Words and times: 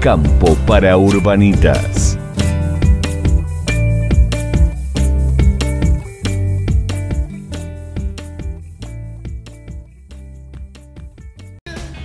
Campo 0.00 0.54
para 0.66 0.96
Urbanitas. 0.96 2.16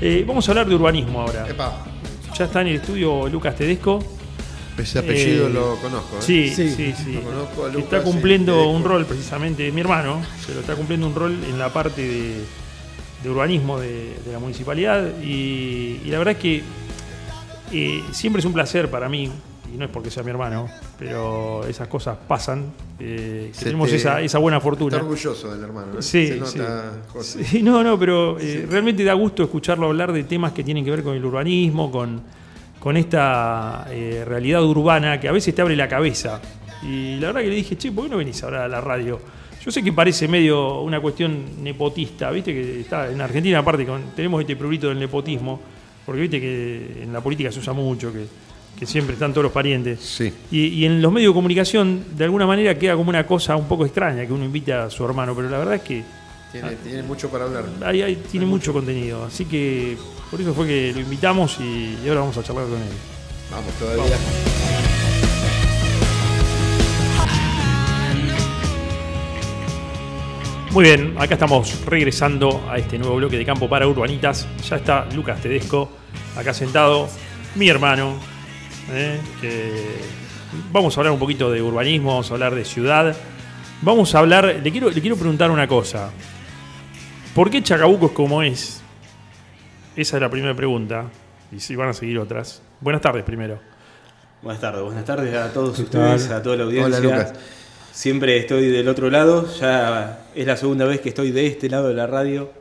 Eh, 0.01 0.23
vamos 0.27 0.47
a 0.47 0.51
hablar 0.51 0.67
de 0.67 0.75
urbanismo 0.75 1.21
ahora. 1.21 1.47
Epa, 1.49 1.85
Ya 2.37 2.45
está 2.45 2.61
en 2.61 2.67
el 2.67 2.75
estudio 2.75 3.27
Lucas 3.29 3.55
Tedesco. 3.55 4.03
ese 4.77 4.99
apellido 4.99 5.47
Eh, 5.47 5.51
lo 5.51 5.75
conozco. 5.77 6.17
¿eh? 6.17 6.21
Sí, 6.21 6.49
sí, 6.53 6.69
sí. 6.69 7.13
Lo 7.13 7.21
conozco 7.21 7.65
a 7.65 7.69
Que 7.71 7.77
Lucas, 7.77 7.93
está 7.93 8.03
cumpliendo 8.03 8.63
sí, 8.63 8.69
un 8.69 8.83
rol 8.83 9.05
precisamente, 9.05 9.71
mi 9.71 9.81
hermano, 9.81 10.21
pero 10.45 10.59
está 10.59 10.75
cumpliendo 10.75 11.07
un 11.07 11.15
rol 11.15 11.37
en 11.49 11.57
la 11.57 11.69
parte 11.71 12.01
de, 12.01 12.33
de 13.23 13.29
urbanismo 13.29 13.79
de, 13.79 14.15
de 14.25 14.31
la 14.33 14.39
municipalidad 14.39 15.05
y, 15.23 16.01
y 16.03 16.07
la 16.09 16.17
verdad 16.17 16.33
es 16.33 16.39
que 16.41 16.63
eh, 17.71 18.03
siempre 18.11 18.39
es 18.39 18.45
un 18.45 18.53
placer 18.53 18.89
para 18.89 19.07
mí, 19.09 19.29
y 19.73 19.77
no 19.77 19.85
es 19.85 19.91
porque 19.91 20.09
sea 20.11 20.23
mi 20.23 20.29
hermano, 20.29 20.67
pero 20.97 21.65
esas 21.67 21.87
cosas 21.87 22.17
pasan, 22.27 22.65
eh, 22.99 23.51
que 23.57 23.63
tenemos 23.65 23.89
te- 23.89 23.95
esa, 23.97 24.21
esa 24.21 24.37
buena 24.37 24.57
Está 24.57 24.63
fortuna. 24.69 24.97
orgulloso 24.97 25.51
del 25.53 25.63
hermano. 25.63 25.93
¿eh? 25.99 26.01
Sí, 26.01 26.27
Se 26.27 26.35
nota, 26.37 26.51
sí. 26.93 26.99
José. 27.11 27.43
Sí, 27.43 27.63
no, 27.63 27.83
no, 27.83 27.97
pero 27.99 28.39
eh, 28.39 28.65
realmente 28.69 29.03
da 29.03 29.13
gusto 29.13 29.43
escucharlo 29.43 29.87
hablar 29.87 30.13
de 30.13 30.23
temas 30.23 30.51
que 30.53 30.63
tienen 30.63 30.85
que 30.85 30.91
ver 30.91 31.03
con 31.03 31.15
el 31.15 31.25
urbanismo, 31.25 31.91
con, 31.91 32.21
con 32.79 32.95
esta 32.95 33.87
eh, 33.89 34.23
realidad 34.25 34.63
urbana 34.63 35.19
que 35.19 35.27
a 35.27 35.31
veces 35.31 35.53
te 35.53 35.61
abre 35.61 35.75
la 35.75 35.87
cabeza. 35.89 36.39
Y 36.83 37.15
la 37.19 37.27
verdad 37.27 37.41
que 37.41 37.47
le 37.49 37.55
dije, 37.55 37.75
che, 37.77 37.91
¿por 37.91 38.05
qué 38.05 38.11
no 38.11 38.17
venís 38.17 38.43
ahora 38.43 38.65
a 38.65 38.67
la 38.67 38.79
radio? 38.79 39.19
Yo 39.63 39.71
sé 39.71 39.81
que 39.83 39.91
parece 39.91 40.27
medio 40.27 40.81
una 40.81 41.01
cuestión 41.01 41.63
nepotista, 41.63 42.29
viste 42.29 42.53
que 42.53 42.81
está 42.81 43.09
en 43.11 43.19
Argentina 43.19 43.57
aparte 43.59 43.83
con- 43.85 44.11
tenemos 44.15 44.39
este 44.41 44.55
prurito 44.55 44.89
del 44.89 44.99
nepotismo, 44.99 45.59
porque 46.05 46.21
viste 46.21 46.39
que 46.39 47.01
en 47.03 47.11
la 47.13 47.21
política 47.21 47.51
se 47.51 47.59
usa 47.59 47.73
mucho, 47.73 48.11
que, 48.13 48.25
que 48.77 48.85
siempre 48.85 49.13
están 49.13 49.31
todos 49.31 49.43
los 49.43 49.51
parientes. 49.51 49.99
Sí. 50.01 50.31
Y, 50.51 50.67
y 50.67 50.85
en 50.85 51.01
los 51.01 51.11
medios 51.11 51.31
de 51.31 51.35
comunicación, 51.35 52.03
de 52.15 52.23
alguna 52.25 52.45
manera, 52.45 52.77
queda 52.77 52.95
como 52.95 53.09
una 53.09 53.25
cosa 53.25 53.55
un 53.55 53.67
poco 53.67 53.85
extraña 53.85 54.25
que 54.25 54.33
uno 54.33 54.45
invita 54.45 54.83
a 54.85 54.89
su 54.89 55.03
hermano, 55.05 55.33
pero 55.35 55.49
la 55.49 55.57
verdad 55.59 55.75
es 55.75 55.81
que 55.81 56.03
Tiene, 56.51 56.71
tiene 56.83 57.03
mucho 57.03 57.29
para 57.29 57.45
hablar. 57.45 57.65
ahí, 57.83 58.01
ahí 58.01 58.15
tiene 58.31 58.45
mucho 58.45 58.71
contenido. 58.73 59.23
Así 59.25 59.45
que 59.45 59.97
por 60.31 60.39
eso 60.41 60.53
fue 60.53 60.67
que 60.67 60.91
lo 60.93 60.99
invitamos 61.01 61.57
y, 61.59 61.97
y 62.03 62.07
ahora 62.09 62.21
vamos 62.21 62.37
a 62.37 62.43
charlar 62.43 62.65
con 62.65 62.75
él. 62.77 62.87
Vamos 63.51 63.73
todavía. 63.79 64.94
Muy 70.75 70.83
bien, 70.83 71.15
acá 71.17 71.35
estamos 71.35 71.85
regresando 71.85 72.61
a 72.69 72.77
este 72.77 72.97
nuevo 72.99 73.15
bloque 73.15 73.37
de 73.37 73.45
Campo 73.45 73.69
para 73.69 73.87
Urbanitas. 73.87 74.45
Ya 74.69 74.75
está 74.75 75.05
Lucas 75.15 75.39
Tedesco 75.39 75.89
acá 76.35 76.53
sentado, 76.53 77.07
mi 77.55 77.69
hermano. 77.69 78.19
¿eh? 78.91 79.17
que 79.39 79.71
vamos 80.73 80.97
a 80.97 80.99
hablar 80.99 81.13
un 81.13 81.19
poquito 81.19 81.49
de 81.49 81.61
urbanismo, 81.61 82.09
vamos 82.09 82.29
a 82.29 82.33
hablar 82.33 82.53
de 82.55 82.65
ciudad. 82.65 83.15
Vamos 83.83 84.13
a 84.15 84.19
hablar, 84.19 84.59
le 84.61 84.69
quiero, 84.69 84.89
le 84.89 84.99
quiero 84.99 85.15
preguntar 85.15 85.49
una 85.49 85.65
cosa. 85.65 86.11
¿Por 87.33 87.49
qué 87.49 87.63
Chacabuco 87.63 88.07
es 88.07 88.11
como 88.11 88.43
es? 88.43 88.81
Esa 89.95 90.17
es 90.17 90.21
la 90.21 90.29
primera 90.29 90.53
pregunta. 90.53 91.05
Y 91.53 91.61
si 91.61 91.77
van 91.77 91.87
a 91.87 91.93
seguir 91.93 92.19
otras. 92.19 92.61
Buenas 92.81 93.01
tardes 93.01 93.23
primero. 93.23 93.61
Buenas 94.41 94.59
tardes, 94.59 94.83
buenas 94.83 95.05
tardes 95.05 95.33
a 95.35 95.53
todos 95.53 95.79
ustedes, 95.79 96.29
a 96.31 96.43
toda 96.43 96.57
la 96.57 96.63
audiencia. 96.65 96.97
Hola, 96.97 96.99
Lucas. 96.99 97.33
Siempre 97.95 98.35
estoy 98.35 98.67
del 98.67 98.89
otro 98.89 99.09
lado, 99.09 99.47
ya 99.57 100.27
es 100.35 100.45
la 100.45 100.57
segunda 100.57 100.83
vez 100.83 100.99
que 100.99 101.07
estoy 101.07 101.31
de 101.31 101.47
este 101.47 101.69
lado 101.69 101.87
de 101.87 101.93
la 101.93 102.05
radio, 102.05 102.51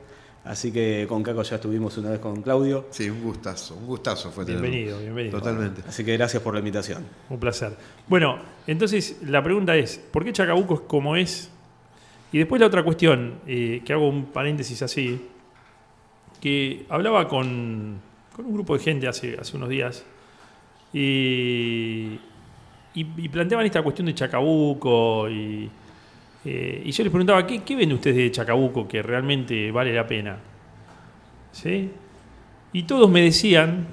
así 0.45 0.71
que 0.71 1.07
con 1.09 1.25
Caco 1.25 1.43
ya 1.43 1.57
estuvimos 1.57 1.99
una 1.99 2.11
vez 2.11 2.21
con 2.21 2.41
Claudio, 2.41 2.87
Sí, 2.91 3.11
un 3.11 3.21
gustazo. 3.21 3.75
Un 3.75 3.85
gustazo 3.85 4.31
fue 4.31 4.45
tenerlo. 4.45 4.69
Bienvenido, 4.69 5.01
bienvenido. 5.01 5.41
Totalmente. 5.41 5.83
así 5.89 6.05
que 6.05 6.17
gracias 6.17 6.41
por 6.41 6.55
la 6.55 6.61
invitación. 6.61 7.05
Un 7.29 7.41
placer. 7.41 7.73
Bueno, 8.07 8.39
entonces 8.69 9.23
la 9.25 9.43
pregunta 9.43 9.75
es, 9.75 9.99
¿por 9.99 10.25
qué 10.25 10.33
Chacabuco 10.33 10.75
es 10.75 10.81
como 10.83 11.17
es? 11.17 11.51
Y 12.31 12.39
después 12.39 12.61
la 12.61 12.69
otra 12.69 12.85
cuestión, 12.85 13.41
eh, 13.49 13.83
que 13.85 13.93
hago 13.93 14.09
un 14.09 14.27
paréntesis 14.27 14.83
así, 14.83 15.21
que 16.41 16.87
hablaba 16.89 17.27
con, 17.27 18.01
con 18.37 18.47
un 18.47 18.55
grupo 18.55 18.79
de 18.79 18.85
gente 18.85 19.09
hace, 19.09 19.37
hace 19.37 19.57
unos 19.57 19.69
días 19.69 20.05
y, 20.93 22.21
y- 22.95 23.29
planteaban 23.29 23.67
esta 23.67 23.83
cuestión 23.83 24.07
de 24.07 24.15
Chacabuco 24.15 25.29
y, 25.29 25.69
eh, 26.45 26.83
y 26.85 26.91
yo 26.93 27.03
les 27.05 27.11
preguntaba, 27.11 27.47
¿qué, 27.47 27.63
¿qué 27.63 27.77
ven 27.77 27.93
ustedes 27.93 28.17
de 28.17 28.31
Chacabuco 28.31 28.87
que 28.87 29.03
realmente 29.03 29.71
vale 29.71 29.93
la 29.93 30.07
pena? 30.07 30.37
¿Sí? 31.53 31.91
Y 32.73 32.83
todos 32.85 33.09
me 33.11 33.21
decían, 33.23 33.87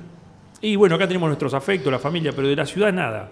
y 0.62 0.75
bueno, 0.75 0.95
acá 0.95 1.07
tenemos 1.07 1.28
nuestros 1.28 1.53
afectos, 1.53 1.91
la 1.91 2.00
familia, 2.00 2.31
pero 2.35 2.47
de 2.47 2.56
la 2.56 2.66
ciudad 2.66 2.91
nada. 2.94 3.31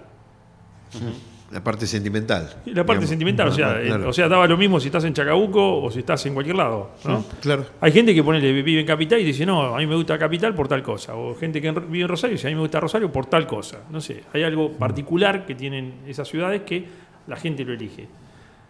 La 1.52 1.64
parte 1.64 1.88
sentimental. 1.88 2.44
La 2.66 2.86
parte 2.86 3.00
digamos. 3.00 3.10
sentimental, 3.10 3.48
o 3.48 3.52
sea, 3.52 3.82
eh, 3.82 3.88
claro. 3.88 4.10
o 4.10 4.14
sea, 4.14 4.28
daba 4.28 4.48
lo 4.48 4.56
mismo 4.56 4.80
si 4.80 4.88
estás 4.88 5.04
en 5.06 5.14
Chacabuco 5.14 5.82
o 5.82 5.90
si 5.90 6.00
estás 6.00 6.24
en 6.28 6.36
cualquier 6.36 6.56
lado, 6.56 6.92
¿no? 7.06 7.26
Claro. 7.42 7.66
Hay 7.82 7.92
gente 7.92 8.14
que 8.14 8.24
pone, 8.24 8.40
vive 8.40 8.80
en 8.80 8.86
Capital 8.86 9.20
y 9.20 9.24
dice, 9.24 9.48
no, 9.48 9.76
a 9.76 9.78
mí 9.80 9.88
me 9.88 9.96
gusta 9.96 10.20
Capital 10.20 10.54
por 10.54 10.68
tal 10.68 10.84
cosa. 10.84 11.16
O 11.16 11.36
gente 11.36 11.60
que 11.60 11.72
vive 11.72 12.02
en 12.04 12.08
Rosario 12.08 12.34
y 12.34 12.38
dice, 12.38 12.48
a 12.48 12.52
mí 12.52 12.56
me 12.56 12.62
gusta 12.62 12.80
Rosario 12.80 13.12
por 13.12 13.26
tal 13.26 13.48
cosa. 13.48 13.80
No 13.90 14.00
sé, 14.00 14.24
hay 14.32 14.44
algo 14.44 14.74
particular 14.74 15.48
que 15.48 15.56
tienen 15.56 16.02
esas 16.08 16.28
ciudades 16.28 16.62
que 16.62 16.86
la 17.26 17.36
gente 17.36 17.66
lo 17.66 17.74
elige. 17.74 18.08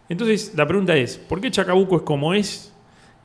Entonces, 0.08 0.54
la 0.56 0.66
pregunta 0.66 0.96
es, 0.96 1.18
¿por 1.18 1.42
qué 1.42 1.52
Chacabuco 1.52 1.98
es 1.98 2.02
como 2.04 2.34
es? 2.34 2.74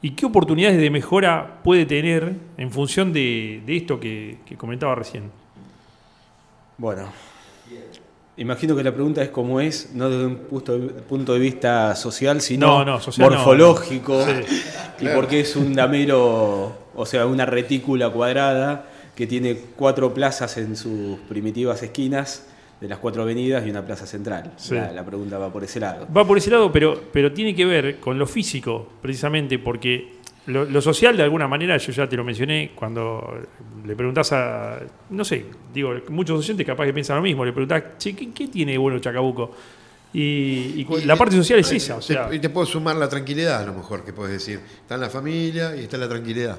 ¿Y 0.03 0.11
qué 0.11 0.27
oportunidades 0.27 0.79
de 0.79 0.91
mejora 0.91 1.61
puede 1.63 1.87
tener 1.87 2.35
en 2.59 2.71
función 2.73 3.13
de, 3.13 3.63
de 3.65 3.77
esto 3.77 4.01
que, 4.01 4.39
que 4.45 4.57
comentaba 4.57 4.97
recién? 4.97 5.31
Bueno, 6.77 7.09
imagino 8.37 8.75
que 8.77 8.83
la 8.83 8.93
pregunta 8.93 9.23
es 9.23 9.31
cómo 9.31 9.61
es, 9.61 9.91
no 9.95 10.09
desde 10.11 10.27
un 10.27 10.37
punto 10.37 10.79
de, 10.79 10.89
punto 11.03 11.33
de 11.35 11.39
vista 11.39 11.95
social, 11.95 12.41
sino 12.41 12.67
No, 12.67 12.85
no, 12.85 13.01
social 13.01 13.31
no. 13.31 13.37
morfológico, 13.37 14.25
Sí. 14.25 14.61
y 15.01 15.09
porque 15.09 15.41
es 15.41 15.57
un 15.57 15.75
damero, 15.75 16.77
o 16.95 17.07
sea, 17.07 17.27
una 17.27 17.47
retícula 17.47 18.11
cuadrada 18.11 18.87
que 19.15 19.27
tiene 19.27 19.57
cuatro 19.77 20.13
plazas 20.13 20.57
en 20.59 20.77
sus 20.77 21.19
primitivas 21.29 21.83
esquinas 21.83 22.47
de 22.81 22.89
las 22.89 22.99
cuatro 22.99 23.23
avenidas 23.23 23.65
y 23.67 23.71
una 23.71 23.87
plaza 23.87 24.07
central. 24.07 24.53
Sí. 24.57 24.75
La, 24.75 24.91
la 24.93 25.05
pregunta 25.05 25.39
va 25.39 25.53
por 25.53 25.63
ese 25.63 25.79
lado. 25.81 26.07
Va 26.15 26.27
por 26.27 26.37
ese 26.39 26.51
lado, 26.51 26.73
pero, 26.73 27.01
pero 27.13 27.33
tiene 27.33 27.55
que 27.55 27.65
ver 27.65 28.01
con 28.01 28.19
lo 28.19 28.27
físico, 28.27 28.89
precisamente, 29.01 29.59
porque 29.59 30.15
lo, 30.47 30.65
lo 30.65 30.81
social, 30.83 31.17
de 31.17 31.23
alguna 31.23 31.49
manera, 31.49 31.77
yo 31.77 31.93
ya 31.93 32.09
te 32.09 32.17
lo 32.17 32.25
mencioné, 32.25 32.73
cuando 32.75 33.39
le 33.87 33.97
preguntás 33.97 34.33
a, 34.33 34.79
no 35.11 35.25
sé, 35.25 35.47
digo, 35.73 35.95
muchos 36.09 36.39
oyentes 36.41 36.67
capaz 36.67 36.85
que 36.87 36.93
piensan 36.93 37.17
lo 37.17 37.23
mismo, 37.23 37.45
le 37.45 37.53
preguntás, 37.53 37.83
che, 37.99 38.15
¿qué, 38.15 38.33
qué 38.33 38.49
tiene 38.49 38.73
de 38.73 38.79
bueno 38.79 38.99
Chacabuco? 38.99 39.53
Y, 40.13 40.87
y 40.87 40.87
la 41.07 41.17
parte 41.17 41.35
social 41.37 41.59
es 41.59 41.73
esa, 41.73 41.97
o 41.97 42.03
sea, 42.03 42.29
Te- 42.29 42.37
y 42.37 42.39
te 42.39 42.49
puedo 42.49 42.67
sumar 42.67 42.95
la 42.97 43.09
tranquilidad, 43.09 43.63
a 43.63 43.67
lo 43.67 43.73
mejor, 43.75 44.05
que 44.05 44.13
puedes 44.13 44.33
decir. 44.33 44.61
Está 44.83 44.95
en 44.95 45.01
la 45.01 45.11
familia 45.11 45.75
y 45.77 45.81
está 45.81 45.97
la 45.99 46.09
tranquilidad. 46.09 46.59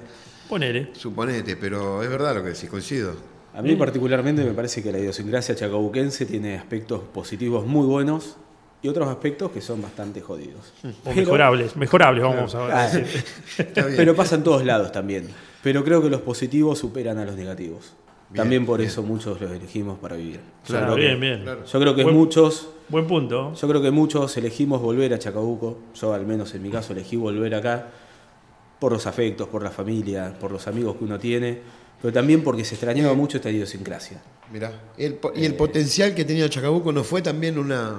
ponele. 0.50 0.90
Suponete, 0.94 1.56
pero 1.56 2.04
es 2.04 2.10
verdad 2.10 2.36
lo 2.36 2.44
que 2.44 2.50
decís, 2.50 2.70
coincido. 2.70 3.16
A 3.54 3.62
mí 3.62 3.76
particularmente 3.78 4.44
me 4.44 4.52
parece 4.52 4.84
que 4.84 4.92
la 4.92 5.00
idiosincrasia 5.00 5.56
chacabuquense 5.56 6.26
tiene 6.26 6.58
aspectos 6.58 7.00
positivos 7.14 7.66
muy 7.66 7.86
buenos 7.88 8.36
y 8.86 8.88
otros 8.88 9.08
aspectos 9.08 9.52
que 9.52 9.62
son 9.62 9.82
bastante 9.82 10.22
jodidos. 10.22 10.72
O 10.84 10.90
Pero- 11.06 11.16
mejorables, 11.16 11.76
mejorables, 11.76 12.24
vamos 12.24 12.54
a 12.54 12.84
Ah, 12.84 12.88
decir. 12.88 13.24
Bien. 13.74 13.94
Pero 13.98 14.16
pasa 14.16 14.36
en 14.36 14.44
todos 14.44 14.64
lados 14.64 14.92
también. 14.92 15.28
Pero 15.64 15.84
creo 15.84 16.02
que 16.04 16.10
los 16.10 16.22
positivos 16.22 16.78
superan 16.78 17.18
a 17.18 17.26
los 17.26 17.36
negativos. 17.36 17.94
Bien, 18.30 18.42
también 18.44 18.66
por 18.66 18.80
bien. 18.80 18.90
eso 18.90 19.02
muchos 19.02 19.42
los 19.42 19.52
elegimos 19.52 19.98
para 20.00 20.16
vivir. 20.16 20.40
Yo 20.68 20.76
Claro, 20.78 20.96
que- 20.96 21.02
bien, 21.02 21.20
bien. 21.20 21.42
claro. 21.44 21.66
Yo 21.66 21.80
creo 21.80 21.96
que 21.96 22.04
Buen- 22.04 22.16
muchos, 22.16 22.70
Buen 22.90 23.08
punto. 23.08 23.54
yo 23.54 23.68
creo 23.68 23.82
que 23.82 23.92
muchos 23.92 24.38
elegimos 24.38 24.82
volver 24.82 25.14
a 25.14 25.20
Chacabuco. 25.20 25.80
Yo 25.96 26.14
al 26.14 26.26
menos 26.28 26.54
en 26.54 26.62
mi 26.62 26.70
caso 26.70 26.94
elegí 26.94 27.16
volver 27.16 27.56
acá 27.56 27.88
por 28.80 28.92
los 28.92 29.08
afectos, 29.08 29.48
por 29.48 29.64
la 29.64 29.72
familia, 29.72 30.34
por 30.40 30.52
los 30.52 30.68
amigos 30.68 30.96
que 30.98 31.04
uno 31.06 31.18
tiene, 31.18 31.60
pero 32.02 32.14
también 32.14 32.44
porque 32.44 32.64
se 32.66 32.76
extrañaba 32.76 33.14
mucho 33.16 33.38
esta 33.38 33.50
idiosincrasia. 33.50 34.22
Mirá, 34.52 34.72
el 34.98 35.18
y 35.36 35.44
el 35.46 35.56
potencial 35.56 36.14
que 36.14 36.24
tenía 36.24 36.48
Chacabuco 36.48 36.92
no 36.92 37.04
fue 37.04 37.24
también 37.24 37.58
una, 37.58 37.96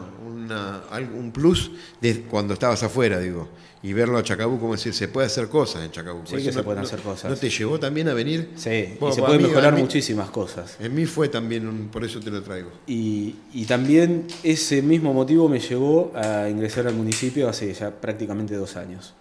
una- 0.46 0.82
un 1.16 1.30
plus 1.32 1.70
de 2.00 2.22
cuando 2.22 2.54
estabas 2.54 2.82
afuera, 2.82 3.18
digo. 3.18 3.48
Y 3.82 3.92
verlo 3.92 4.18
a 4.18 4.22
Chacabuco, 4.22 4.60
como 4.62 4.72
decir, 4.72 4.92
se 4.94 5.06
puede 5.06 5.26
hacer 5.28 5.48
cosas 5.48 5.84
en 5.84 5.92
Chacabuco. 5.92 6.26
Sí, 6.26 6.36
que 6.36 6.50
se 6.50 6.58
no- 6.58 6.64
pueden 6.64 6.80
no- 6.82 6.86
hacer 6.88 7.00
cosas. 7.00 7.30
¿No 7.30 7.36
te 7.36 7.48
llevó 7.50 7.78
también 7.78 8.08
a 8.08 8.14
venir? 8.14 8.50
Sí, 8.56 8.94
Bueno, 8.98 9.12
y 9.12 9.16
se 9.16 9.22
pueden 9.22 9.42
mejorar 9.42 9.74
mí- 9.74 9.80
muchísimas 9.82 10.30
cosas. 10.30 10.76
En 10.80 10.92
mí 10.94 11.04
fue 11.06 11.28
también, 11.28 11.68
un- 11.68 11.88
por 11.88 12.02
eso 12.04 12.18
te 12.18 12.30
lo 12.30 12.42
traigo. 12.42 12.70
Y, 12.88 13.36
y 13.52 13.64
también 13.66 14.26
ese 14.42 14.82
mismo 14.82 15.12
motivo 15.12 15.48
me 15.48 15.60
llevó 15.60 16.10
a 16.16 16.48
ingresar 16.48 16.86
al 16.88 16.94
municipio 16.94 17.48
hace 17.48 17.72
ya 17.74 17.90
prácticamente 17.92 18.56
dos 18.56 18.76
años. 18.76 19.14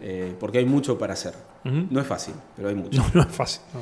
Eh, 0.00 0.34
porque 0.38 0.58
hay 0.58 0.66
mucho 0.66 0.98
para 0.98 1.14
hacer. 1.14 1.34
No 1.64 2.00
es 2.00 2.06
fácil, 2.06 2.34
pero 2.56 2.68
hay 2.68 2.74
mucho. 2.76 3.00
No, 3.14 3.22
no 3.22 3.22
es 3.28 3.34
fácil. 3.34 3.62
no. 3.74 3.80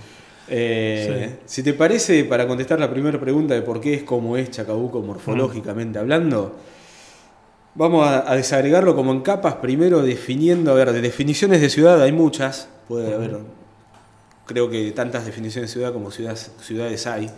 Eh, 0.53 1.39
Si 1.45 1.63
te 1.63 1.75
parece, 1.75 2.25
para 2.25 2.47
contestar 2.47 2.79
la 2.81 2.91
primera 2.91 3.21
pregunta 3.21 3.55
de 3.55 3.63
por 3.63 3.81
qué 3.81 3.95
es 3.95 4.03
como 4.03 4.37
es 4.37 4.51
Chacabuco 4.51 5.01
morfológicamente 5.01 5.99
hablando, 5.99 6.57
vamos 7.81 8.07
a, 8.07 8.31
a 8.31 8.37
desagregarlo 8.37 8.95
como 8.95 9.11
en 9.13 9.23
capas, 9.23 9.55
primero 9.55 10.03
definiendo, 10.03 10.71
a 10.71 10.75
ver, 10.75 10.93
de 10.93 11.01
definiciones 11.01 11.63
de 11.63 11.71
ciudad 11.71 12.01
hay 12.03 12.13
muchas, 12.13 12.69
puede 12.87 13.15
haber, 13.15 13.39
creo 14.45 14.69
que 14.69 14.93
tantas 14.93 15.25
definiciones 15.25 15.71
de 15.71 15.73
ciudad 15.73 15.91
como 15.93 16.11
ciudades, 16.11 16.51
ciudades 16.61 17.07
hay, 17.07 17.31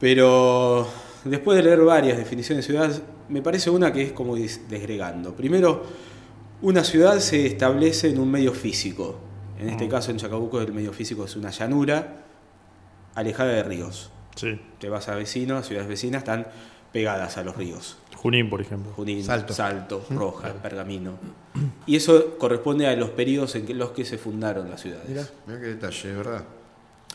Pero 0.00 0.86
después 1.24 1.56
de 1.56 1.62
leer 1.64 1.80
varias 1.80 2.18
definiciones 2.18 2.66
de 2.66 2.72
ciudad, 2.72 3.02
me 3.28 3.42
parece 3.42 3.70
una 3.70 3.92
que 3.92 4.02
es 4.02 4.12
como 4.12 4.36
des- 4.36 4.68
desgregando. 4.68 5.34
Primero, 5.34 5.82
una 6.62 6.84
ciudad 6.84 7.18
se 7.18 7.46
establece 7.46 8.10
en 8.10 8.18
un 8.20 8.30
medio 8.30 8.52
físico. 8.52 9.18
En 9.58 9.68
este 9.70 9.88
caso, 9.88 10.10
en 10.12 10.18
Chacabuco, 10.18 10.60
el 10.60 10.72
medio 10.72 10.92
físico 10.92 11.24
es 11.24 11.34
una 11.36 11.50
llanura 11.50 12.24
alejada 13.14 13.50
de 13.50 13.62
ríos. 13.64 14.10
Sí. 14.36 14.60
Te 14.78 14.88
vas 14.88 15.08
a 15.08 15.16
vecinos, 15.16 15.66
ciudades 15.66 15.88
vecinas, 15.88 16.20
están 16.22 16.46
pegadas 16.92 17.36
a 17.38 17.42
los 17.42 17.56
ríos. 17.56 17.96
Junín, 18.22 18.50
por 18.50 18.60
ejemplo. 18.60 18.92
Junín, 18.96 19.22
Salto. 19.24 19.52
Salto, 19.54 20.04
Roja, 20.10 20.52
Pergamino. 20.54 21.12
Y 21.86 21.96
eso 21.96 22.36
corresponde 22.38 22.86
a 22.86 22.94
los 22.96 23.10
periodos 23.10 23.54
en 23.54 23.64
que- 23.66 23.74
los 23.74 23.90
que 23.90 24.04
se 24.04 24.18
fundaron 24.18 24.68
las 24.70 24.80
ciudades. 24.80 25.08
Mirá, 25.08 25.26
mirá 25.46 25.60
qué 25.60 25.66
detalle, 25.68 26.12
¿verdad? 26.12 26.44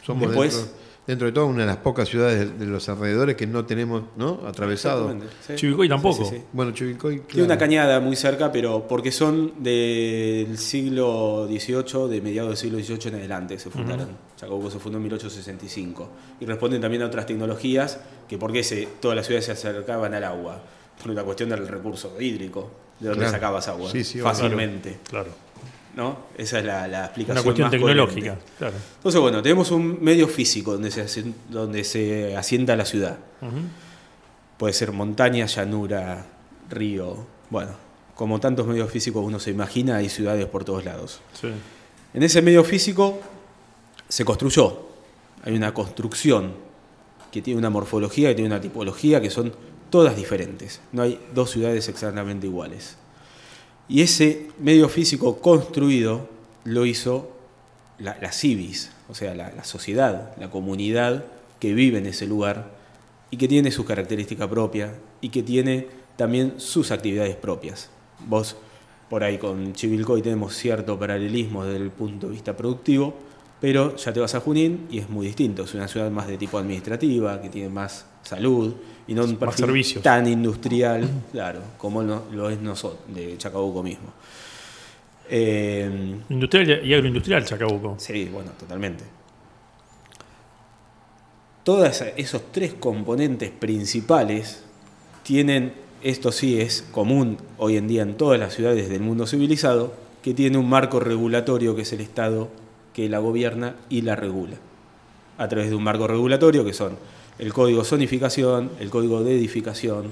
Somos 0.06 0.28
Después- 0.30 0.56
dentro, 0.56 0.74
dentro 1.08 1.28
de 1.28 1.32
todo 1.34 1.46
una 1.48 1.62
de 1.62 1.68
las 1.68 1.78
pocas 1.78 2.08
ciudades 2.10 2.40
de, 2.58 2.66
de 2.66 2.72
los 2.72 2.88
alrededores 2.90 3.36
que 3.36 3.48
no 3.48 3.66
tenemos 3.66 4.04
¿no? 4.18 4.40
atravesado. 4.48 5.14
Sí. 5.46 5.56
Chivilcoy 5.56 5.88
tampoco. 5.90 6.24
Sí, 6.24 6.30
sí, 6.30 6.36
sí. 6.38 6.44
Bueno, 6.54 6.72
Chivilcoy, 6.72 7.16
Tiene 7.16 7.28
claro. 7.28 7.46
una 7.46 7.58
cañada 7.58 8.00
muy 8.00 8.16
cerca, 8.16 8.52
pero 8.52 8.86
porque 8.88 9.12
son 9.12 9.54
del 9.64 10.58
siglo 10.58 11.48
XVIII, 11.50 12.08
de 12.10 12.22
mediados 12.22 12.50
del 12.50 12.58
siglo 12.58 12.80
XVIII 12.80 13.10
en 13.10 13.16
adelante 13.16 13.60
se 13.60 13.70
fundaron. 13.70 14.08
Chacabuco 14.38 14.70
se 14.72 14.80
fundó 14.80 14.98
en 14.98 15.04
1865. 15.04 16.10
Y 16.42 16.46
responden 16.46 16.82
también 16.82 17.04
a 17.04 17.06
otras 17.08 17.26
tecnologías 17.26 18.00
que 18.28 18.38
por 18.38 18.52
qué 18.52 18.64
se, 18.64 18.88
todas 19.02 19.16
las 19.16 19.26
ciudades 19.26 19.46
se 19.46 19.52
acercaban 19.54 20.14
al 20.14 20.24
agua. 20.24 20.62
Por 21.04 21.12
una 21.12 21.24
cuestión 21.24 21.50
del 21.50 21.68
recurso 21.68 22.16
hídrico, 22.20 22.72
de 23.00 23.10
donde 23.10 23.20
Claro. 23.26 23.32
sacabas 23.38 23.68
agua 23.68 23.92
Sí, 23.92 24.04
sí, 24.04 24.20
fácilmente. 24.20 25.00
Claro. 25.10 25.30
¿no? 25.96 26.18
Esa 26.38 26.58
es 26.60 26.66
la, 26.66 26.88
la 26.88 27.06
explicación. 27.06 27.38
Una 27.38 27.44
cuestión 27.44 27.66
más 27.66 27.72
tecnológica. 27.72 28.38
Claro. 28.58 28.76
Entonces, 28.98 29.22
bueno, 29.22 29.44
tenemos 29.44 29.70
un 29.70 30.02
medio 30.04 30.28
físico 30.28 30.72
donde 30.74 30.90
se, 30.90 31.24
donde 31.50 31.84
se 31.84 32.36
asienta 32.36 32.76
la 32.76 32.86
ciudad. 32.86 33.18
Puede 34.58 34.74
ser 34.74 34.92
montaña, 34.92 35.46
llanura, 35.46 36.26
río. 36.70 37.26
Bueno, 37.50 37.72
como 38.16 38.40
tantos 38.40 38.66
medios 38.66 38.90
físicos 38.90 39.24
uno 39.26 39.40
se 39.40 39.52
imagina, 39.52 39.98
hay 39.98 40.10
ciudades 40.10 40.46
por 40.48 40.64
todos 40.64 40.86
lados. 40.86 41.20
Sí. 41.40 41.50
En 42.14 42.24
ese 42.24 42.42
medio 42.42 42.64
físico 42.64 43.20
se 44.08 44.24
construyó. 44.26 44.88
Hay 45.44 45.54
una 45.56 45.74
construcción 45.74 46.54
que 47.32 47.42
tiene 47.42 47.58
una 47.60 47.70
morfología 47.70 48.32
y 48.32 48.36
tiene 48.36 48.48
una 48.50 48.62
tipología 48.62 49.20
que 49.22 49.30
son 49.30 49.54
todas 49.94 50.16
diferentes. 50.16 50.82
No 50.92 51.04
hay 51.04 51.20
dos 51.36 51.52
ciudades 51.52 51.88
exactamente 51.88 52.48
iguales. 52.48 52.98
Y 53.88 54.02
ese 54.02 54.48
medio 54.58 54.90
físico 54.90 55.40
construido 55.40 56.28
lo 56.64 56.88
hizo 56.88 57.30
la, 58.00 58.18
la 58.20 58.32
civis, 58.32 58.90
o 59.08 59.14
sea, 59.14 59.36
la, 59.36 59.52
la 59.52 59.64
sociedad, 59.64 60.36
la 60.40 60.50
comunidad 60.50 61.26
que 61.60 61.76
vive 61.76 62.00
en 62.00 62.08
ese 62.08 62.26
lugar 62.26 62.72
y 63.30 63.38
que 63.38 63.48
tiene 63.48 63.70
sus 63.70 63.86
características 63.86 64.48
propias 64.48 64.94
y 65.22 65.30
que 65.30 65.44
tiene 65.44 65.88
también 66.16 66.56
sus 66.58 66.90
actividades 66.90 67.36
propias. 67.36 67.92
Vos, 68.26 68.56
por 69.12 69.24
ahí 69.24 69.38
con 69.38 69.74
Chivilcoy 69.74 70.24
tenemos 70.24 70.56
cierto 70.56 70.98
paralelismo 70.98 71.66
desde 71.66 71.84
el 71.84 71.92
punto 71.92 72.30
de 72.30 72.34
vista 72.34 72.58
productivo, 72.58 73.14
pero 73.64 73.96
ya 73.96 74.12
te 74.12 74.20
vas 74.20 74.36
a 74.36 74.42
Junín 74.42 74.88
y 74.92 75.00
es 75.00 75.10
muy 75.10 75.26
distinto. 75.26 75.64
Es 75.64 75.74
una 75.74 75.88
ciudad 75.88 76.12
más 76.12 76.28
de 76.28 76.38
tipo 76.38 76.58
administrativa, 76.58 77.42
que 77.42 77.48
tiene 77.48 77.70
más 77.70 78.06
salud 78.22 78.74
y 79.08 79.14
no 79.14 79.24
un 79.24 79.38
perfil 79.38 79.68
servicios. 79.68 80.04
tan 80.04 80.28
industrial, 80.28 81.10
claro, 81.32 81.62
como 81.78 82.04
lo 82.04 82.50
es 82.50 82.60
nosotros, 82.60 83.00
de 83.08 83.38
Chacabuco 83.38 83.82
mismo. 83.82 84.12
Eh, 85.30 86.20
Industrial 86.28 86.86
y 86.86 86.94
agroindustrial, 86.94 87.46
Chacabuco. 87.46 87.96
Sí, 88.00 88.26
bueno, 88.26 88.52
totalmente. 88.60 89.06
Todos 91.64 92.04
esos 92.18 92.52
tres 92.52 92.74
componentes 92.74 93.50
principales 93.50 94.62
tienen, 95.24 95.72
esto 96.02 96.34
sí 96.34 96.60
es 96.60 96.82
común 96.92 97.38
hoy 97.58 97.78
en 97.78 97.88
día 97.88 98.02
en 98.02 98.18
todas 98.18 98.38
las 98.38 98.54
ciudades 98.54 98.90
del 98.90 99.00
mundo 99.00 99.26
civilizado, 99.26 99.94
que 100.22 100.34
tiene 100.34 100.58
un 100.58 100.68
marco 100.68 101.00
regulatorio 101.00 101.78
que 101.78 101.84
es 101.84 101.94
el 101.94 102.02
Estado 102.02 102.50
que 102.94 103.10
la 103.10 103.20
gobierna 103.20 103.76
y 103.90 104.02
la 104.02 104.16
regula. 104.16 104.56
A 105.38 105.48
través 105.48 105.70
de 105.70 105.76
un 105.76 105.84
marco 105.84 106.08
regulatorio 106.08 106.64
que 106.64 106.74
son 106.74 106.98
el 107.40 107.52
código 107.54 107.80
de 107.80 107.86
zonificación, 107.86 108.70
el 108.80 108.90
código 108.90 109.24
de 109.24 109.36
edificación 109.36 110.12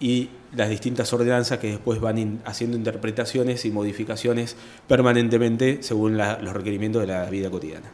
y 0.00 0.28
las 0.54 0.68
distintas 0.68 1.12
ordenanzas 1.12 1.58
que 1.58 1.68
después 1.68 2.00
van 2.00 2.18
in- 2.18 2.40
haciendo 2.44 2.76
interpretaciones 2.76 3.64
y 3.64 3.70
modificaciones 3.70 4.56
permanentemente 4.88 5.78
según 5.82 6.16
la- 6.16 6.38
los 6.40 6.52
requerimientos 6.52 7.00
de 7.02 7.06
la 7.08 7.30
vida 7.30 7.50
cotidiana. 7.50 7.90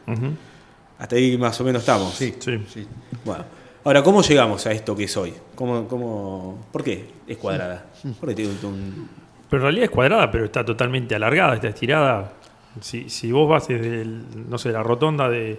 Hasta 0.99 1.15
ahí 1.15 1.37
más 1.37 1.59
o 1.61 1.63
menos 1.63 1.81
estamos. 1.81 2.13
Sí, 2.15 2.33
Sí. 2.39 2.63
sí. 2.73 2.87
Bueno, 3.25 3.43
ahora, 3.83 4.01
¿cómo 4.03 4.21
llegamos 4.21 4.65
a 4.65 4.71
esto 4.71 4.95
que 4.95 5.03
es 5.05 5.15
hoy? 5.17 5.33
¿Cómo, 5.55 5.87
cómo, 5.87 6.65
¿Por 6.71 6.83
qué 6.83 7.05
es 7.27 7.37
cuadrada? 7.37 7.85
¿Por 8.19 8.29
qué 8.29 8.35
tiene 8.35 8.51
un- 8.63 9.09
Pero 9.49 9.61
en 9.61 9.63
realidad 9.63 9.83
es 9.85 9.91
cuadrada, 9.91 10.31
pero 10.31 10.45
está 10.45 10.65
totalmente 10.65 11.13
alargada, 11.15 11.55
está 11.55 11.67
estirada. 11.69 12.33
Si, 12.81 13.09
si 13.09 13.31
vos 13.31 13.47
vas 13.49 13.67
desde 13.67 14.01
el, 14.01 14.23
no 14.49 14.57
sé, 14.57 14.71
la 14.71 14.81
rotonda 14.83 15.29
de, 15.29 15.57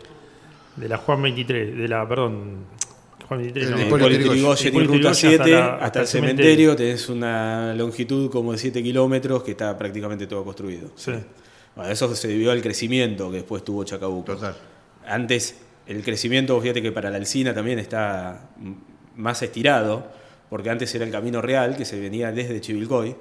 de 0.76 0.88
la 0.88 0.96
Juan 0.98 1.22
23, 1.22 1.76
de 1.76 1.88
la, 1.88 2.08
perdón, 2.08 2.64
Juan 3.28 3.40
23, 3.40 3.66
El 3.68 3.74
no, 3.76 3.82
Hipólito 3.86 4.08
Ruta 4.10 5.12
Yrigoyen 5.12 5.14
7 5.14 5.34
hasta 5.36 5.48
la- 5.48 5.74
hasta 5.76 5.98
el 6.00 6.02
el 6.02 6.08
cementerio 6.08 6.46
cementerio. 6.72 6.76
tenés 6.76 7.08
una 7.08 7.74
longitud 7.74 8.30
como 8.30 8.52
de 8.52 8.58
7 8.58 8.82
kilómetros 8.82 9.42
que 9.42 9.52
está 9.52 9.76
prácticamente 9.78 10.26
todo 10.26 10.44
construido. 10.44 10.90
Sí. 10.96 11.12
Bueno, 11.76 11.90
eso 11.90 12.14
se 12.14 12.28
debió 12.28 12.50
al 12.52 12.60
crecimiento 12.62 13.30
que 13.30 13.38
después 13.38 13.64
tuvo 13.64 13.82
Chacabuco. 13.84 14.34
Total. 14.34 14.56
Antes, 15.06 15.58
el 15.86 16.02
crecimiento, 16.02 16.60
fíjate 16.60 16.80
que 16.82 16.92
para 16.92 17.10
la 17.10 17.16
Alcina 17.16 17.52
también 17.54 17.78
está 17.78 18.48
más 19.16 19.42
estirado, 19.42 20.06
porque 20.50 20.70
antes 20.70 20.94
era 20.94 21.04
el 21.04 21.10
camino 21.10 21.40
real 21.42 21.76
que 21.76 21.84
se 21.84 21.98
venía 22.00 22.30
desde 22.32 22.60
Chivilcoy. 22.60 23.16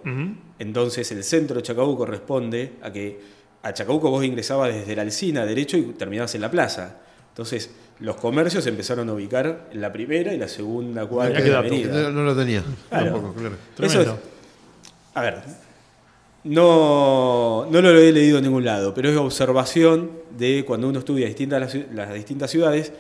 Entonces 0.60 1.12
el 1.12 1.24
centro 1.24 1.56
de 1.58 1.64
Chacabuco 1.64 2.06
responde 2.06 2.74
a 2.82 2.92
que 2.92 3.20
a 3.64 3.74
Chacabuco 3.74 4.10
vos 4.10 4.24
ingresabas 4.24 4.74
desde 4.74 4.96
la 4.96 5.02
Alcina 5.02 5.46
derecho 5.46 5.78
y 5.78 5.82
terminabas 5.94 6.36
en 6.36 6.42
la 6.42 6.52
plaza. 6.52 6.98
Entonces 7.30 7.72
los 8.00 8.16
comercios 8.18 8.68
empezaron 8.68 9.10
a 9.10 9.14
ubicar 9.14 9.68
en 9.72 9.82
la 9.82 9.92
primera 9.92 10.34
y 10.34 10.38
la 10.38 10.48
segunda 10.48 11.06
cuadra 11.08 11.40
de 11.42 11.50
la 11.50 11.60
avenida. 11.60 12.10
No, 12.12 12.24
lo 12.24 12.36
tenía. 12.36 12.64
Claro. 12.90 13.12
Tampoco, 13.14 13.34
claro. 13.34 13.56
Eso 13.80 14.02
es, 14.02 14.08
a 15.16 15.22
ver, 15.22 15.42
no, 16.44 17.68
no 17.72 17.82
lo 17.82 17.90
he 17.98 18.12
leído 18.12 18.38
en 18.40 18.44
ningún 18.44 18.66
lado, 18.66 18.94
pero 18.94 19.10
es 19.10 19.16
observación 19.18 20.12
de 20.38 20.64
cuando 20.66 20.90
uno 20.90 21.00
estudia 21.00 21.26
distintas, 21.28 21.74
las, 21.94 22.14
distintas 22.14 22.52
ciudades, 22.52 22.92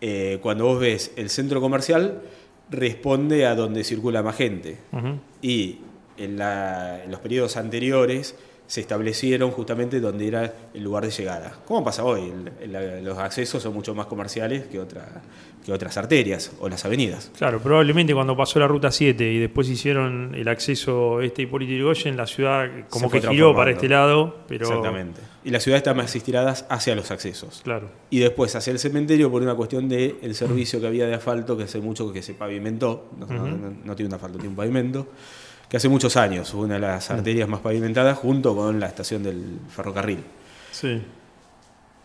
eh, 0.00 0.38
cuando 0.42 0.64
vos 0.66 0.78
ves 0.80 1.10
el 1.16 1.28
centro 1.30 1.60
comercial, 1.60 2.20
responde 2.70 3.46
a 3.46 3.54
donde 3.54 3.82
circula 3.84 4.22
más 4.22 4.36
gente. 4.36 4.78
Y 5.42 5.80
en, 6.16 6.38
la- 6.38 7.02
en 7.04 7.10
los 7.10 7.20
periodos 7.20 7.56
anteriores 7.56 8.36
se 8.66 8.80
establecieron 8.80 9.50
justamente 9.50 10.00
donde 10.00 10.26
era 10.26 10.54
el 10.72 10.82
lugar 10.82 11.04
de 11.04 11.10
llegada. 11.10 11.52
¿Cómo 11.66 11.84
pasa 11.84 12.02
hoy? 12.04 12.32
El- 12.62 12.74
el- 12.74 13.04
los 13.04 13.18
accesos 13.18 13.62
son 13.62 13.74
mucho 13.74 13.94
más 13.94 14.06
comerciales 14.06 14.64
que, 14.66 14.80
otra- 14.80 15.22
que 15.64 15.70
otras 15.72 15.96
arterias 15.98 16.50
o 16.60 16.68
las 16.68 16.82
avenidas. 16.84 17.30
Claro, 17.36 17.58
probablemente 17.60 18.14
cuando 18.14 18.34
pasó 18.36 18.58
la 18.58 18.66
ruta 18.66 18.90
7 18.90 19.30
y 19.32 19.38
después 19.38 19.68
hicieron 19.68 20.34
el 20.34 20.48
acceso 20.48 21.20
este 21.20 21.42
Hipólito 21.42 21.72
Yrigoyen, 21.72 22.16
la 22.16 22.26
ciudad 22.26 22.68
como 22.88 23.10
que 23.10 23.20
giró 23.20 23.54
para 23.54 23.70
este 23.72 23.88
lado, 23.88 24.38
pero 24.48 24.66
Exactamente. 24.66 25.20
Y 25.44 25.50
las 25.50 25.62
ciudades 25.62 25.80
están 25.80 25.98
más 25.98 26.14
estiradas 26.16 26.64
hacia 26.70 26.94
los 26.94 27.10
accesos. 27.10 27.60
claro. 27.64 27.90
Y 28.08 28.18
después 28.20 28.56
hacia 28.56 28.70
el 28.70 28.78
cementerio 28.78 29.30
por 29.30 29.42
una 29.42 29.54
cuestión 29.54 29.88
del 29.90 30.16
el 30.22 30.34
servicio 30.34 30.80
que 30.80 30.86
había 30.86 31.06
de 31.06 31.14
asfalto, 31.14 31.54
que 31.56 31.64
hace 31.64 31.80
mucho 31.80 32.10
que 32.14 32.22
se 32.22 32.32
pavimentó, 32.32 33.10
no, 33.18 33.26
no- 33.26 33.46
no- 33.46 33.74
no 33.84 33.94
tiene 33.96 34.08
un 34.08 34.14
asfalto, 34.14 34.38
tiene 34.38 34.48
un 34.50 34.56
pavimento, 34.56 35.06
que 35.74 35.78
hace 35.78 35.88
muchos 35.88 36.16
años, 36.16 36.52
fue 36.52 36.60
una 36.60 36.74
de 36.74 36.80
las 36.80 37.10
arterias 37.10 37.48
más 37.48 37.58
pavimentadas 37.58 38.16
junto 38.18 38.54
con 38.54 38.78
la 38.78 38.86
estación 38.86 39.24
del 39.24 39.58
ferrocarril. 39.68 40.20
Sí, 40.70 41.02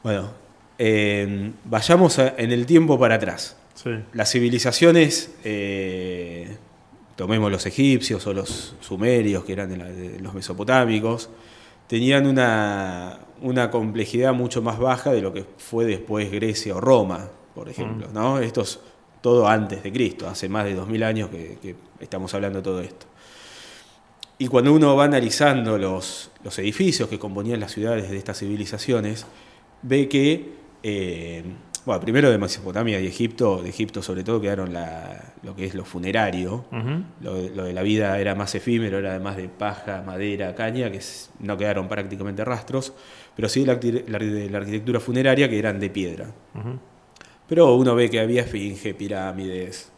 Bueno, 0.02 0.32
eh, 0.80 1.52
vayamos 1.66 2.18
a- 2.18 2.30
en 2.36 2.52
el 2.52 2.66
tiempo 2.66 2.98
para 2.98 3.14
atrás. 3.16 3.56
sí. 3.76 3.92
Las 4.14 4.32
civilizaciones, 4.32 5.36
eh, 5.44 6.58
tomemos 7.16 7.52
los 7.52 7.64
egipcios 7.68 8.26
o 8.26 8.34
los 8.34 8.74
sumerios, 8.82 9.44
que 9.46 9.54
eran 9.54 9.70
de, 9.70 9.78
la- 9.78 9.86
de 9.86 10.20
los 10.20 10.34
mesopotámicos, 10.34 11.30
tenían 11.86 12.26
una, 12.26 13.20
una 13.44 13.70
complejidad 13.70 14.34
mucho 14.34 14.64
más 14.64 14.80
baja 14.80 15.12
de 15.12 15.22
lo 15.22 15.32
que 15.32 15.46
fue 15.60 15.86
después 15.86 16.32
Grecia 16.32 16.76
o 16.76 16.82
Roma, 16.82 17.30
por 17.54 17.70
ejemplo. 17.70 18.08
¿no? 18.12 18.40
Esto 18.40 18.62
es 18.62 18.80
todo 19.22 19.48
antes 19.48 19.84
de 19.84 19.92
Cristo, 19.92 20.28
hace 20.28 20.50
más 20.50 20.66
de 20.66 20.74
2000 20.74 21.04
años 21.04 21.30
que, 21.30 21.60
que 21.62 21.76
estamos 22.00 22.34
hablando 22.34 22.60
de 22.60 22.64
todo 22.64 22.82
esto. 22.82 23.06
Y 24.42 24.48
cuando 24.48 24.74
uno 24.74 24.96
va 24.96 25.04
analizando 25.04 25.78
los, 25.78 26.32
los 26.44 26.58
edificios 26.60 27.10
que 27.10 27.20
componían 27.20 27.60
las 27.60 27.74
ciudades 27.74 28.10
de 28.10 28.18
estas 28.18 28.40
civilizaciones, 28.40 29.26
ve 29.82 30.08
que, 30.08 30.54
eh, 30.82 31.44
bueno, 31.86 32.00
primero 32.02 32.30
de 32.32 32.38
Mesopotamia 32.38 33.02
y 33.02 33.08
Egipto, 33.08 33.62
de 33.62 33.70
Egipto 33.70 34.02
sobre 34.02 34.24
todo 34.24 34.40
quedaron 34.40 34.72
la- 34.74 35.34
lo 35.44 35.56
que 35.58 35.66
es 35.66 35.76
lo 35.76 35.84
funerario, 35.84 36.66
lo, 37.22 37.34
de- 37.36 37.50
lo 37.50 37.66
de 37.66 37.74
la 37.74 37.82
vida 37.84 38.18
era 38.18 38.34
más 38.34 38.56
efímero, 38.56 38.98
era 39.00 39.12
además 39.12 39.36
de 39.36 39.50
paja, 39.50 40.04
madera, 40.06 40.56
caña, 40.56 40.90
que 40.90 41.02
no 41.42 41.58
quedaron 41.58 41.90
prácticamente 41.90 42.46
rastros, 42.46 42.94
pero 43.36 43.50
sí 43.50 43.66
la, 43.66 43.74
la 43.74 43.80
arqui- 43.82 44.50
la 44.50 44.58
arquitectura 44.58 45.00
funeraria 45.02 45.50
que 45.50 45.60
eran 45.60 45.80
de 45.82 45.90
piedra. 45.90 46.32
Pero 47.48 47.76
uno 47.76 47.94
ve 47.96 48.10
que 48.10 48.20
había 48.22 48.44
esfinge, 48.44 48.94
pirámides, 48.94 49.92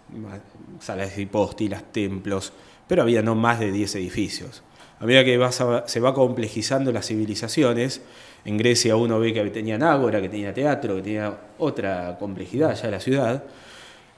salas 0.80 1.16
de 1.16 1.22
hipóstilas, 1.24 1.84
templos, 1.92 2.54
pero 2.92 3.04
había 3.04 3.22
no 3.22 3.36
más 3.36 3.58
de 3.58 3.72
10 3.72 3.96
edificios. 3.96 4.64
A 5.00 5.06
medida 5.06 5.24
que 5.24 5.38
vas 5.38 5.62
a- 5.62 5.88
se 5.88 6.02
va 6.02 6.14
complejizando 6.14 6.92
las 6.92 7.06
civilizaciones, 7.08 8.02
en 8.44 8.58
Grecia 8.58 8.98
uno 8.98 9.18
ve 9.18 9.32
que 9.34 9.42
tenían 9.50 9.82
ágora, 9.82 10.20
que 10.22 10.28
tenía 10.28 10.54
teatro, 10.54 10.98
que 10.98 11.02
tenía 11.02 11.38
otra 11.58 12.18
complejidad 12.20 12.76
ya 12.76 12.92
la 12.92 13.00
ciudad, 13.00 13.46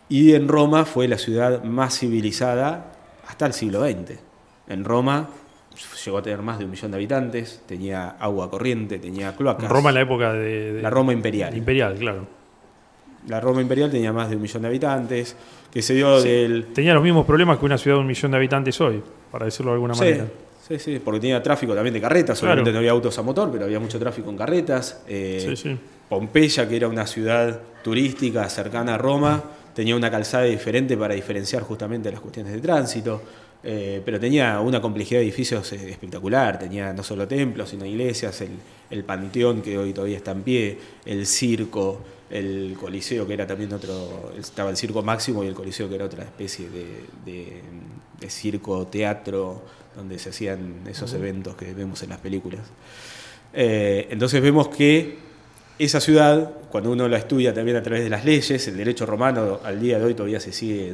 y 0.10 0.34
en 0.34 0.48
Roma 0.48 0.86
fue 0.86 1.08
la 1.08 1.20
ciudad 1.20 1.64
más 1.64 2.00
civilizada 2.00 2.94
hasta 3.28 3.46
el 3.46 3.54
siglo 3.54 3.82
XX. 3.88 4.18
En 4.68 4.84
Roma 4.86 5.30
llegó 6.04 6.18
a 6.18 6.24
tener 6.24 6.42
más 6.42 6.58
de 6.58 6.66
un 6.66 6.72
millón 6.72 6.90
de 6.90 6.98
habitantes, 6.98 7.62
tenía 7.68 8.10
agua 8.20 8.50
corriente, 8.50 8.98
tenía 8.98 9.36
cloacas. 9.36 9.70
Roma 9.70 9.90
en 9.90 9.96
la 9.96 10.02
época 10.02 10.34
de, 10.34 10.74
de- 10.74 10.82
La 10.82 10.90
Roma 10.90 11.14
imperial. 11.14 11.56
Imperial, 11.56 11.94
claro. 11.94 12.26
La 13.28 13.40
Roma 13.40 13.62
imperial 13.62 13.90
tenía 13.90 14.12
más 14.12 14.30
de 14.30 14.36
un 14.36 14.42
millón 14.42 14.62
de 14.64 14.68
habitantes, 14.68 15.36
que 15.72 15.82
se 15.82 15.94
dio 15.94 16.20
Sí. 16.20 16.28
del... 16.28 16.66
Tenía 16.74 16.94
los 16.94 17.04
mismos 17.04 17.26
problemas 17.26 17.58
que 17.58 17.66
una 17.66 17.78
ciudad 17.78 17.98
de 17.98 18.02
un 18.02 18.08
millón 18.08 18.32
de 18.32 18.38
habitantes 18.38 18.80
hoy, 18.82 19.02
para 19.32 19.46
decirlo 19.46 19.72
de 19.72 19.76
alguna 19.76 19.94
Sí, 19.94 20.00
manera. 20.02 20.28
sí, 20.68 20.78
sí, 20.80 21.02
porque 21.04 21.20
tenía 21.22 21.42
tráfico 21.42 21.74
también 21.74 21.94
de 21.94 22.02
carretas, 22.02 22.40
Claro. 22.40 22.54
obviamente 22.54 22.72
no 22.74 22.80
había 22.80 22.92
autos 22.92 23.18
a 23.18 23.22
motor, 23.22 23.50
pero 23.52 23.66
había 23.66 23.80
mucho 23.80 23.98
tráfico 23.98 24.30
en 24.30 24.38
carretas. 24.38 25.02
Eh, 25.08 25.44
Sí, 25.50 25.56
sí. 25.56 25.78
Pompeya, 26.10 26.68
que 26.68 26.76
era 26.76 26.88
una 26.88 27.08
ciudad 27.08 27.60
turística 27.84 28.48
cercana 28.50 28.96
a 28.96 28.98
Roma, 28.98 29.42
tenía 29.74 29.96
una 29.96 30.12
calzada 30.12 30.44
diferente 30.44 30.96
para 30.98 31.16
diferenciar 31.16 31.64
justamente 31.64 32.12
las 32.12 32.20
cuestiones 32.20 32.54
de 32.54 32.60
tránsito, 32.60 33.22
eh, 33.64 34.02
pero 34.06 34.20
tenía 34.20 34.60
una 34.60 34.80
complejidad 34.82 35.22
de 35.22 35.26
edificios 35.26 35.72
eh, 35.74 35.90
espectacular, 35.92 36.60
tenía 36.60 36.94
no 36.94 37.02
solo 37.02 37.28
templos, 37.28 37.70
sino 37.70 37.86
iglesias, 37.86 38.42
el, 38.42 38.52
el 38.92 39.04
panteón 39.06 39.62
que 39.62 39.78
hoy 39.78 39.94
todavía 39.94 40.18
está 40.18 40.32
en 40.32 40.44
pie, 40.44 40.78
el 41.06 41.26
circo, 41.26 42.02
el 42.34 42.76
coliseo 42.80 43.28
que 43.28 43.34
era 43.36 43.46
también 43.46 43.72
otro, 43.74 44.34
estaba 44.40 44.70
el 44.72 44.78
circo 44.78 45.04
máximo 45.04 45.44
y 45.44 45.48
el 45.48 45.54
coliseo 45.54 45.88
que 45.88 45.96
era 45.96 46.06
otra 46.06 46.24
especie 46.24 46.68
de, 46.70 47.06
de- 47.26 47.62
de 48.20 48.30
circo, 48.30 48.88
teatro, 48.88 49.62
donde 49.96 50.18
se 50.18 50.30
hacían 50.30 50.82
esos 50.90 51.14
eventos 51.14 51.56
que 51.56 51.74
vemos 51.74 52.02
en 52.04 52.10
las 52.10 52.20
películas. 52.20 52.62
Eh, 53.54 54.08
entonces 54.10 54.42
vemos 54.42 54.70
que 54.70 55.18
esa 55.78 56.00
ciudad, 56.00 56.52
cuando 56.72 56.92
uno 56.92 57.08
la 57.08 57.18
estudia 57.18 57.54
también 57.54 57.78
a 57.78 57.84
través 57.84 58.04
de 58.04 58.10
las 58.10 58.26
leyes, 58.26 58.68
el 58.68 58.78
derecho 58.78 59.06
romano 59.06 59.60
al 59.64 59.80
día 59.80 60.00
de 60.00 60.06
hoy 60.06 60.14
todavía 60.16 60.40
se 60.40 60.54
sigue 60.54 60.94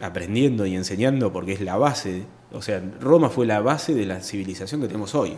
aprendiendo 0.00 0.66
y 0.66 0.74
enseñando 0.76 1.32
porque 1.32 1.52
es 1.54 1.60
la 1.62 1.76
base, 1.76 2.22
o 2.52 2.62
sea, 2.62 2.82
Roma 3.00 3.28
fue 3.30 3.46
la 3.46 3.60
base 3.60 3.94
de 3.94 4.06
la 4.06 4.20
civilización 4.20 4.80
que 4.82 4.86
tenemos 4.86 5.14
hoy, 5.14 5.36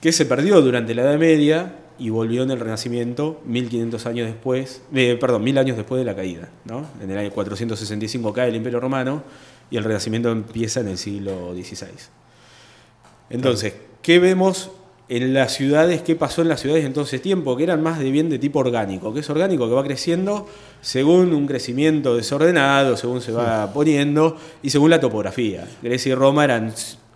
que 0.00 0.12
se 0.12 0.26
perdió 0.26 0.60
durante 0.60 0.94
la 0.94 1.02
Edad 1.02 1.18
Media 1.18 1.72
y 1.98 2.10
volvió 2.10 2.42
en 2.42 2.50
el 2.50 2.60
Renacimiento 2.60 3.40
1500 3.44 4.06
años 4.06 4.26
después, 4.26 4.82
eh, 4.94 5.16
perdón, 5.20 5.42
mil 5.42 5.58
años 5.58 5.76
después 5.76 5.98
de 5.98 6.04
la 6.04 6.14
caída, 6.14 6.48
¿no? 6.64 6.86
En 7.02 7.10
el 7.10 7.18
año 7.18 7.30
465 7.30 8.32
cae 8.32 8.48
el 8.48 8.56
Imperio 8.56 8.80
Romano 8.80 9.22
y 9.70 9.76
el 9.76 9.84
Renacimiento 9.84 10.30
empieza 10.30 10.80
en 10.80 10.88
el 10.88 10.98
siglo 10.98 11.52
XVI. 11.54 11.88
Entonces, 13.30 13.74
¿qué 14.02 14.18
vemos 14.18 14.70
en 15.08 15.34
las 15.34 15.54
ciudades? 15.54 16.02
¿Qué 16.02 16.14
pasó 16.14 16.42
en 16.42 16.48
las 16.48 16.60
ciudades 16.60 16.84
en 16.84 16.92
todo 16.92 17.04
ese 17.04 17.18
tiempo? 17.18 17.56
Que 17.56 17.64
eran 17.64 17.82
más 17.82 17.98
de 17.98 18.10
bien 18.10 18.30
de 18.30 18.38
tipo 18.38 18.60
orgánico, 18.60 19.12
que 19.12 19.20
es 19.20 19.30
orgánico, 19.30 19.68
que 19.68 19.74
va 19.74 19.84
creciendo 19.84 20.46
según 20.80 21.34
un 21.34 21.46
crecimiento 21.46 22.16
desordenado, 22.16 22.96
según 22.96 23.20
se 23.20 23.32
va 23.32 23.72
poniendo 23.72 24.36
y 24.62 24.70
según 24.70 24.90
la 24.90 25.00
topografía. 25.00 25.66
Grecia 25.82 26.12
y 26.12 26.14
Roma 26.14 26.44
eran 26.44 26.72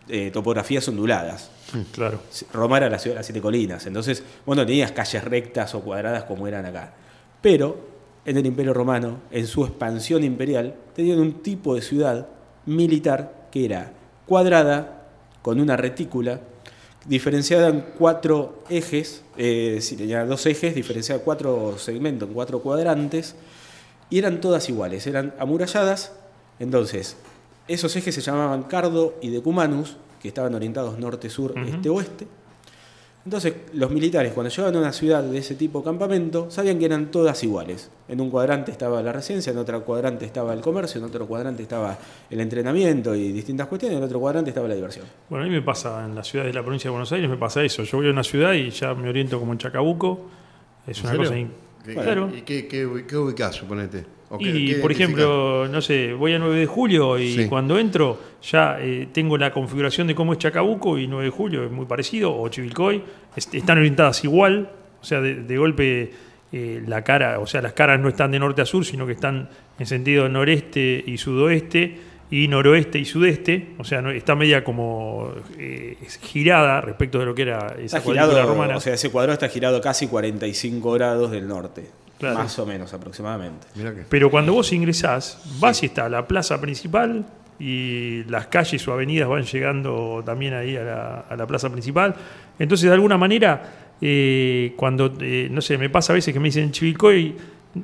eh, 0.09 0.31
topografías 0.33 0.87
onduladas. 0.89 1.51
Claro. 1.93 2.21
Roma 2.53 2.77
era 2.77 2.91
la 2.91 2.99
ciudad 2.99 3.15
de 3.15 3.21
las 3.21 3.27
siete 3.27 3.41
colinas, 3.41 3.87
entonces, 3.87 4.23
bueno, 4.45 4.67
tenías 4.67 4.93
calles 4.93 5.25
rectas 5.25 5.75
o 5.75 5.81
cuadradas 5.81 6.25
como 6.25 6.47
eran 6.47 6.67
acá. 6.67 6.93
Pero 7.41 7.93
en 8.25 8.37
el 8.37 8.47
Imperio 8.47 8.75
Romano, 8.75 9.21
en 9.31 9.47
su 9.47 9.65
expansión 9.65 10.23
imperial, 10.23 10.75
tenían 10.95 11.19
un 11.19 11.43
tipo 11.43 11.75
de 11.75 11.83
ciudad 11.83 12.29
militar 12.67 13.49
que 13.51 13.65
era 13.65 13.93
cuadrada, 14.27 15.09
con 15.43 15.61
una 15.61 15.77
retícula, 15.77 16.41
diferenciada 17.05 17.69
en 17.69 17.85
cuatro 17.99 18.63
ejes, 18.69 19.23
eh, 19.37 19.79
sí, 19.81 19.97
tenía 19.97 20.25
dos 20.25 20.47
ejes, 20.47 20.75
diferenciada 20.75 21.19
en 21.19 21.25
cuatro 21.25 21.77
segmentos, 21.79 22.29
en 22.29 22.35
cuatro 22.35 22.61
cuadrantes, 22.61 23.35
y 24.09 24.19
eran 24.19 24.41
todas 24.41 24.69
iguales, 24.69 25.07
eran 25.07 25.35
amuralladas. 25.39 26.13
Entonces, 26.61 27.17
esos 27.67 27.97
ejes 27.97 28.15
se 28.15 28.21
llamaban 28.21 28.65
Cardo 28.65 29.15
y 29.21 29.31
Decumanus, 29.31 29.97
que 30.23 30.29
estaban 30.29 30.55
orientados 30.55 30.99
norte-sur, 30.99 31.55
este-oeste. 31.67 32.27
Entonces, 33.25 33.55
los 33.75 33.89
militares, 33.93 34.33
cuando 34.33 34.51
llegaban 34.51 34.75
a 34.75 34.79
una 34.81 34.93
ciudad 34.93 35.23
de 35.23 35.39
ese 35.39 35.55
tipo 35.55 35.85
campamento, 35.85 36.51
sabían 36.51 36.77
que 36.81 36.87
eran 36.87 37.09
todas 37.13 37.41
iguales. 37.45 37.89
En 38.09 38.21
un 38.21 38.29
cuadrante 38.31 38.73
estaba 38.73 39.01
la 39.01 39.13
residencia, 39.13 39.53
en 39.53 39.59
otro 39.59 39.85
cuadrante 39.85 40.25
estaba 40.25 40.53
el 40.53 40.61
comercio, 40.61 40.99
en 40.99 41.05
otro 41.05 41.25
cuadrante 41.29 41.63
estaba 41.63 41.97
el 42.29 42.41
entrenamiento 42.41 43.15
y 43.15 43.31
distintas 43.31 43.69
cuestiones, 43.69 43.99
en 43.99 44.03
otro 44.05 44.19
cuadrante 44.19 44.51
estaba 44.51 44.67
la 44.67 44.75
diversión. 44.75 45.07
Bueno, 45.31 45.45
a 45.45 45.49
mí 45.49 45.55
me 45.55 45.63
pasa 45.63 46.05
en 46.05 46.17
la 46.17 46.25
ciudad 46.25 46.45
de 46.47 46.53
la 46.53 46.63
provincia 46.63 46.89
de 46.89 46.93
Buenos 46.93 47.13
Aires, 47.13 47.31
me 47.31 47.37
pasa 47.37 47.63
eso. 47.63 47.85
Yo 47.85 47.99
voy 47.99 48.09
a 48.09 48.11
una 48.11 48.25
ciudad 48.25 48.55
y 48.55 48.71
ya 48.71 48.93
me 48.95 49.09
oriento 49.09 49.39
como 49.39 49.53
en 49.53 49.59
Chacabuco. 49.59 50.27
Es 50.85 50.99
¿En 50.99 51.05
una 51.05 51.11
serio? 51.13 51.29
cosa. 51.29 51.39
in- 51.39 51.53
¿Qué, 51.85 51.95
Claro. 51.95 52.31
¿Y 52.37 52.43
qué, 52.43 52.67
qué, 52.67 53.05
qué 53.07 53.17
ubicás, 53.17 53.55
suponete? 53.55 54.05
¿O 54.35 54.39
qué- 54.39 54.49
Y 54.49 54.75
por 54.77 54.91
ejemplo, 54.91 55.69
no 55.69 55.81
sé, 55.83 56.15
voy 56.15 56.33
a 56.33 56.39
9 56.39 56.59
de 56.59 56.67
julio 56.67 57.19
y 57.19 57.35
Sí. 57.35 57.47
cuando 57.49 57.79
entro 57.79 58.19
ya 58.43 58.79
eh, 58.81 59.09
tengo 59.13 59.37
la 59.37 59.53
configuración 59.53 60.07
de 60.07 60.15
cómo 60.15 60.33
es 60.33 60.39
Chacabuco 60.39 60.99
y 60.99 61.07
9 61.07 61.25
de 61.27 61.31
julio 61.31 61.65
es 61.65 61.71
muy 61.71 61.85
parecido, 61.87 62.35
o 62.35 62.49
Chivilcoy, 62.49 63.03
est- 63.37 63.55
están 63.55 63.77
orientadas 63.79 64.25
igual, 64.25 64.71
o 65.01 65.05
sea, 65.05 65.21
de, 65.21 65.35
de 65.43 65.57
golpe 65.59 66.11
eh, 66.55 66.83
la 66.87 67.03
cara, 67.03 67.39
o 67.41 67.47
sea, 67.47 67.63
las 67.63 67.73
caras 67.75 68.01
no 68.01 68.09
están 68.09 68.31
de 68.31 68.39
norte 68.39 68.63
a 68.63 68.67
sur, 68.67 68.85
sino 68.85 69.07
que 69.07 69.13
están 69.13 69.49
en 69.79 69.87
sentido 69.87 70.29
noreste 70.29 71.03
y 71.07 71.17
sudoeste 71.19 71.97
y 72.31 72.49
noroeste 72.49 72.99
y 72.99 73.05
sudeste, 73.05 73.69
o 73.79 73.85
sea, 73.85 74.01
no- 74.01 74.11
está 74.11 74.35
media 74.35 74.65
como 74.65 75.33
eh, 75.59 75.97
girada 76.23 76.81
respecto 76.81 77.19
de 77.19 77.27
lo 77.27 77.35
que 77.35 77.43
era 77.43 77.59
esa 77.79 77.99
Está 77.99 78.01
cuadrícula 78.03 78.33
girado, 78.33 78.49
romana. 78.55 78.77
o 78.77 78.81
sea, 78.81 78.95
ese 78.95 79.11
cuadrado 79.11 79.35
está 79.35 79.49
girado 79.49 79.81
casi 79.83 80.07
45 80.09 80.93
grados 80.93 81.31
del 81.31 81.47
norte, 81.49 81.85
Claro. 82.23 82.39
más 82.39 82.57
o 82.59 82.65
menos 82.67 82.95
aproximadamente. 82.95 83.67
Mirá 83.75 83.93
que- 83.95 84.03
Pero 84.09 84.31
cuando 84.31 84.53
vos 84.53 84.73
ingresás, 84.73 85.43
vas 85.59 85.83
y 85.83 85.87
está 85.87 86.09
la 86.09 86.27
plaza 86.29 86.61
principal 86.61 87.27
y 87.59 88.23
las 88.29 88.47
calles 88.47 88.87
o 88.87 88.93
avenidas 88.93 89.29
van 89.29 89.43
llegando 89.43 90.23
también 90.25 90.55
ahí 90.55 90.77
a 90.77 90.85
la, 90.85 91.21
a 91.29 91.37
la 91.37 91.47
plaza 91.47 91.69
principal. 91.71 92.15
Entonces, 92.59 92.89
de 92.89 92.95
alguna 92.95 93.19
manera, 93.19 93.63
eh, 94.01 94.73
cuando, 94.77 95.13
eh, 95.21 95.49
no 95.51 95.61
sé, 95.61 95.77
me 95.79 95.91
pasa 95.91 96.13
a 96.13 96.15
veces 96.15 96.33
que 96.33 96.39
me 96.41 96.47
dicen 96.49 96.71
Chivilcoy, 96.71 97.35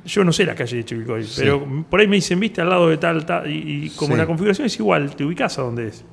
yo 0.05 0.23
no 0.23 0.31
sé 0.31 0.45
la 0.45 0.55
calle 0.55 0.77
de 0.77 0.85
Chivilcoy, 0.85 1.23
Sí. 1.23 1.41
pero 1.41 1.65
por 1.89 1.99
ahí 1.99 2.07
me 2.07 2.15
dicen, 2.15 2.39
viste, 2.39 2.61
al 2.61 2.69
lado 2.69 2.89
de 2.89 2.97
tal, 2.97 3.25
tal, 3.25 3.49
y, 3.49 3.85
y 3.85 3.89
como 3.91 4.13
Sí. 4.13 4.17
la 4.19 4.25
configuración 4.25 4.67
es 4.67 4.79
igual, 4.79 5.15
te 5.15 5.23
ubicás 5.25 5.59
a 5.59 5.63
donde 5.63 5.87
es. 5.89 6.05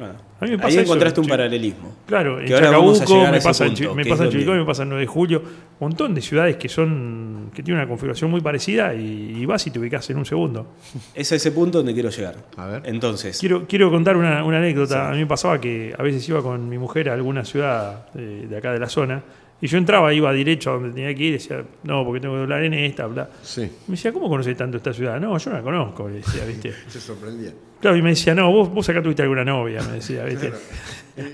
Bueno, 0.00 0.14
A 0.40 0.44
mí 0.46 0.50
me 0.52 0.56
pasa 0.56 0.68
ahí 0.68 0.74
eso, 0.76 0.82
encontraste 0.82 1.20
un 1.20 1.26
paralelismo. 1.28 1.94
Claro, 2.06 2.40
en 2.40 2.48
Chacabuco, 2.48 3.30
me 3.30 3.40
pasa, 3.42 3.64
en, 3.66 3.70
punto, 3.74 3.90
Chi- 3.90 3.94
me 3.94 4.04
pasa 4.06 4.24
en 4.24 4.30
Chivilcoy, 4.30 4.46
donde- 4.54 4.60
me 4.60 4.66
pasa 4.66 4.82
en 4.84 4.88
9 4.88 5.00
de 5.02 5.06
julio, 5.06 5.38
un 5.40 5.88
montón 5.88 6.14
de 6.14 6.22
ciudades 6.22 6.56
que 6.56 6.68
son 6.70 7.50
que 7.54 7.62
tienen 7.62 7.80
una 7.82 7.88
configuración 7.88 8.30
muy 8.30 8.40
parecida 8.40 8.94
y, 8.94 9.36
y 9.40 9.44
vas 9.44 9.66
y 9.66 9.70
te 9.70 9.78
ubicás 9.78 10.08
en 10.08 10.16
un 10.16 10.24
segundo. 10.24 10.68
Es 11.14 11.30
a 11.32 11.34
ese 11.36 11.52
punto 11.52 11.78
donde 11.78 11.92
quiero 11.92 12.08
llegar. 12.08 12.36
A 12.56 12.66
ver. 12.66 12.82
Entonces, 12.86 13.38
Quiero, 13.38 13.66
quiero 13.68 13.90
contar 13.90 14.16
una, 14.16 14.42
una 14.44 14.56
anécdota. 14.58 15.04
Sí. 15.06 15.08
A 15.08 15.12
mí 15.12 15.18
me 15.18 15.26
pasaba 15.26 15.60
que 15.60 15.94
a 15.96 16.02
veces 16.02 16.26
iba 16.28 16.42
con 16.42 16.66
mi 16.68 16.78
mujer 16.78 17.10
a 17.10 17.14
alguna 17.14 17.44
ciudad 17.44 18.06
eh, 18.14 18.46
de 18.48 18.56
acá 18.56 18.72
de 18.72 18.78
la 18.78 18.88
zona 18.88 19.22
y 19.60 19.66
yo 19.66 19.76
entraba, 19.76 20.14
iba 20.14 20.32
derecho 20.32 20.70
a 20.70 20.74
donde 20.74 20.92
tenía 20.92 21.14
que 21.14 21.22
ir 21.22 21.28
y 21.28 21.32
decía, 21.32 21.62
no, 21.82 22.02
porque 22.06 22.20
tengo 22.20 22.34
que 22.36 22.40
doblar 22.40 22.64
en 22.64 22.72
esta, 22.72 23.06
bla. 23.06 23.28
Sí, 23.42 23.60
Me 23.88 23.96
decía, 23.96 24.10
¿cómo 24.12 24.30
conoces 24.30 24.56
tanto 24.56 24.78
esta 24.78 24.94
ciudad? 24.94 25.20
No, 25.20 25.36
yo 25.36 25.50
no 25.50 25.56
la 25.58 25.62
conozco, 25.62 26.08
le 26.08 26.14
decía, 26.16 26.46
¿viste? 26.46 26.72
se 26.88 26.98
sorprendía. 26.98 27.52
Claro, 27.80 27.96
y 27.96 28.02
me 28.02 28.10
decía, 28.10 28.34
no, 28.34 28.50
vos, 28.52 28.70
vos 28.72 28.88
acá 28.88 29.02
tuviste 29.02 29.22
alguna 29.22 29.44
novia, 29.44 29.80
me 29.82 29.94
decía, 29.94 30.24
¿viste? 30.24 30.52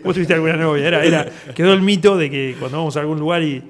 Vos 0.02 0.14
tuviste 0.14 0.34
alguna 0.34 0.56
novia. 0.56 0.86
Era, 0.88 1.04
era, 1.04 1.26
quedó 1.54 1.72
el 1.72 1.80
mito 1.82 2.16
de 2.16 2.28
que 2.30 2.56
cuando 2.58 2.78
vamos 2.78 2.96
a 2.96 3.00
algún 3.00 3.20
lugar 3.20 3.42
y, 3.42 3.62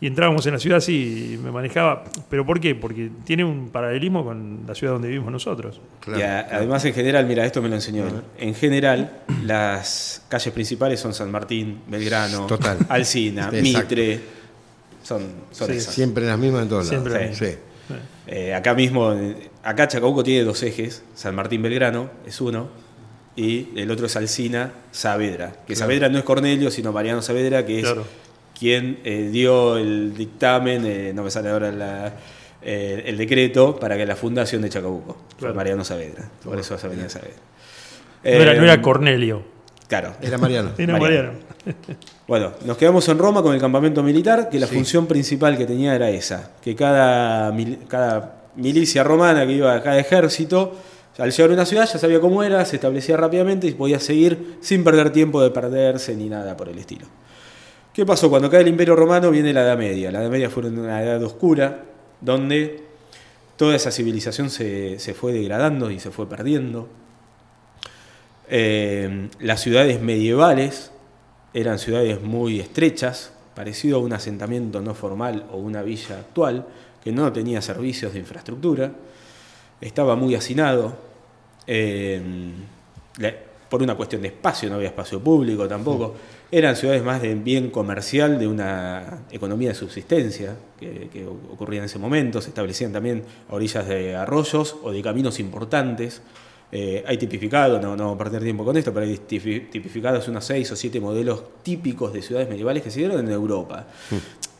y 0.00 0.06
entrábamos 0.06 0.46
en 0.46 0.52
la 0.52 0.58
ciudad, 0.60 0.78
sí, 0.78 1.38
me 1.42 1.50
manejaba. 1.50 2.04
¿Pero 2.28 2.44
por 2.46 2.60
qué? 2.60 2.74
Porque 2.76 3.10
tiene 3.24 3.44
un 3.44 3.70
paralelismo 3.70 4.24
con 4.24 4.60
la 4.68 4.74
ciudad 4.74 4.92
donde 4.92 5.08
vivimos 5.08 5.32
nosotros. 5.32 5.80
Claro, 6.00 6.18
y 6.20 6.22
a- 6.22 6.42
claro. 6.44 6.48
además 6.58 6.84
en 6.84 6.94
general, 6.94 7.26
mira, 7.26 7.44
esto 7.44 7.60
me 7.62 7.68
lo 7.68 7.74
enseñó 7.74 8.06
él. 8.06 8.12
En 8.38 8.54
general, 8.54 9.22
las 9.44 10.22
calles 10.28 10.52
principales 10.52 11.00
son 11.00 11.12
San 11.14 11.30
Martín, 11.32 11.80
Belgrano, 11.88 12.46
Total. 12.46 12.78
Alcina, 12.88 13.50
Exacto. 13.52 13.62
Mitre. 13.96 14.20
Son, 15.02 15.22
son 15.50 15.68
Sí, 15.68 15.76
esas. 15.76 15.94
Siempre 15.94 16.24
las 16.26 16.38
mismas 16.38 16.62
en 16.62 16.68
todos 16.68 16.86
lados. 16.90 17.08
Siempre 17.08 17.34
Sí. 17.34 17.44
Sí. 17.46 17.58
Eh, 18.26 18.54
acá 18.54 18.74
mismo, 18.74 19.14
acá 19.62 19.86
Chacabuco 19.88 20.22
tiene 20.24 20.44
dos 20.44 20.62
ejes, 20.62 21.02
San 21.14 21.34
Martín 21.34 21.62
Belgrano 21.62 22.10
es 22.26 22.40
uno, 22.40 22.68
y 23.36 23.68
el 23.76 23.90
otro 23.90 24.06
es 24.06 24.16
Alcina 24.16 24.72
Saavedra. 24.92 25.52
Que 25.66 25.74
Claro. 25.74 25.78
Saavedra 25.80 26.08
no 26.08 26.18
es 26.18 26.24
Cornelio, 26.24 26.70
sino 26.70 26.92
Mariano 26.92 27.20
Saavedra, 27.20 27.66
que 27.66 27.78
es 27.80 27.84
Claro. 27.84 28.04
quien 28.58 29.00
eh, 29.04 29.28
dio 29.32 29.76
el 29.76 30.14
dictamen, 30.16 30.86
eh, 30.86 31.12
no 31.14 31.22
me 31.24 31.30
sale 31.30 31.50
ahora 31.50 31.70
la- 31.72 32.14
eh, 32.62 33.02
el 33.06 33.18
decreto, 33.18 33.78
para 33.78 33.96
que 33.98 34.06
la 34.06 34.16
fundación 34.16 34.62
de 34.62 34.70
Chacabuco. 34.70 35.14
Fue 35.30 35.38
Claro. 35.40 35.54
Mariano 35.54 35.84
Saavedra. 35.84 36.30
Por 36.42 36.58
eso 36.58 36.78
se 36.78 36.88
venía 36.88 37.08
Saavedra. 37.10 37.36
No 38.24 38.30
era, 38.30 38.52
Eh, 38.54 38.56
no 38.56 38.64
era 38.64 38.80
Cornelio. 38.80 39.42
Claro. 39.88 40.14
Era 40.22 40.38
Mariano. 40.38 40.70
Era 40.78 40.98
Mariano. 40.98 41.32
Mariano. 41.32 41.44
Bueno, 42.26 42.52
nos 42.64 42.78
quedamos 42.78 43.06
en 43.10 43.18
Roma 43.18 43.42
con 43.42 43.54
el 43.54 43.60
campamento 43.60 44.02
militar, 44.02 44.48
que 44.48 44.58
la 44.58 44.66
Sí. 44.66 44.74
función 44.74 45.06
principal 45.06 45.58
que 45.58 45.66
tenía 45.66 45.94
era 45.94 46.08
esa, 46.08 46.52
que 46.62 46.74
cada, 46.74 47.52
mil- 47.52 47.80
cada 47.86 48.44
milicia 48.56 49.04
romana 49.04 49.46
que 49.46 49.52
iba 49.52 49.74
a 49.74 49.82
cada 49.82 49.98
ejército, 49.98 50.74
al 51.18 51.30
llegar 51.30 51.50
a 51.50 51.54
una 51.54 51.66
ciudad 51.66 51.86
ya 51.90 51.98
sabía 51.98 52.20
cómo 52.20 52.42
era, 52.42 52.64
se 52.64 52.76
establecía 52.76 53.16
rápidamente 53.18 53.66
y 53.66 53.72
podía 53.72 54.00
seguir 54.00 54.56
sin 54.62 54.84
perder 54.84 55.10
tiempo 55.10 55.42
de 55.42 55.50
perderse 55.50 56.16
ni 56.16 56.30
nada 56.30 56.56
por 56.56 56.68
el 56.70 56.78
estilo. 56.78 57.06
¿Qué 57.92 58.06
pasó? 58.06 58.30
Cuando 58.30 58.50
cae 58.50 58.62
el 58.62 58.68
Imperio 58.68 58.96
Romano 58.96 59.30
viene 59.30 59.52
la 59.52 59.62
Edad 59.62 59.76
Media. 59.78 60.10
La 60.10 60.22
Edad 60.22 60.30
Media 60.30 60.48
fue 60.50 60.64
una 60.66 61.02
edad 61.02 61.22
oscura, 61.22 61.82
donde 62.22 62.84
toda 63.56 63.76
esa 63.76 63.90
civilización 63.90 64.48
se, 64.50 64.98
se 64.98 65.12
fue 65.14 65.32
degradando 65.34 65.90
y 65.90 66.00
se 66.00 66.10
fue 66.10 66.26
perdiendo. 66.28 66.88
Eh, 68.48 69.28
las 69.40 69.60
ciudades 69.60 70.00
medievales 70.00 70.90
eran 71.54 71.78
ciudades 71.78 72.20
muy 72.22 72.60
estrechas, 72.60 73.32
parecido 73.54 73.98
a 73.98 74.00
un 74.00 74.12
asentamiento 74.12 74.80
no 74.80 74.94
formal 74.94 75.46
o 75.52 75.56
una 75.58 75.82
villa 75.82 76.18
actual, 76.18 76.66
que 77.02 77.12
no 77.12 77.32
tenía 77.32 77.62
servicios 77.62 78.12
de 78.14 78.18
infraestructura, 78.18 78.92
estaba 79.80 80.16
muy 80.16 80.34
hacinado, 80.34 80.96
la- 83.18 83.34
por 83.68 83.82
una 83.82 83.94
cuestión 83.96 84.22
de 84.22 84.28
espacio, 84.28 84.68
no 84.68 84.76
había 84.76 84.88
espacio 84.88 85.20
público 85.20 85.66
tampoco, 85.66 86.14
eran 86.50 86.76
ciudades 86.76 87.02
más 87.02 87.20
de 87.22 87.34
bien 87.34 87.70
comercial, 87.70 88.38
de 88.38 88.46
una 88.46 89.20
economía 89.32 89.70
de 89.70 89.74
subsistencia 89.74 90.54
que, 90.78 91.08
que 91.12 91.26
ocurría 91.26 91.80
en 91.80 91.86
ese 91.86 91.98
momento, 91.98 92.40
se 92.40 92.48
establecían 92.50 92.92
también 92.92 93.24
a 93.50 93.54
orillas 93.54 93.86
de 93.88 94.14
arroyos 94.14 94.76
o 94.82 94.92
de 94.92 95.02
caminos 95.02 95.40
importantes, 95.40 96.22
eh, 96.76 97.04
hay 97.06 97.16
tipificado, 97.16 97.80
no, 97.80 97.94
no 97.96 98.06
voy 98.08 98.14
a 98.16 98.18
perder 98.18 98.42
tiempo 98.42 98.64
con 98.64 98.76
esto, 98.76 98.92
pero 98.92 99.06
hay 99.06 99.14
tipi- 99.28 99.70
tipificados 99.70 100.26
unos 100.26 100.44
seis 100.44 100.70
o 100.72 100.76
siete 100.76 100.98
modelos 101.00 101.40
típicos 101.62 102.12
de 102.12 102.20
ciudades 102.20 102.48
medievales 102.48 102.82
que 102.82 102.90
se 102.90 102.98
dieron 102.98 103.20
en 103.24 103.30
Europa. 103.30 103.86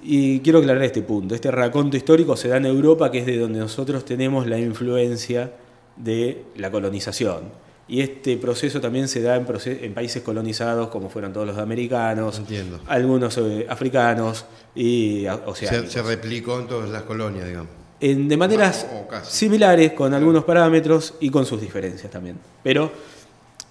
Y 0.03 0.39
quiero 0.41 0.61
aclarar 0.61 0.83
este 0.85 1.03
punto. 1.03 1.35
Este 1.35 1.51
raconto 1.51 1.97
histórico 1.97 2.37
se 2.37 2.47
da 2.49 2.59
en 2.59 2.67
Europa, 2.67 3.11
que 3.11 3.19
es 3.19 3.27
de 3.27 3.37
donde 3.39 3.59
nosotros 3.59 4.05
tenemos 4.05 4.47
la 4.47 4.59
influencia 4.61 5.53
de 5.97 6.45
la 6.57 6.71
colonización. 6.71 7.65
Y 7.89 8.01
este 8.01 8.37
proceso 8.37 8.81
también 8.81 9.09
se 9.09 9.21
da 9.21 9.35
en, 9.37 9.47
en 9.67 9.93
países 9.95 10.23
colonizados, 10.23 10.89
como 10.89 11.11
fueron 11.11 11.33
todos 11.33 11.47
los 11.47 11.59
americanos, 11.59 12.39
Entiendo. 12.39 12.79
algunos 12.87 13.37
eh, 13.39 13.67
africanos 13.69 14.45
y 14.75 15.27
a- 15.27 15.35
Se, 15.37 15.43
oceánicos. 15.47 15.93
se 15.93 16.03
replicó 16.03 16.61
en 16.61 16.67
todas 16.69 16.91
las 16.91 17.03
colonias, 17.03 17.47
digamos. 17.49 17.71
En- 18.11 18.29
de 18.29 18.37
maneras 18.37 18.87
similares, 19.25 19.93
con 19.93 20.13
algunos 20.13 20.45
parámetros 20.45 21.15
y 21.21 21.31
con 21.31 21.47
sus 21.47 21.61
diferencias 21.61 22.11
también. 22.11 22.37
Pero 22.63 22.91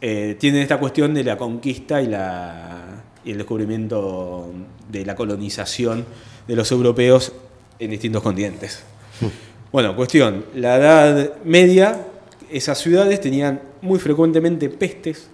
eh, 0.01 0.35
tienen 0.39 0.61
esta 0.61 0.79
cuestión 0.79 1.13
de 1.13 1.23
la 1.23 1.37
conquista 1.37 2.01
y, 2.01 2.07
la, 2.07 3.03
y 3.23 3.31
el 3.31 3.37
descubrimiento 3.37 4.51
de 4.89 5.05
la 5.05 5.15
colonización 5.15 6.05
de 6.47 6.55
los 6.55 6.71
europeos 6.71 7.31
en 7.79 7.91
distintos 7.91 8.21
continentes. 8.23 8.83
Bueno, 9.73 9.95
cuestión, 9.95 10.45
la 10.53 10.75
Edad 10.77 11.31
Media, 11.45 12.05
esas 12.51 12.77
ciudades 12.77 13.19
tenían 13.19 13.59
muy 13.81 13.97
frecuentemente 13.97 14.69
pestes, 14.69 15.29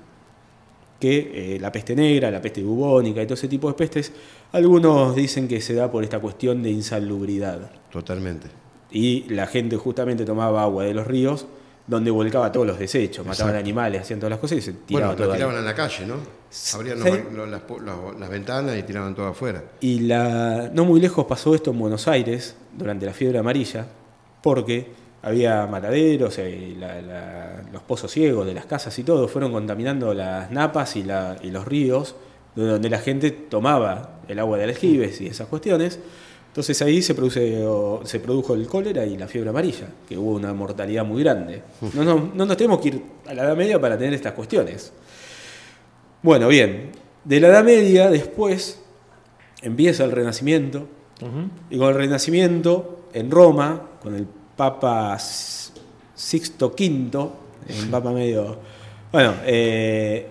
que 0.98 1.56
eh, 1.56 1.60
la 1.60 1.74
peste 1.74 1.94
negra, 1.94 2.32
la 2.32 2.42
peste 2.42 2.64
bubónica 2.64 3.22
y 3.22 3.26
todo 3.26 3.34
ese 3.34 3.50
tipo 3.50 3.68
de 3.68 3.74
pestes, 3.74 4.14
algunos 4.54 5.14
dicen 5.14 5.46
que 5.50 5.60
se 5.60 5.74
da 5.74 5.92
por 5.92 6.06
esta 6.06 6.20
cuestión 6.20 6.64
de 6.64 6.70
insalubridad 6.70 7.70
Totalmente. 7.92 8.48
Y 8.92 9.24
la 9.30 9.48
gente 9.48 9.78
justamente 9.78 10.26
tomaba 10.26 10.64
agua 10.64 10.84
de 10.84 10.94
los 10.94 11.06
ríos 11.08 11.46
donde 11.88 12.12
volcaba 12.12 12.52
todos 12.52 12.68
los 12.68 12.78
desechos, 12.78 13.26
mataban 13.26 13.56
animales, 13.56 14.02
hacían 14.02 14.20
todas 14.20 14.30
las 14.30 14.40
cosas 14.40 14.60
y 14.60 14.62
se 14.62 14.74
tiraba 14.74 15.08
Bueno, 15.08 15.18
todo 15.18 15.26
lo 15.28 15.34
ahí. 15.34 15.38
tiraban 15.40 15.58
en 15.58 15.66
la 15.66 15.74
calle, 15.74 16.06
¿no? 16.06 16.16
Abrían 16.76 16.98
Sí. 17.02 17.04
los- 17.10 17.34
los- 17.34 17.50
las, 17.50 17.62
las- 17.84 18.20
las 18.20 18.30
ventanas 18.30 18.78
y 18.78 18.84
tiraban 18.84 19.16
todo 19.16 19.26
afuera. 19.28 19.64
Y 19.82 20.02
la, 20.02 20.70
no 20.72 20.86
muy 20.86 21.00
lejos 21.00 21.26
pasó 21.26 21.56
esto 21.56 21.72
en 21.72 21.80
Buenos 21.80 22.08
Aires 22.08 22.56
durante 22.78 23.08
la 23.08 23.14
fiebre 23.14 23.40
amarilla, 23.40 23.88
porque 24.44 24.92
había 25.24 25.66
mataderos, 25.66 26.38
eh, 26.38 26.76
la- 26.80 27.02
la- 27.02 27.64
los 27.74 27.82
pozos 27.82 28.12
ciegos 28.12 28.46
de 28.46 28.54
las 28.54 28.66
casas 28.66 28.98
y 29.00 29.04
todo, 29.04 29.28
fueron 29.28 29.52
contaminando 29.52 30.14
las 30.14 30.52
napas 30.52 30.96
y, 30.96 31.04
la- 31.04 31.38
y 31.42 31.50
los 31.52 31.66
ríos, 31.66 32.16
de 32.56 32.66
donde 32.68 32.90
la 32.90 33.00
gente 33.00 33.32
tomaba 33.32 34.20
el 34.28 34.38
agua 34.40 34.58
de 34.60 34.66
aljibes 34.66 35.22
y 35.22 35.28
esas 35.28 35.48
cuestiones. 35.48 36.00
Entonces 36.50 36.82
ahí 36.82 37.02
se, 37.02 37.14
produce, 37.16 37.66
o- 37.66 38.02
se 38.04 38.20
produjo 38.20 38.54
el 38.56 38.68
cólera 38.68 39.06
y 39.06 39.18
la 39.18 39.28
fiebre 39.28 39.50
amarilla, 39.52 39.88
que 40.08 40.18
hubo 40.18 40.32
una 40.34 40.54
mortalidad 40.54 41.06
muy 41.06 41.24
grande. 41.24 41.62
No, 41.94 42.04
no, 42.04 42.32
no 42.34 42.46
nos 42.46 42.58
tenemos 42.58 42.80
que 42.80 42.88
ir 42.90 43.02
a 43.28 43.34
la 43.34 43.44
Edad 43.44 43.56
Media 43.56 43.80
para 43.80 43.98
tener 43.98 44.14
estas 44.14 44.34
cuestiones. 44.34 44.92
Bueno, 46.22 46.48
bien, 46.48 46.92
de 47.24 47.40
la 47.40 47.48
Edad 47.50 47.64
Media 47.64 48.10
después 48.10 48.82
empieza 49.62 50.04
el 50.06 50.12
Renacimiento, 50.12 50.88
y 51.70 51.78
con 51.78 51.90
el 51.90 51.96
Renacimiento 51.96 53.06
en 53.14 53.30
Roma, 53.30 53.88
con 54.02 54.16
el 54.16 54.26
Papa 54.56 55.18
Sixto 56.16 56.68
V, 56.78 57.18
un 57.84 57.92
Papa 57.92 58.12
medio... 58.12 58.58
Bueno, 59.12 59.34
eh, 59.46 60.28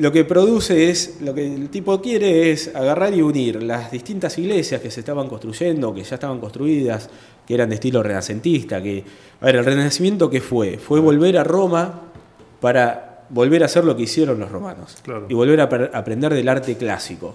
lo 0.00 0.10
que 0.10 0.24
produce 0.24 0.88
es, 0.88 1.18
lo 1.20 1.34
que 1.34 1.46
el 1.46 1.68
tipo 1.68 2.00
quiere 2.00 2.50
es 2.50 2.74
agarrar 2.74 3.12
y 3.14 3.20
unir 3.20 3.62
las 3.62 3.90
distintas 3.90 4.38
iglesias 4.38 4.80
que 4.80 4.90
se 4.90 5.00
estaban 5.00 5.28
construyendo, 5.28 5.94
que 5.94 6.02
ya 6.02 6.14
estaban 6.14 6.40
construidas, 6.40 7.10
que 7.46 7.54
eran 7.54 7.68
de 7.68 7.74
estilo 7.74 8.02
renacentista, 8.02 8.82
que, 8.82 9.04
a 9.40 9.44
ver, 9.44 9.56
el 9.56 9.64
Renacimiento 9.64 10.30
¿qué 10.30 10.40
fue? 10.40 10.78
Fue 10.78 11.00
volver 11.00 11.36
a 11.36 11.44
Roma 11.44 12.00
para 12.60 13.24
volver 13.28 13.62
a 13.62 13.66
hacer 13.66 13.84
lo 13.84 13.94
que 13.94 14.04
hicieron 14.04 14.40
los 14.40 14.50
romanos 14.50 14.96
Claro. 15.02 15.26
y 15.28 15.34
volver 15.34 15.60
a 15.60 15.64
aprender 15.64 16.32
del 16.32 16.48
arte 16.48 16.76
clásico. 16.76 17.34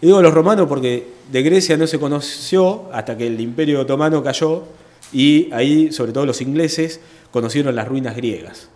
Y 0.00 0.06
digo 0.06 0.22
los 0.22 0.32
romanos 0.32 0.66
porque 0.68 1.06
de 1.32 1.42
Grecia 1.42 1.76
no 1.76 1.86
se 1.86 1.98
conoció 1.98 2.90
hasta 2.92 3.16
que 3.16 3.26
el 3.26 3.40
imperio 3.40 3.80
otomano 3.80 4.22
cayó 4.22 4.64
y 5.12 5.48
ahí, 5.52 5.90
sobre 5.92 6.12
todo 6.12 6.26
los 6.26 6.40
ingleses, 6.40 7.00
conocieron 7.30 7.74
las 7.74 7.88
ruinas 7.88 8.14
griegas. 8.16 8.68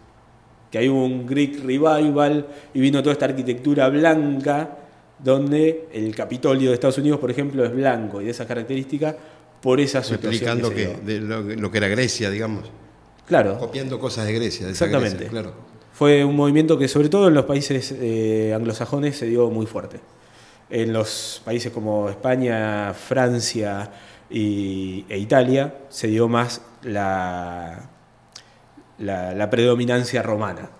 Que 0.70 0.78
hay 0.78 0.88
un 0.88 1.26
Greek 1.26 1.64
Revival 1.64 2.46
y 2.74 2.80
vino 2.80 3.00
toda 3.02 3.12
esta 3.12 3.24
arquitectura 3.26 3.88
blanca 3.88 4.76
donde 5.18 5.88
el 5.92 6.14
Capitolio 6.14 6.68
de 6.70 6.74
Estados 6.74 6.98
Unidos, 6.98 7.18
por 7.18 7.30
ejemplo, 7.30 7.64
es 7.64 7.74
blanco 7.74 8.20
y 8.20 8.26
de 8.26 8.30
esa 8.30 8.46
característica 8.46 9.16
por 9.60 9.80
esa 9.80 10.02
situación. 10.02 10.32
Explicando 10.32 10.70
que, 10.70 10.96
de 11.04 11.20
lo, 11.20 11.42
lo 11.42 11.70
que 11.70 11.78
era 11.78 11.88
Grecia, 11.88 12.30
digamos. 12.30 12.70
Claro, 13.26 13.58
Copiando 13.58 13.98
cosas 13.98 14.26
de 14.26 14.32
Grecia. 14.34 14.66
De 14.66 14.72
Exactamente. 14.72 15.16
Grecia, 15.16 15.30
claro. 15.30 15.52
Fue 15.92 16.24
un 16.24 16.36
movimiento 16.36 16.78
que 16.78 16.86
sobre 16.86 17.08
todo 17.08 17.26
en 17.28 17.34
los 17.34 17.44
países 17.44 17.92
eh, 17.98 18.52
anglosajones 18.54 19.16
se 19.18 19.26
dio 19.26 19.50
muy 19.50 19.66
fuerte. 19.66 19.98
En 20.70 20.92
los 20.92 21.42
países 21.44 21.72
como 21.72 22.08
España, 22.08 22.94
Francia 22.94 23.90
y- 24.30 25.04
e 25.08 25.18
Italia 25.18 25.74
se 25.88 26.06
dio 26.08 26.28
más 26.28 26.60
la, 26.84 27.90
la, 28.98 29.34
la 29.34 29.50
predominancia 29.50 30.22
romana, 30.22 30.70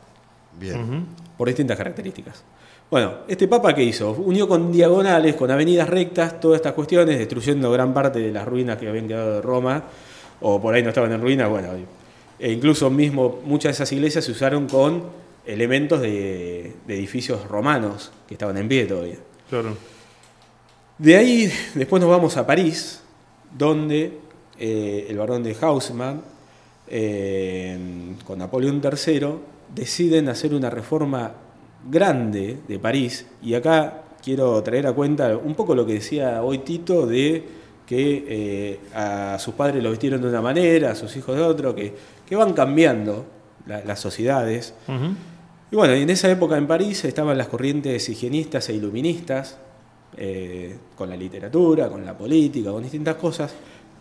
Bien. 0.58 1.06
Por 1.36 1.48
distintas 1.48 1.76
características. 1.76 2.42
Bueno, 2.90 3.18
este 3.28 3.46
Papa 3.46 3.74
que 3.74 3.82
hizo? 3.82 4.12
Unió 4.12 4.48
con 4.48 4.72
diagonales, 4.72 5.34
con 5.34 5.50
avenidas 5.50 5.88
rectas, 5.88 6.40
todas 6.40 6.56
estas 6.56 6.72
cuestiones, 6.72 7.18
destruyendo 7.18 7.70
gran 7.70 7.92
parte 7.92 8.18
de 8.18 8.32
las 8.32 8.46
ruinas 8.46 8.78
que 8.78 8.88
habían 8.88 9.06
quedado 9.06 9.34
de 9.34 9.42
Roma, 9.42 9.84
o 10.40 10.60
por 10.60 10.74
ahí 10.74 10.82
no 10.82 10.88
estaban 10.88 11.12
en 11.12 11.20
ruinas, 11.20 11.48
bueno, 11.50 11.68
e 12.38 12.52
incluso 12.52 12.88
mismo 12.90 13.40
muchas 13.44 13.70
de 13.70 13.72
esas 13.74 13.92
iglesias 13.92 14.24
se 14.24 14.32
usaron 14.32 14.68
con 14.68 15.04
elementos 15.44 16.00
de, 16.00 16.74
de 16.86 16.94
edificios 16.94 17.46
romanos 17.48 18.10
que 18.26 18.34
estaban 18.34 18.56
en 18.56 18.68
pie 18.68 18.86
todavía. 18.86 19.16
Claro. 19.50 19.76
De 20.96 21.16
ahí 21.16 21.52
después 21.74 22.00
nos 22.00 22.10
vamos 22.10 22.36
a 22.36 22.46
París, 22.46 23.02
donde 23.56 24.18
eh, 24.58 25.06
el 25.08 25.18
barón 25.18 25.42
de 25.42 25.56
Haussmann, 25.60 26.22
eh, 26.90 27.78
con 28.24 28.38
Napoleón 28.38 28.80
III, 28.82 29.26
deciden 29.74 30.28
hacer 30.28 30.54
una 30.54 30.70
reforma 30.70 31.32
grande 31.90 32.58
de 32.66 32.78
París. 32.78 33.26
Y 33.42 33.54
acá 33.54 34.02
quiero 34.22 34.62
traer 34.62 34.86
a 34.86 34.92
cuenta 34.92 35.36
un 35.36 35.54
poco 35.54 35.74
lo 35.74 35.86
que 35.86 35.94
decía 35.94 36.42
hoy 36.42 36.58
Tito 36.58 37.06
de 37.06 37.44
que 37.86 38.24
eh, 38.28 38.80
a 38.94 39.38
sus 39.38 39.54
padres 39.54 39.82
lo 39.82 39.90
vistieron 39.90 40.20
de 40.20 40.28
una 40.28 40.42
manera, 40.42 40.90
a 40.90 40.94
sus 40.94 41.16
hijos 41.16 41.34
de 41.36 41.42
otro, 41.42 41.74
que, 41.74 41.94
que 42.26 42.36
van 42.36 42.52
cambiando 42.52 43.24
la- 43.66 43.82
las 43.84 43.98
sociedades. 44.00 44.74
Y 45.70 45.76
bueno, 45.76 45.94
en 45.94 46.08
esa 46.10 46.30
época 46.30 46.56
en 46.58 46.66
París 46.66 47.04
estaban 47.04 47.36
las 47.38 47.48
corrientes 47.48 48.08
higienistas 48.08 48.68
e 48.68 48.74
iluministas, 48.74 49.56
eh, 50.16 50.76
con 50.96 51.08
la 51.08 51.16
literatura, 51.16 51.88
con 51.88 52.04
la 52.04 52.16
política, 52.16 52.72
con 52.72 52.82
distintas 52.82 53.14
cosas, 53.16 53.52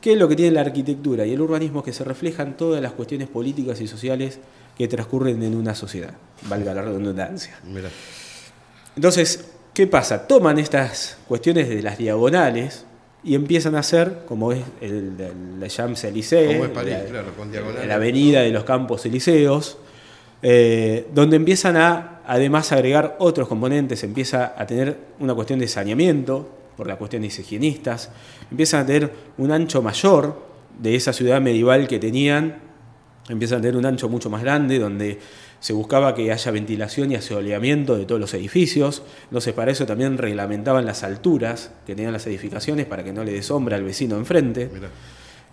que 0.01 0.13
es 0.13 0.17
lo 0.17 0.27
que 0.27 0.35
tiene 0.35 0.51
la 0.51 0.61
arquitectura 0.61 1.25
y 1.25 1.33
el 1.33 1.41
urbanismo 1.41 1.83
que 1.83 1.93
se 1.93 2.03
reflejan 2.03 2.55
todas 2.55 2.81
las 2.81 2.93
cuestiones 2.93 3.27
políticas 3.27 3.81
y 3.81 3.87
sociales 3.87 4.39
que 4.77 4.87
transcurren 4.87 5.41
en 5.41 5.55
una 5.55 5.73
sociedad, 5.73 6.13
valga 6.47 6.73
la 6.73 6.83
redundancia. 6.83 7.59
Mirá. 7.65 7.89
Entonces, 8.95 9.49
¿qué 9.73 9.87
pasa? 9.87 10.27
Toman 10.27 10.59
estas 10.59 11.17
cuestiones 11.27 11.69
de 11.69 11.81
las 11.81 11.97
diagonales 11.97 12.85
y 13.23 13.35
empiezan 13.35 13.75
a 13.75 13.79
hacer, 13.79 14.23
como 14.27 14.51
es 14.51 14.63
el, 14.81 15.13
el, 15.19 15.59
la 15.59 15.67
Champs-Élysées, 15.67 16.69
claro, 16.71 17.31
la 17.85 17.95
avenida 17.95 18.41
de 18.41 18.51
los 18.51 18.63
campos 18.63 19.05
elíseos, 19.05 19.77
eh, 20.43 21.07
donde 21.13 21.35
empiezan 21.35 21.77
a 21.77 22.21
además 22.27 22.71
agregar 22.71 23.15
otros 23.19 23.47
componentes, 23.47 24.03
empieza 24.03 24.53
a 24.57 24.67
tener 24.67 24.97
una 25.19 25.33
cuestión 25.33 25.59
de 25.59 25.67
saneamiento, 25.67 26.56
por 26.77 26.87
las 26.87 26.97
cuestiones 26.97 27.37
higienistas, 27.37 28.11
empiezan 28.49 28.81
a 28.81 28.85
tener 28.85 29.11
un 29.37 29.51
ancho 29.51 29.81
mayor 29.81 30.41
de 30.79 30.95
esa 30.95 31.11
ciudad 31.11 31.41
medieval 31.41 31.87
que 31.87 31.99
tenían, 31.99 32.59
empiezan 33.27 33.59
a 33.59 33.61
tener 33.61 33.75
un 33.75 33.85
ancho 33.85 34.07
mucho 34.07 34.29
más 34.29 34.41
grande, 34.41 34.79
donde 34.79 35.19
se 35.59 35.73
buscaba 35.73 36.13
que 36.13 36.31
haya 36.31 36.51
ventilación 36.51 37.11
y 37.11 37.15
asoleamiento 37.15 37.97
de 37.97 38.05
todos 38.05 38.21
los 38.21 38.33
edificios. 38.33 39.01
Entonces, 39.23 39.53
para 39.53 39.71
eso 39.71 39.85
también 39.85 40.17
reglamentaban 40.17 40.85
las 40.85 41.03
alturas 41.03 41.71
que 41.85 41.95
tenían 41.95 42.13
las 42.13 42.27
edificaciones 42.27 42.85
para 42.85 43.03
que 43.03 43.11
no 43.11 43.23
le 43.23 43.33
dé 43.33 43.41
sombra 43.41 43.75
al 43.75 43.83
vecino 43.83 44.17
enfrente. 44.17 44.69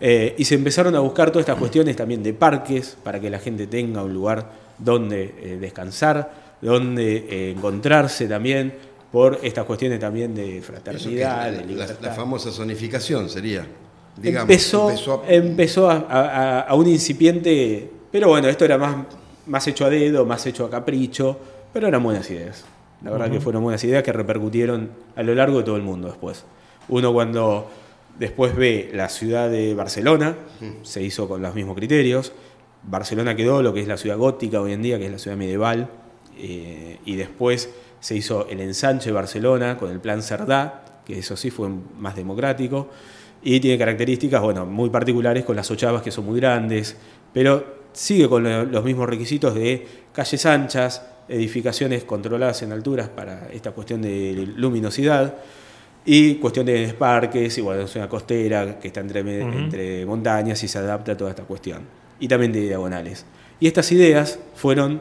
Eh, 0.01 0.35
y 0.37 0.45
se 0.45 0.57
empezaron 0.57 0.95
a 0.97 1.01
buscar 1.01 1.31
todas 1.31 1.45
estas 1.45 1.59
cuestiones 1.59 1.97
también 1.97 2.23
de 2.23 2.35
parques 2.35 2.97
para 3.03 3.21
que 3.21 3.31
la 3.31 3.39
gente 3.39 3.67
tenga 3.67 4.03
un 4.03 4.13
lugar 4.13 4.51
donde 4.79 5.35
eh, 5.41 5.59
descansar, 5.61 6.59
donde 6.61 7.17
eh, 7.17 7.51
encontrarse 7.57 8.27
también 8.27 8.75
por 9.15 9.39
estas 9.45 9.65
cuestiones 9.65 10.01
también 10.01 10.35
de 10.35 10.61
fraternidad, 10.61 11.45
la, 11.53 11.59
de 11.61 11.65
libertad. 11.67 11.95
la 12.03 12.11
famosa 12.11 12.51
zonificación 12.51 13.29
sería. 13.29 13.65
Digamos, 14.17 14.51
empezó 14.51 14.91
empezó 14.91 15.23
a- 15.23 15.29
empezó 15.33 15.89
a, 15.89 15.97
a- 16.09 16.61
a 16.63 16.75
un 16.75 16.89
incipiente, 16.89 17.89
pero 18.11 18.27
bueno, 18.27 18.49
esto 18.49 18.65
era 18.65 18.77
más, 18.77 18.97
más 19.47 19.69
hecho 19.69 19.85
a 19.87 19.91
dedo, 19.91 20.27
más 20.27 20.45
hecho 20.47 20.65
a 20.65 20.71
capricho, 20.71 21.39
pero 21.73 21.87
eran 21.87 22.03
buenas 22.03 22.29
ideas. 22.29 22.65
La 23.03 23.13
verdad 23.13 23.31
que 23.31 23.41
fueron 23.41 23.63
buenas 23.63 23.85
ideas 23.85 24.03
que 24.03 24.13
repercutieron 24.13 24.91
a 25.15 25.23
lo 25.23 25.33
largo 25.37 25.59
de 25.59 25.63
todo 25.65 25.77
el 25.77 25.83
mundo 25.83 26.09
después. 26.09 26.45
Uno 26.89 27.13
cuando 27.13 27.71
después 28.19 28.57
ve 28.57 28.91
la 28.95 29.09
ciudad 29.09 29.49
de 29.49 29.75
Barcelona, 29.75 30.35
se 30.83 31.03
hizo 31.05 31.29
con 31.29 31.41
los 31.41 31.55
mismos 31.55 31.77
criterios. 31.77 32.33
Barcelona 32.83 33.37
quedó 33.37 33.63
lo 33.63 33.73
que 33.73 33.81
es 33.81 33.87
la 33.87 33.97
ciudad 33.97 34.17
gótica 34.19 34.61
hoy 34.61 34.73
en 34.73 34.83
día, 34.83 34.99
que 34.99 35.07
es 35.07 35.13
la 35.13 35.19
ciudad 35.19 35.37
medieval, 35.37 35.89
eh, 36.37 36.99
y 37.05 37.15
después 37.17 37.71
se 38.05 38.15
hizo 38.15 38.47
el 38.51 38.61
ensanche 38.61 39.07
de 39.07 39.13
Barcelona 39.13 39.79
con 39.79 39.91
el 39.91 39.99
plan 39.99 40.23
Cerdá, 40.23 41.01
que 41.07 41.21
eso 41.21 41.39
sí 41.39 41.51
fue 41.51 41.71
más 41.99 42.15
democrático, 42.15 42.91
y 43.43 43.61
tiene 43.61 43.79
características 43.79 44.43
bueno, 44.43 44.67
muy 44.67 44.91
particulares 44.91 45.43
con 45.43 45.57
las 45.57 45.71
ochavas 45.71 46.03
que 46.03 46.11
son 46.11 46.27
muy 46.27 46.39
grandes, 46.39 46.99
pero 47.33 47.65
sigue 47.95 48.29
con 48.29 48.43
lo- 48.43 48.67
los 48.67 48.85
mismos 48.85 49.09
requisitos 49.09 49.55
de 49.55 49.87
calles 50.13 50.45
anchas, 50.45 51.03
edificaciones 51.31 52.05
controladas 52.05 52.61
en 52.61 52.73
alturas 52.73 53.09
para 53.09 53.49
esta 53.51 53.71
cuestión 53.71 54.03
de 54.03 54.53
luminosidad, 54.55 55.37
y 56.05 56.35
cuestión 56.35 56.67
de 56.67 56.93
parques, 56.99 57.57
y 57.57 57.63
bueno, 57.63 57.85
es 57.85 57.97
una 57.97 58.11
costera 58.11 58.79
que 58.79 58.89
está 58.89 59.01
entre, 59.01 59.21
entre 59.41 60.05
montañas 60.05 60.63
y 60.63 60.69
se 60.69 60.77
adapta 60.77 61.13
a 61.13 61.17
toda 61.17 61.31
esta 61.31 61.45
cuestión. 61.45 61.81
Y 62.21 62.29
también 62.29 62.53
de 62.53 62.61
diagonales. 62.61 63.25
Y 63.61 63.67
estas 63.67 63.91
ideas 63.93 64.39
fueron, 64.55 65.01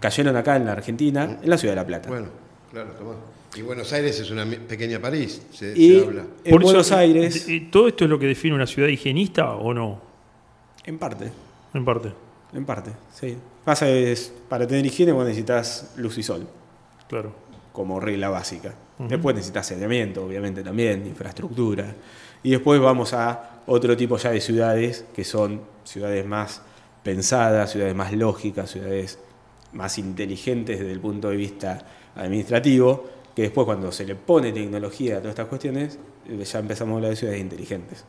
cayeron 0.00 0.36
acá 0.36 0.56
en 0.56 0.66
la 0.66 0.72
Argentina, 0.72 1.38
en 1.42 1.48
la 1.50 1.56
ciudad 1.58 1.72
de 1.74 1.80
La 1.80 1.86
Plata. 1.86 2.08
Bueno, 2.08 2.28
claro, 2.72 2.90
tomá. 2.92 3.14
Y 3.56 3.62
Buenos 3.62 3.92
Aires 3.92 4.18
es 4.20 4.30
una 4.30 4.46
pequeña 4.46 5.00
París, 5.00 5.42
se, 5.52 5.72
y 5.76 5.98
se 6.00 6.04
habla. 6.06 6.22
en 6.44 6.50
Por 6.52 6.60
eso, 6.62 6.66
Buenos 6.66 6.92
Aires, 6.92 7.48
¿y 7.48 7.60
¿Todo 7.62 7.88
esto 7.88 8.04
es 8.04 8.10
lo 8.10 8.18
que 8.18 8.26
define 8.26 8.54
una 8.54 8.66
ciudad 8.66 8.88
higienista 8.88 9.52
o 9.52 9.74
no? 9.74 10.00
en 10.84 10.98
parte, 10.98 11.30
En 11.74 11.84
parte. 11.84 12.12
en 12.54 12.64
parte, 12.64 12.90
sí. 13.14 13.36
Pasa 13.64 13.88
es, 13.88 14.32
para 14.48 14.66
tener 14.66 14.84
higiene 14.86 15.12
vos 15.12 15.24
necesitas 15.24 15.92
luz 15.96 16.16
y 16.18 16.22
sol, 16.22 16.46
Claro. 17.08 17.32
como 17.72 18.00
regla 18.00 18.28
básica. 18.28 18.74
Después 18.98 19.34
necesitas 19.34 19.66
saneamiento, 19.66 20.24
obviamente 20.24 20.62
también, 20.62 21.06
infraestructura. 21.06 21.86
Y 22.42 22.50
después 22.50 22.80
vamos 22.80 23.12
a 23.14 23.60
otro 23.66 23.96
tipo 23.96 24.16
ya 24.18 24.30
de 24.30 24.40
ciudades, 24.40 25.04
que 25.14 25.24
son 25.24 25.60
ciudades 25.84 26.24
más 26.26 26.60
pensadas, 27.02 27.70
ciudades 27.72 27.94
más 27.94 28.12
lógicas, 28.12 28.70
ciudades 28.70 29.18
más 29.72 29.98
inteligentes 29.98 30.78
desde 30.78 30.92
el 30.92 31.00
punto 31.00 31.30
de 31.30 31.36
vista 31.36 31.84
administrativo, 32.16 33.08
que 33.34 33.42
después 33.42 33.64
cuando 33.64 33.92
se 33.92 34.04
le 34.04 34.14
pone 34.14 34.52
tecnología 34.52 35.16
a 35.16 35.18
todas 35.18 35.30
estas 35.30 35.46
cuestiones, 35.46 35.98
eh, 36.28 36.44
ya 36.44 36.58
empezamos 36.58 36.92
a 36.92 36.96
hablar 36.96 37.10
de 37.10 37.16
ciudades 37.16 37.40
inteligentes. 37.40 38.04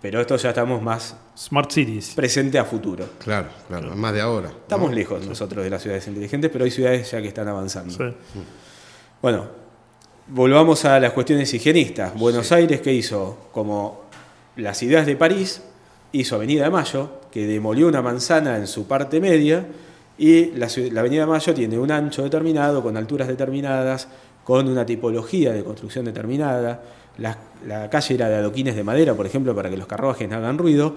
Pero 0.00 0.20
esto 0.20 0.36
ya 0.36 0.50
estamos 0.50 0.82
más 0.82 1.16
Smart 1.36 1.70
cities. 1.70 2.12
presente 2.14 2.58
a 2.58 2.64
futuro. 2.64 3.08
Claro, 3.18 3.48
claro, 3.68 3.96
más 3.96 4.12
de 4.12 4.20
ahora. 4.20 4.50
¿no? 4.50 4.56
Estamos 4.56 4.92
lejos 4.92 5.26
nosotros 5.26 5.64
de 5.64 5.70
las 5.70 5.80
ciudades 5.82 6.06
inteligentes, 6.06 6.50
pero 6.50 6.64
hay 6.64 6.70
ciudades 6.70 7.10
ya 7.10 7.22
que 7.22 7.28
están 7.28 7.48
avanzando. 7.48 7.94
Sí. 7.94 8.14
Bueno, 9.22 9.46
volvamos 10.28 10.84
a 10.84 11.00
las 11.00 11.12
cuestiones 11.12 11.52
higienistas. 11.54 12.14
Buenos 12.18 12.52
Aires, 12.52 12.82
¿qué 12.82 12.92
hizo? 12.92 13.48
Como 13.52 14.02
las 14.56 14.82
ideas 14.82 15.06
de 15.06 15.16
París, 15.16 15.62
hizo 16.12 16.36
Avenida 16.36 16.64
de 16.64 16.70
Mayo, 16.70 17.20
que 17.30 17.46
demolió 17.46 17.88
una 17.88 18.02
manzana 18.02 18.56
en 18.58 18.66
su 18.66 18.86
parte 18.86 19.20
media, 19.20 19.66
y 20.16 20.52
la, 20.52 20.68
Avenida 21.00 21.26
Mayo 21.26 21.54
tiene 21.54 21.78
un 21.78 21.90
ancho 21.90 22.22
determinado, 22.22 22.82
con 22.82 22.96
alturas 22.96 23.28
determinadas, 23.28 24.08
con 24.44 24.68
una 24.68 24.86
tipología 24.86 25.52
de 25.52 25.64
construcción 25.64 26.04
determinada. 26.04 26.82
La, 27.18 27.38
la 27.66 27.90
calle 27.90 28.14
era 28.14 28.28
de 28.28 28.36
adoquines 28.36 28.76
de 28.76 28.84
madera, 28.84 29.14
por 29.14 29.26
ejemplo, 29.26 29.54
para 29.54 29.70
que 29.70 29.76
los 29.76 29.86
carruajes 29.86 30.28
no 30.28 30.36
hagan 30.36 30.58
ruido, 30.58 30.94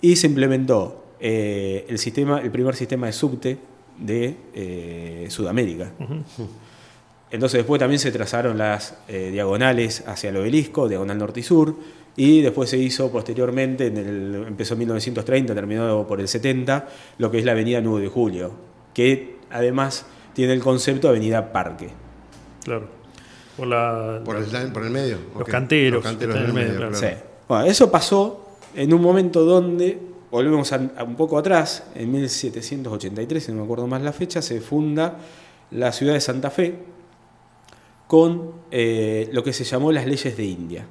y 0.00 0.16
se 0.16 0.26
implementó 0.26 1.04
eh, 1.20 1.84
el, 1.88 1.98
sistema, 1.98 2.40
el 2.40 2.50
primer 2.50 2.74
sistema 2.74 3.06
de 3.06 3.12
subte 3.12 3.58
de 3.98 4.36
eh, 4.54 5.26
Sudamérica. 5.28 5.92
Entonces 7.30 7.58
después 7.58 7.78
también 7.78 7.98
se 8.00 8.10
trazaron 8.10 8.56
las 8.56 8.96
eh, 9.06 9.30
diagonales 9.30 10.02
hacia 10.06 10.30
el 10.30 10.38
obelisco, 10.38 10.88
diagonal 10.88 11.18
norte 11.18 11.40
y 11.40 11.42
sur, 11.42 11.76
y 12.20 12.42
después 12.42 12.68
se 12.68 12.76
hizo 12.76 13.10
posteriormente, 13.10 13.86
en 13.86 13.96
el, 13.96 14.44
empezó 14.46 14.74
en 14.74 14.80
1930, 14.80 15.54
terminó 15.54 16.06
por 16.06 16.20
el 16.20 16.28
70, 16.28 16.86
lo 17.16 17.30
que 17.30 17.38
es 17.38 17.46
la 17.46 17.52
avenida 17.52 17.80
9 17.80 18.02
de 18.02 18.08
Julio, 18.08 18.52
que 18.92 19.36
además 19.50 20.04
tiene 20.34 20.52
el 20.52 20.60
concepto 20.60 21.08
de 21.08 21.16
avenida 21.16 21.50
parque. 21.50 21.88
Claro. 22.62 22.88
Por 23.56 23.68
la. 23.68 24.20
¿Por 24.22 24.36
el, 24.36 24.70
por 24.70 24.84
el 24.84 24.90
medio? 24.90 25.16
Los 25.34 25.48
canteros 25.48 26.04
Los 26.04 26.12
canteros 26.12 26.34
que 26.34 26.40
del 26.40 26.40
están 26.40 26.42
en 26.42 26.48
el 26.50 26.52
medio, 26.52 26.78
medio, 26.78 26.90
claro. 26.90 27.16
Sí. 27.16 27.22
Bueno, 27.48 27.64
eso 27.64 27.90
pasó 27.90 28.50
en 28.74 28.92
un 28.92 29.00
momento 29.00 29.46
donde, 29.46 29.98
volvemos 30.30 30.70
a, 30.74 30.90
a 30.98 31.04
un 31.04 31.16
poco 31.16 31.38
atrás, 31.38 31.84
en 31.94 32.12
1783, 32.12 33.42
si 33.42 33.50
no 33.52 33.60
me 33.60 33.64
acuerdo 33.64 33.86
más 33.86 34.02
la 34.02 34.12
fecha, 34.12 34.42
se 34.42 34.60
funda 34.60 35.16
la 35.70 35.90
ciudad 35.90 36.12
de 36.12 36.20
Santa 36.20 36.50
Fe 36.50 36.74
con 38.06 38.52
eh, 38.70 39.30
lo 39.32 39.42
que 39.42 39.54
se 39.54 39.64
llamó 39.64 39.90
las 39.90 40.04
leyes 40.04 40.36
de 40.36 40.44
India. 40.44 40.84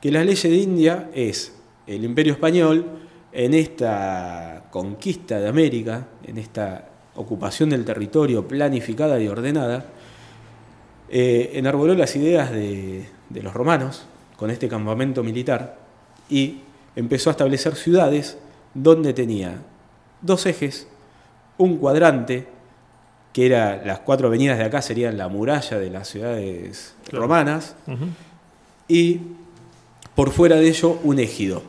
Que 0.00 0.10
las 0.10 0.24
leyes 0.24 0.42
de 0.42 0.56
India 0.56 1.10
es 1.14 1.54
el 1.86 2.04
imperio 2.04 2.32
español 2.32 2.86
en 3.32 3.54
esta 3.54 4.64
conquista 4.70 5.38
de 5.38 5.48
América, 5.48 6.06
en 6.24 6.38
esta 6.38 6.88
ocupación 7.16 7.70
del 7.70 7.84
territorio 7.84 8.46
planificada 8.48 9.20
y 9.20 9.28
ordenada, 9.28 9.84
eh, 11.10 11.50
enarboló 11.54 11.94
las 11.94 12.14
ideas 12.16 12.50
de, 12.50 13.06
de 13.28 13.42
los 13.42 13.52
romanos 13.52 14.04
con 14.36 14.50
este 14.50 14.68
campamento 14.68 15.22
militar 15.22 15.76
y 16.28 16.60
empezó 16.96 17.30
a 17.30 17.32
establecer 17.32 17.74
ciudades 17.74 18.38
donde 18.74 19.12
tenía 19.12 19.56
dos 20.22 20.46
ejes, 20.46 20.86
un 21.58 21.76
cuadrante, 21.78 22.46
que 23.32 23.46
era 23.46 23.84
las 23.84 24.00
cuatro 24.00 24.28
avenidas 24.28 24.58
de 24.58 24.64
acá 24.64 24.80
serían 24.82 25.18
la 25.18 25.28
muralla 25.28 25.78
de 25.78 25.90
las 25.90 26.08
ciudades 26.08 26.94
Claro. 27.04 27.22
romanas, 27.26 27.74
y 28.88 29.20
por 30.14 30.30
fuera 30.30 30.56
de 30.56 30.68
ello 30.68 30.98
un 31.02 31.18
ejido. 31.18 31.62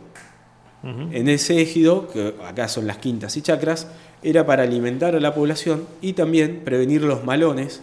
En 0.84 1.30
ese 1.30 1.62
ejido, 1.62 2.08
que 2.08 2.34
acá 2.43 2.67
son 2.67 2.88
las 2.88 2.97
quintas 2.97 3.38
y 3.38 3.43
chacras, 3.43 3.88
era 4.23 4.47
para 4.47 4.63
alimentar 4.63 5.15
a 5.15 5.19
la 5.19 5.36
población 5.36 5.86
y 6.01 6.13
también 6.13 6.62
prevenir 6.65 7.04
los 7.04 7.23
malones 7.23 7.82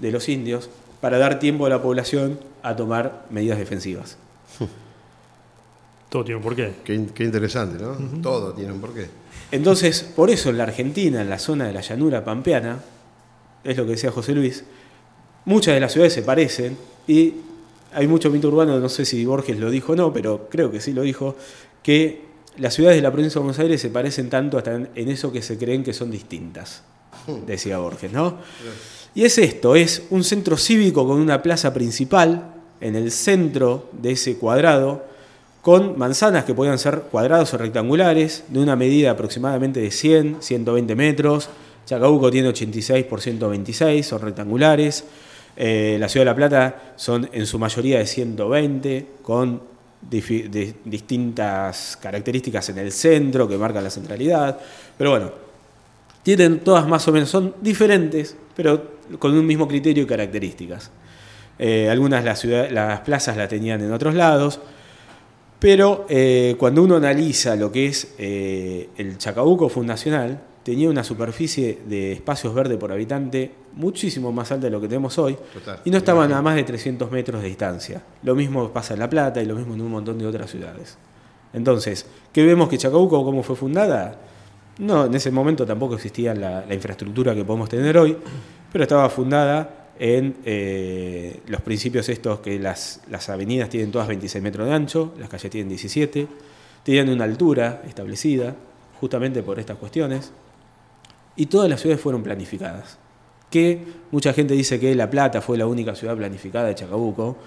de 0.00 0.12
los 0.12 0.28
indios 0.28 0.70
para 1.00 1.18
dar 1.18 1.40
tiempo 1.40 1.66
a 1.66 1.68
la 1.68 1.82
población 1.82 2.38
a 2.62 2.76
tomar 2.76 3.26
medidas 3.30 3.58
defensivas. 3.58 4.16
Todo 6.08 6.24
tiene 6.24 6.36
un 6.36 6.42
porqué. 6.42 6.72
Qué 6.84 7.24
interesante, 7.24 7.82
¿no? 7.82 7.96
Todo 8.20 8.52
tiene 8.52 8.72
un 8.72 8.80
porqué. 8.80 9.08
Entonces, 9.52 10.02
por 10.02 10.30
eso 10.30 10.50
en 10.50 10.58
la 10.58 10.64
Argentina, 10.64 11.22
en 11.22 11.30
la 11.30 11.38
zona 11.38 11.66
de 11.66 11.72
la 11.72 11.80
llanura 11.80 12.24
pampeana, 12.24 12.78
es 13.64 13.76
lo 13.76 13.84
que 13.84 13.92
decía 13.92 14.10
José 14.10 14.34
Luis, 14.34 14.64
muchas 15.44 15.74
de 15.74 15.80
las 15.80 15.92
ciudades 15.92 16.12
se 16.12 16.22
parecen 16.22 16.76
y 17.06 17.34
hay 17.92 18.06
mucho 18.06 18.30
mito 18.30 18.48
urbano, 18.48 18.78
no 18.78 18.88
sé 18.88 19.04
si 19.04 19.24
Borges 19.24 19.58
lo 19.58 19.70
dijo 19.70 19.92
o 19.92 19.96
no, 19.96 20.12
pero 20.12 20.48
creo 20.50 20.70
que 20.70 20.80
sí 20.80 20.92
lo 20.92 21.02
dijo, 21.02 21.36
que 21.82 22.24
las 22.56 22.74
ciudades 22.74 22.98
de 22.98 23.02
la 23.02 23.10
provincia 23.10 23.38
de 23.38 23.44
Buenos 23.44 23.58
Aires 23.58 23.80
se 23.80 23.90
parecen 23.90 24.28
tanto 24.28 24.58
hasta 24.58 24.74
en, 24.74 24.88
eso 24.94 25.32
que 25.32 25.42
se 25.42 25.56
creen 25.58 25.82
que 25.82 25.92
son 25.92 26.10
distintas, 26.10 26.82
decía 27.46 27.78
Borges, 27.78 28.12
¿no? 28.12 28.38
Y 29.14 29.24
es 29.24 29.38
esto, 29.38 29.74
es 29.74 30.04
un 30.10 30.22
centro 30.22 30.56
cívico 30.56 31.06
con 31.06 31.18
una 31.18 31.42
plaza 31.42 31.72
principal 31.74 32.54
en 32.80 32.96
el 32.96 33.10
centro 33.10 33.88
de 33.92 34.12
ese 34.12 34.36
cuadrado, 34.36 35.04
con 35.62 35.98
manzanas 35.98 36.44
que 36.44 36.54
podían 36.54 36.78
ser 36.78 37.02
cuadrados 37.10 37.52
o 37.52 37.58
rectangulares, 37.58 38.44
de 38.48 38.60
una 38.60 38.76
medida 38.76 39.10
aproximadamente 39.10 39.80
de 39.80 39.90
100, 39.90 40.38
120 40.40 40.94
metros. 40.94 41.48
Chacabuco 41.84 42.30
tiene 42.30 42.48
86 42.48 43.04
por 43.04 43.20
126, 43.20 44.06
son 44.06 44.22
rectangulares. 44.22 45.04
Eh, 45.62 45.98
la 46.00 46.08
Ciudad 46.08 46.22
de 46.24 46.30
La 46.30 46.34
Plata 46.34 46.92
son 46.96 47.28
en 47.34 47.44
su 47.44 47.58
mayoría 47.58 47.98
de 47.98 48.06
120, 48.06 49.06
con 49.20 49.60
distintas 50.84 51.98
características 52.00 52.70
en 52.70 52.78
el 52.78 52.92
centro 52.92 53.46
que 53.46 53.58
marcan 53.58 53.84
la 53.84 53.90
centralidad. 53.90 54.58
Pero 54.96 55.10
bueno, 55.10 55.32
Tienen 56.22 56.60
todas 56.60 56.86
más 56.86 57.06
o 57.08 57.12
menos, 57.12 57.30
son 57.30 57.54
diferentes, 57.62 58.36
pero 58.54 58.98
con 59.18 59.32
un 59.36 59.46
mismo 59.46 59.66
criterio 59.66 60.02
y 60.04 60.06
características. 60.06 60.90
Eh, 61.58 61.88
algunas 61.88 62.22
las, 62.24 62.40
ciudad- 62.40 62.70
las 62.70 63.00
plazas 63.00 63.36
la 63.38 63.48
tenían 63.48 63.80
en 63.82 63.90
otros 63.90 64.14
lados, 64.14 64.60
pero 65.58 66.04
eh, 66.10 66.56
cuando 66.58 66.82
uno 66.82 66.96
analiza 66.96 67.56
lo 67.56 67.72
que 67.72 67.86
es 67.86 68.14
el 68.18 69.16
Chacabuco 69.16 69.68
fundacional, 69.70 70.40
tenía 70.62 70.88
una 70.90 71.02
superficie 71.02 71.80
de 71.86 72.12
espacios 72.12 72.54
verdes 72.54 72.78
por 72.78 72.92
habitante 72.92 73.50
muchísimo 73.74 74.32
más 74.32 74.50
alta 74.52 74.66
de 74.66 74.70
lo 74.70 74.80
que 74.80 74.88
tenemos 74.88 75.18
hoy, 75.18 75.36
Total. 75.54 75.80
y 75.84 75.90
no 75.90 75.98
estaban 75.98 76.32
a 76.32 76.42
más 76.42 76.56
de 76.56 76.64
300 76.64 77.10
metros 77.10 77.42
de 77.42 77.48
distancia. 77.48 78.02
Lo 78.22 78.34
mismo 78.34 78.70
pasa 78.70 78.94
en 78.94 79.00
La 79.00 79.08
Plata 79.08 79.42
y 79.42 79.46
lo 79.46 79.54
mismo 79.54 79.74
en 79.74 79.80
un 79.80 79.90
montón 79.90 80.18
de 80.18 80.26
otras 80.26 80.50
ciudades. 80.50 80.98
Entonces, 81.52 82.06
¿qué 82.32 82.44
vemos 82.44 82.68
que 82.68 82.78
Chacabuco 82.78 83.24
cómo 83.24 83.42
fue 83.42 83.56
fundada? 83.56 84.18
No, 84.78 85.06
en 85.06 85.14
ese 85.14 85.30
momento 85.30 85.66
tampoco 85.66 85.96
existía 85.96 86.34
la, 86.34 86.64
la 86.66 86.74
infraestructura 86.74 87.34
que 87.34 87.44
podemos 87.44 87.68
tener 87.68 87.98
hoy, 87.98 88.16
pero 88.72 88.84
estaba 88.84 89.08
fundada 89.10 89.80
en 89.98 90.36
eh, 90.46 91.40
los 91.46 91.60
principios 91.60 92.08
estos 92.08 92.40
que 92.40 92.58
las, 92.58 93.02
las 93.10 93.28
avenidas 93.28 93.68
tienen 93.68 93.90
todas 93.92 94.08
26 94.08 94.42
metros 94.42 94.66
de 94.66 94.72
ancho, 94.72 95.12
las 95.18 95.28
calles 95.28 95.50
tienen 95.50 95.68
17, 95.68 96.26
tenían 96.82 97.10
una 97.10 97.24
altura 97.24 97.82
establecida, 97.86 98.56
justamente 98.98 99.42
por 99.42 99.58
estas 99.58 99.76
cuestiones, 99.76 100.32
y 101.40 101.46
todas 101.46 101.70
las 101.70 101.80
ciudades 101.80 102.02
fueron 102.02 102.22
planificadas. 102.22 102.98
Que 103.48 103.82
mucha 104.10 104.34
gente 104.34 104.52
dice 104.52 104.78
que 104.78 104.94
La 104.94 105.08
Plata 105.08 105.40
fue 105.40 105.56
la 105.56 105.66
única 105.66 105.94
ciudad 105.94 106.14
planificada 106.14 106.66
de 106.66 106.74
Chacabuco, 106.74 107.38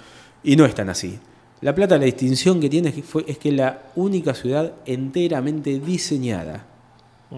y 0.44 0.56
no 0.56 0.66
es 0.66 0.74
tan 0.74 0.90
así. 0.90 1.20
La 1.62 1.76
Plata, 1.76 2.00
la 2.00 2.06
distinción 2.06 2.60
que 2.60 2.72
tiene 2.72 2.90
es 2.90 2.96
que, 2.96 3.04
fue, 3.04 3.24
es 3.28 3.38
que 3.38 3.50
es 3.50 3.56
la 3.56 3.84
única 3.96 4.34
ciudad 4.34 4.74
enteramente 4.88 5.80
diseñada, 5.80 6.66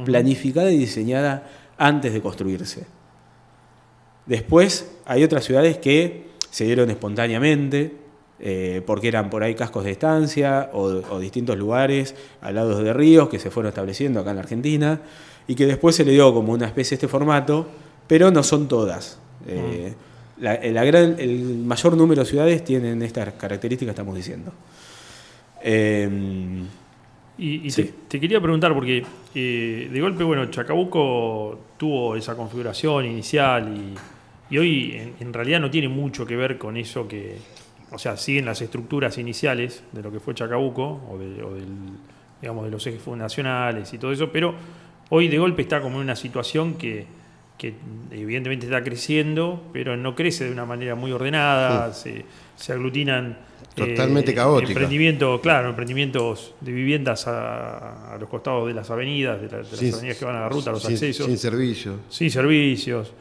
planificada 0.05 0.71
y 0.71 0.77
diseñada 0.77 1.43
antes 1.77 2.13
de 2.13 2.21
construirse. 2.21 2.85
Después 4.25 4.89
hay 5.03 5.25
otras 5.25 5.43
ciudades 5.43 5.77
que 5.77 6.29
se 6.51 6.63
dieron 6.63 6.89
espontáneamente, 6.89 7.97
eh, 8.39 8.81
porque 8.85 9.09
eran 9.09 9.29
por 9.29 9.43
ahí 9.43 9.55
cascos 9.55 9.83
de 9.83 9.91
estancia 9.91 10.69
o, 10.71 10.83
o 10.83 11.19
distintos 11.19 11.57
lugares 11.57 12.15
al 12.39 12.55
lado 12.55 12.81
de 12.81 12.93
ríos 12.93 13.27
que 13.27 13.39
se 13.39 13.51
fueron 13.51 13.69
estableciendo 13.69 14.21
acá 14.21 14.29
en 14.29 14.35
la 14.37 14.43
Argentina 14.43 15.01
y 15.47 15.55
que 15.55 15.65
después 15.65 15.95
se 15.95 16.03
le 16.05 16.11
dio 16.11 16.33
como 16.33 16.53
una 16.53 16.65
especie 16.65 16.91
de 16.91 17.05
este 17.05 17.07
formato, 17.07 17.67
pero 18.07 18.31
no 18.31 18.43
son 18.43 18.67
todas. 18.67 19.19
Eh, 19.47 19.93
la- 20.39 20.59
la 20.63 20.83
gran- 20.83 21.15
el 21.19 21.57
mayor 21.65 21.95
número 21.95 22.23
de 22.23 22.29
ciudades 22.29 22.63
tienen 22.63 23.01
estas 23.01 23.33
características 23.33 23.93
estamos 23.93 24.15
diciendo. 24.15 24.51
Eh, 25.63 26.09
Y, 27.37 27.67
y 27.67 27.69
Sí. 27.69 27.83
te, 27.83 27.93
te 28.07 28.19
quería 28.21 28.39
preguntar, 28.39 28.73
porque 28.73 29.03
eh, 29.35 29.89
de 29.91 29.99
golpe, 30.01 30.23
bueno, 30.23 30.45
Chacabuco 30.45 31.59
tuvo 31.77 32.15
esa 32.15 32.33
configuración 32.33 33.05
inicial 33.05 33.75
y, 33.75 34.55
y 34.55 34.57
hoy 34.57 34.93
en, 34.93 35.15
en 35.19 35.33
realidad 35.33 35.59
no 35.59 35.69
tiene 35.69 35.89
mucho 35.89 36.25
que 36.25 36.37
ver 36.37 36.57
con 36.57 36.77
eso 36.77 37.09
que, 37.09 37.35
o 37.91 37.99
sea, 37.99 38.15
siguen 38.15 38.45
las 38.45 38.61
estructuras 38.61 39.17
iniciales 39.17 39.83
de 39.91 40.01
lo 40.01 40.13
que 40.13 40.21
fue 40.21 40.33
Chacabuco 40.33 41.01
o, 41.11 41.17
de, 41.17 41.43
o 41.43 41.53
del, 41.53 41.67
digamos, 42.41 42.63
de 42.63 42.71
los 42.71 42.87
ejes 42.87 43.01
fundacionales 43.01 43.93
y 43.93 43.97
todo 43.97 44.13
eso, 44.13 44.31
pero 44.31 44.55
hoy 45.09 45.27
de 45.27 45.37
golpe 45.37 45.61
está 45.61 45.81
como 45.81 45.97
en 45.97 46.03
una 46.03 46.15
situación 46.15 46.75
que, 46.75 47.05
que 47.57 47.73
evidentemente 48.11 48.65
está 48.65 48.83
creciendo, 48.83 49.63
pero 49.73 49.95
no 49.97 50.15
crece 50.15 50.45
de 50.45 50.51
una 50.51 50.65
manera 50.65 50.95
muy 50.95 51.11
ordenada, 51.11 51.93
se, 51.93 52.25
se 52.55 52.73
aglutinan 52.73 53.37
Totalmente 53.75 54.33
caótica. 54.33 54.69
Emprendimiento, 54.71 55.41
claro, 55.41 55.69
emprendimientos 55.69 56.55
de 56.61 56.71
viviendas 56.71 57.27
a, 57.27 58.13
a 58.13 58.17
los 58.17 58.29
costados 58.29 58.67
de 58.69 58.73
las 58.73 58.89
avenidas, 58.89 59.41
de, 59.41 59.47
la- 59.49 59.57
de 59.57 59.63
las 59.63 59.69
Sin- 59.79 59.93
avenidas 59.93 60.17
que 60.17 60.23
van 60.25 60.35
a 60.37 60.39
la 60.41 60.49
ruta, 60.49 60.71
los 60.71 60.81
sin, 60.81 60.93
accesos, 60.93 61.25
sin 61.25 61.37
sin, 61.37 61.37
servicio. 61.37 61.99
servicios. 62.09 63.11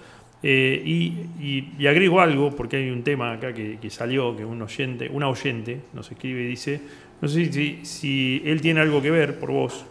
Eh, 0.44 0.80
y, 0.84 0.92
y- 1.40 1.72
y 1.76 1.86
agrego 1.88 2.20
algo, 2.20 2.54
porque 2.54 2.76
hay 2.76 2.90
un 2.90 3.02
tema 3.02 3.32
acá 3.32 3.52
que, 3.52 3.78
que 3.80 3.90
salió, 3.90 4.36
que 4.36 4.44
un 4.44 4.62
oyente, 4.62 5.08
una 5.12 5.28
oyente 5.28 5.80
nos 5.92 6.08
escribe 6.12 6.42
y 6.42 6.46
dice, 6.46 6.80
no 7.20 7.26
sé 7.26 7.50
si, 7.52 7.80
si 7.84 8.42
él 8.44 8.60
tiene 8.60 8.80
algo 8.80 9.02
que 9.02 9.10
ver 9.10 9.38
por 9.40 9.50
vos, 9.50 9.84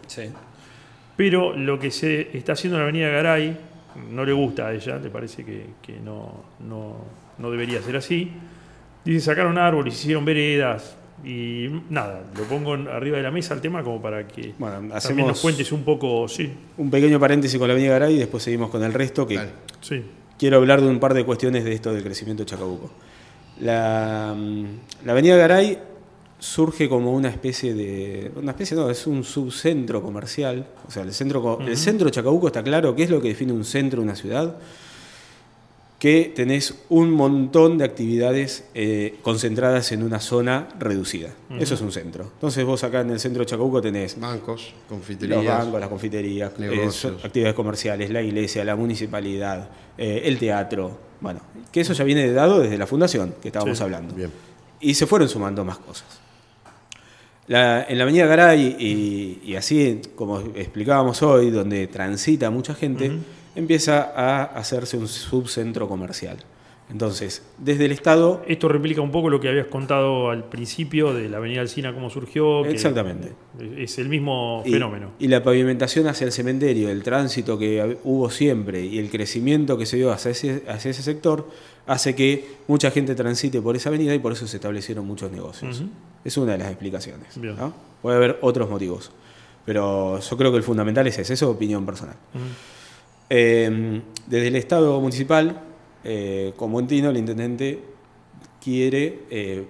pero 1.15 1.56
lo 1.56 1.80
que 1.80 1.91
se 1.91 2.36
está 2.38 2.54
haciendo 2.54 2.78
en 2.78 2.84
la 2.84 2.89
avenida 2.89 3.10
Garay 3.10 3.58
no 4.12 4.26
le 4.26 4.34
gusta 4.34 4.67
a 4.67 4.73
ella, 4.73 4.97
le 4.97 5.10
parece 5.10 5.43
que, 5.45 5.65
que 5.82 5.99
no, 5.99 6.43
no, 6.67 6.95
no 7.38 7.52
debería 7.52 7.82
ser 7.82 7.97
así. 7.97 8.32
Dice, 9.06 9.19
sacaron 9.19 9.58
árboles, 9.58 9.93
hicieron 9.95 10.26
veredas 10.26 10.95
y 11.23 11.67
nada, 11.89 12.23
lo 12.38 12.43
pongo 12.45 12.73
arriba 12.73 13.17
de 13.17 13.23
la 13.23 13.32
mesa 13.32 13.54
el 13.54 13.62
tema 13.62 13.84
como 13.84 14.02
para 14.02 14.28
que 14.28 14.54
Bueno, 14.58 14.76
también 14.76 14.97
hacemos- 14.97 15.28
nos 15.28 15.41
cuentes 15.41 15.71
un 15.71 15.84
poco, 15.84 16.28
sí, 16.28 16.52
un 16.78 16.89
pequeño 16.89 17.19
paréntesis 17.19 17.58
con 17.60 17.67
la 17.67 17.73
Avenida 17.73 17.91
Garay 17.93 18.15
y 18.15 18.19
después 18.19 18.41
seguimos 18.43 18.69
con 18.69 18.84
el 18.84 18.93
resto, 18.93 19.28
que 19.28 19.39
sí. 19.82 20.04
quiero 20.39 20.58
hablar 20.58 20.82
de 20.82 20.88
un 20.88 20.99
par 20.99 21.13
de 21.13 21.23
cuestiones 21.23 21.63
de 21.63 21.73
esto 21.73 21.93
del 21.93 22.04
crecimiento 22.04 22.43
de 22.43 22.49
Chacabuco. 22.49 22.91
La, 23.62 24.34
mm, 24.36 24.65
la 25.06 25.12
Avenida 25.12 25.38
Garay 25.38 25.78
surge 26.43 26.89
como 26.89 27.13
una 27.13 27.29
especie 27.29 27.73
de. 27.73 28.32
Una 28.36 28.51
especie, 28.51 28.75
no, 28.75 28.89
es 28.89 29.08
un 29.08 29.23
subcentro 29.23 30.01
comercial. 30.01 30.65
O 30.88 30.91
sea, 30.91 31.03
el 31.03 31.13
centro, 31.13 31.41
co- 31.41 31.60
el 31.62 31.77
centro 31.77 32.06
de 32.06 32.12
Chacabuco 32.12 32.47
está 32.47 32.62
claro. 32.62 32.93
¿Qué 32.95 33.03
es 33.03 33.10
lo 33.10 33.21
que 33.21 33.29
define 33.29 33.53
un 33.53 33.63
centro 33.63 34.01
de 34.01 34.06
una 34.06 34.15
ciudad? 34.15 34.58
Que 35.99 36.34
tenés 36.36 36.75
un 36.89 37.12
montón 37.12 37.77
de 37.77 37.86
actividades 37.86 38.65
eh, 38.73 39.15
concentradas 39.21 39.93
en 39.93 40.03
una 40.03 40.19
zona 40.19 40.67
reducida. 40.77 41.29
Eso 41.58 41.75
es 41.75 41.82
un 41.82 41.93
centro. 41.93 42.25
Entonces, 42.34 42.65
vos 42.65 42.84
acá 42.84 42.99
en 43.01 43.12
el 43.12 43.21
centro 43.21 43.39
de 43.39 43.45
Chacabuco 43.45 43.82
tenés 43.82 44.19
Bancos, 44.19 44.73
los 44.73 44.84
confiterías. 44.89 45.45
bancos, 45.45 45.79
las 45.79 45.88
confiterías, 45.89 46.51
eh, 46.58 46.62
negocios. 46.62 47.23
actividades 47.23 47.56
comerciales, 47.56 48.10
la 48.10 48.21
iglesia, 48.21 48.65
la 48.65 48.75
municipalidad, 48.75 49.69
eh, 49.97 50.23
el 50.25 50.38
teatro. 50.38 50.97
Bueno, 51.21 51.39
que 51.71 51.79
eso 51.79 51.93
ya 51.93 52.03
viene 52.03 52.29
dado 52.34 52.60
desde 52.60 52.77
la 52.77 52.86
fundación 52.86 53.34
que 53.41 53.47
estábamos 53.47 53.77
Sí. 53.77 53.84
hablando. 53.86 54.13
Bien. 54.13 54.29
Y 54.82 54.95
se 54.95 55.08
fueron 55.08 55.29
sumando 55.29 55.63
más 55.63 55.77
cosas. 55.77 56.19
La- 57.47 57.84
en 57.88 57.97
la 57.97 58.03
Avenida 58.03 58.25
Garay, 58.25 58.75
y, 58.79 59.39
y 59.43 59.56
así 59.56 59.99
como 60.15 60.39
explicábamos 60.56 61.21
hoy, 61.23 61.49
donde 61.51 61.88
transita 61.88 62.49
mucha 62.49 62.73
gente, 62.73 63.12
empieza 63.56 64.12
a 64.15 64.43
hacerse 64.43 64.97
un 64.97 65.08
subcentro 65.08 65.88
comercial. 65.89 66.38
Entonces, 66.91 67.41
desde 67.58 67.86
el 67.86 67.91
Estado 67.93 68.43
Esto 68.47 68.67
replica 68.67 69.01
un 69.01 69.10
poco 69.10 69.29
lo 69.29 69.39
que 69.39 69.47
habías 69.47 69.67
contado 69.67 70.29
al 70.29 70.43
principio 70.45 71.13
de 71.13 71.27
la 71.29 71.38
Avenida 71.38 71.62
Alcina, 71.62 71.93
cómo 71.93 72.10
surgió. 72.10 72.62
que 72.63 72.69
Exactamente. 72.71 73.32
Es 73.77 73.97
el 73.99 74.10
mismo 74.10 74.62
Y- 74.65 74.71
fenómeno. 74.73 75.12
Y 75.17 75.27
la 75.29 75.41
pavimentación 75.41 76.08
hacia 76.08 76.25
el 76.25 76.32
cementerio, 76.32 76.89
el 76.89 77.01
tránsito 77.01 77.58
que 77.58 77.97
hubo 78.03 78.29
siempre 78.29 78.86
y 78.86 78.99
el 78.99 79.10
crecimiento 79.10 79.77
que 79.77 79.86
se 79.86 79.97
dio 79.97 80.12
hacia 80.12 80.32
ese, 80.32 80.63
hacia 80.67 80.91
ese 80.91 81.01
sector 81.01 81.49
hace 81.88 82.15
que 82.15 82.58
mucha 82.67 82.91
gente 82.91 83.15
transite 83.15 83.62
por 83.62 83.76
esa 83.76 83.89
avenida 83.89 84.13
y 84.13 84.19
por 84.19 84.32
eso 84.32 84.48
se 84.48 84.58
establecieron 84.58 85.06
muchos 85.06 85.32
negocios. 85.32 85.84
Es 86.24 86.38
una 86.38 86.54
de 86.54 86.60
las 86.60 86.67
explicaciones. 86.69 87.28
Puede 88.02 88.17
haber 88.17 88.39
otros 88.41 88.69
motivos. 88.69 89.12
Pero 89.65 90.19
yo 90.19 90.38
creo 90.38 90.52
que 90.52 90.58
el 90.58 90.63
fundamental 90.63 91.08
es 91.08 91.17
ese, 91.19 91.34
eso 91.34 91.50
es 91.50 91.56
opinión 91.56 91.86
personal. 91.86 92.15
Eh, 93.30 94.02
desde 94.28 94.48
el 94.48 94.56
Estado 94.56 95.00
municipal, 95.00 95.62
eh, 96.04 96.54
como 96.58 96.80
entino, 96.80 97.10
el 97.10 97.17
intendente 97.17 97.80
quiere 98.62 99.24
eh, 99.30 99.65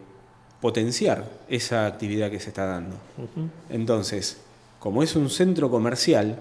potenciar 0.62 1.30
esa 1.47 1.86
actividad 1.86 2.32
que 2.32 2.39
se 2.39 2.49
está 2.49 2.65
dando. 2.65 2.95
Entonces, 3.69 4.38
como 4.80 5.04
es 5.04 5.15
un 5.15 5.30
centro 5.30 5.69
comercial, 5.69 6.39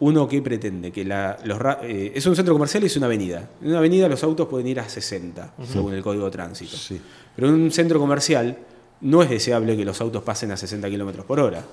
uno 0.00 0.26
que 0.26 0.40
pretende 0.40 0.90
que 0.90 1.04
la, 1.04 1.38
los 1.44 1.58
eh, 1.82 2.12
es 2.14 2.26
un 2.26 2.34
centro 2.34 2.54
comercial 2.54 2.82
y 2.82 2.86
es 2.86 2.96
una 2.96 3.06
avenida. 3.06 3.50
En 3.60 3.68
una 3.68 3.78
avenida 3.78 4.08
los 4.08 4.22
autos 4.24 4.48
pueden 4.48 4.66
ir 4.66 4.80
a 4.80 4.88
60, 4.88 5.54
según 5.70 5.94
el 5.94 6.02
código 6.02 6.24
de 6.24 6.30
tránsito. 6.30 6.76
Sí. 6.76 7.00
Pero 7.36 7.48
en 7.48 7.54
un 7.54 7.70
centro 7.70 7.98
comercial 8.00 8.56
no 9.02 9.22
es 9.22 9.30
deseable 9.30 9.76
que 9.76 9.84
los 9.84 10.00
autos 10.00 10.22
pasen 10.22 10.50
a 10.52 10.56
60 10.56 10.88
kilómetros 10.88 11.24
por 11.26 11.40
hora. 11.40 11.64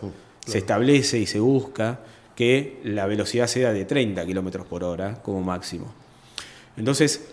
Se 0.46 0.58
establece 0.58 1.20
y 1.20 1.26
se 1.26 1.40
busca 1.40 2.00
que 2.36 2.80
la 2.84 3.06
velocidad 3.08 3.48
sea 3.48 3.74
de 3.74 3.86
30 3.86 4.26
kilómetros 4.26 4.68
por 4.68 4.84
hora 4.84 5.22
como 5.22 5.42
máximo. 5.42 5.94
Entonces, 6.76 7.30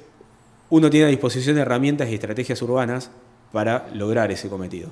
uno 0.71 0.91
tiene 0.91 1.07
a 1.07 1.11
disposición 1.11 1.59
herramientas 1.59 2.09
y 2.09 2.15
estrategias 2.15 2.61
urbanas 2.63 3.11
para 3.53 3.89
lograr 3.93 4.33
ese 4.33 4.49
cometido. 4.49 4.91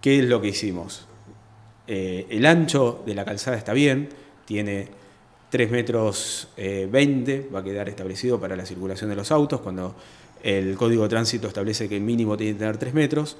¿Qué 0.00 0.20
es 0.20 0.24
lo 0.24 0.40
que 0.40 0.48
hicimos? 0.48 1.06
Eh, 1.86 2.26
el 2.30 2.46
ancho 2.46 3.02
de 3.06 3.14
la 3.14 3.24
calzada 3.24 3.56
está 3.56 3.72
bien, 3.72 4.08
tiene 4.44 4.88
3 5.50 5.70
metros 5.70 6.48
eh, 6.56 6.88
20, 6.90 7.48
va 7.54 7.60
a 7.60 7.64
quedar 7.64 7.88
establecido 7.88 8.40
para 8.40 8.56
la 8.56 8.66
circulación 8.66 9.10
de 9.10 9.16
los 9.16 9.30
autos, 9.30 9.60
cuando 9.60 9.94
el 10.42 10.76
código 10.76 11.04
de 11.04 11.08
tránsito 11.08 11.48
establece 11.48 11.88
que 11.88 11.96
el 11.96 12.02
mínimo 12.02 12.36
tiene 12.36 12.54
que 12.54 12.58
tener 12.58 12.76
3 12.76 12.94
metros, 12.94 13.36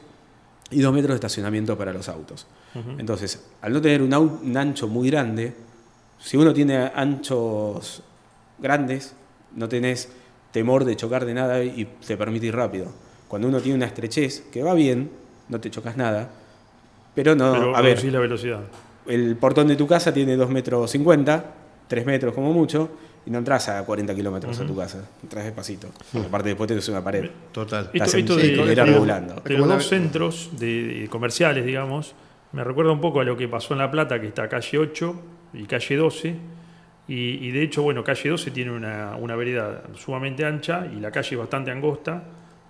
y 0.70 0.80
2 0.80 0.92
metros 0.92 1.10
de 1.10 1.14
estacionamiento 1.16 1.76
para 1.76 1.92
los 1.92 2.08
autos. 2.08 2.46
Entonces, 2.98 3.40
al 3.62 3.72
no 3.72 3.80
tener 3.80 4.02
un, 4.02 4.56
ancho 4.56 4.88
muy 4.88 5.08
grande, 5.08 5.52
si 6.18 6.36
uno 6.36 6.52
tiene 6.52 6.90
anchos 6.94 8.02
grandes, 8.58 9.14
no 9.54 9.68
tenés 9.68 10.08
temor 10.50 10.84
de 10.84 10.96
chocar 10.96 11.24
de 11.24 11.34
nada 11.34 11.62
y 11.62 11.84
te 12.06 12.16
permite 12.16 12.46
ir 12.46 12.56
rápido. 12.56 12.86
Cuando 13.28 13.46
uno 13.46 13.60
tiene 13.60 13.76
una 13.76 13.86
estrechez, 13.86 14.46
que 14.52 14.62
va 14.62 14.74
bien, 14.74 15.10
no 15.48 15.60
te 15.60 15.70
chocas 15.70 15.96
nada, 15.96 16.30
pero 17.14 17.36
no, 17.36 17.52
Pero 17.52 17.76
a 17.76 17.80
ver, 17.80 18.04
la 18.04 18.18
velocidad. 18.18 18.60
El 19.06 19.36
portón 19.36 19.68
de 19.68 19.76
tu 19.76 19.86
casa 19.86 20.12
tiene 20.12 20.36
2 20.36 20.48
metros 20.50 20.90
50, 20.90 21.44
3 21.88 22.06
metros 22.06 22.34
como 22.34 22.52
mucho, 22.52 22.90
y 23.26 23.30
no 23.30 23.38
entras 23.38 23.68
a 23.70 23.82
40 23.84 24.14
kilómetros 24.14 24.60
a 24.60 24.66
tu 24.66 24.76
casa, 24.76 24.98
entras 25.22 25.44
despacito. 25.44 25.88
Aparte 26.26 26.50
después 26.50 26.68
te 26.84 26.90
una 26.90 27.02
pared. 27.02 27.30
Total. 27.52 27.84
Esto, 27.84 27.96
Estás 27.96 28.14
en- 28.14 28.20
esto 28.20 28.36
de, 28.36 28.48
de- 28.48 28.74
regulando. 28.84 29.34
de 29.44 29.58
los 29.58 29.68
dos 29.68 29.86
centros 29.88 30.50
de, 30.58 31.00
de 31.00 31.08
comerciales, 31.08 31.64
digamos, 31.64 32.14
me 32.52 32.62
recuerda 32.64 32.92
un 32.92 33.00
poco 33.00 33.20
a 33.20 33.24
lo 33.24 33.36
que 33.36 33.48
pasó 33.48 33.74
en 33.74 33.78
La 33.78 33.90
Plata, 33.90 34.20
que 34.20 34.26
está 34.28 34.48
calle 34.48 34.78
8 34.78 35.22
y 35.54 35.64
calle 35.64 35.96
12. 35.96 36.36
Y, 37.08 37.14
y 37.14 37.50
de 37.50 37.62
hecho, 37.62 37.82
bueno, 37.82 38.02
calle 38.04 38.30
12 38.30 38.50
tiene 38.50 38.70
una, 38.70 39.16
una 39.16 39.36
vereda 39.36 39.82
sumamente 39.96 40.44
ancha 40.44 40.86
y 40.94 41.00
la 41.00 41.10
calle 41.10 41.28
es 41.32 41.38
bastante 41.38 41.70
angosta, 41.70 42.22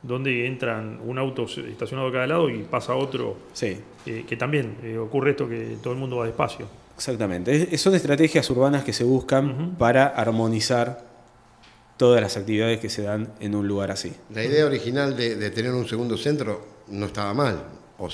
donde 0.07 0.47
entran 0.47 1.01
un 1.05 1.19
auto 1.19 1.47
estacionado 1.47 2.09
a 2.09 2.13
cada 2.13 2.27
lado 2.27 2.51
y 2.51 2.63
pasa 2.63 2.95
otro, 2.95 3.37
Sí, 3.55 3.79
eh, 4.07 4.25
que 4.29 4.37
también 4.37 4.77
eh, 4.83 4.99
ocurre 4.99 5.31
esto 5.31 5.49
que 5.49 5.79
todo 5.83 5.95
el 5.95 5.99
mundo 5.99 6.17
va 6.19 6.27
despacio. 6.27 6.67
exactamente. 6.95 7.75
Es- 7.75 7.81
son 7.81 7.95
estrategias 7.95 8.49
urbanas 8.51 8.85
que 8.85 8.93
se 8.93 9.05
buscan 9.05 9.75
para 9.79 10.07
armonizar 10.07 11.03
todas 11.97 12.21
las 12.21 12.37
actividades 12.37 12.81
que 12.81 12.91
se 12.91 13.03
dan 13.03 13.29
en 13.41 13.55
un 13.55 13.67
lugar 13.67 13.91
así. 13.91 14.13
La 14.35 14.45
idea 14.45 14.67
original 14.67 15.17
de, 15.17 15.37
de 15.37 15.51
tener 15.51 15.73
un 15.73 15.87
segundo 15.89 16.17
centro 16.17 16.65
no 16.89 17.07
estaba 17.07 17.33
mal. 17.33 17.63
O 17.97 18.09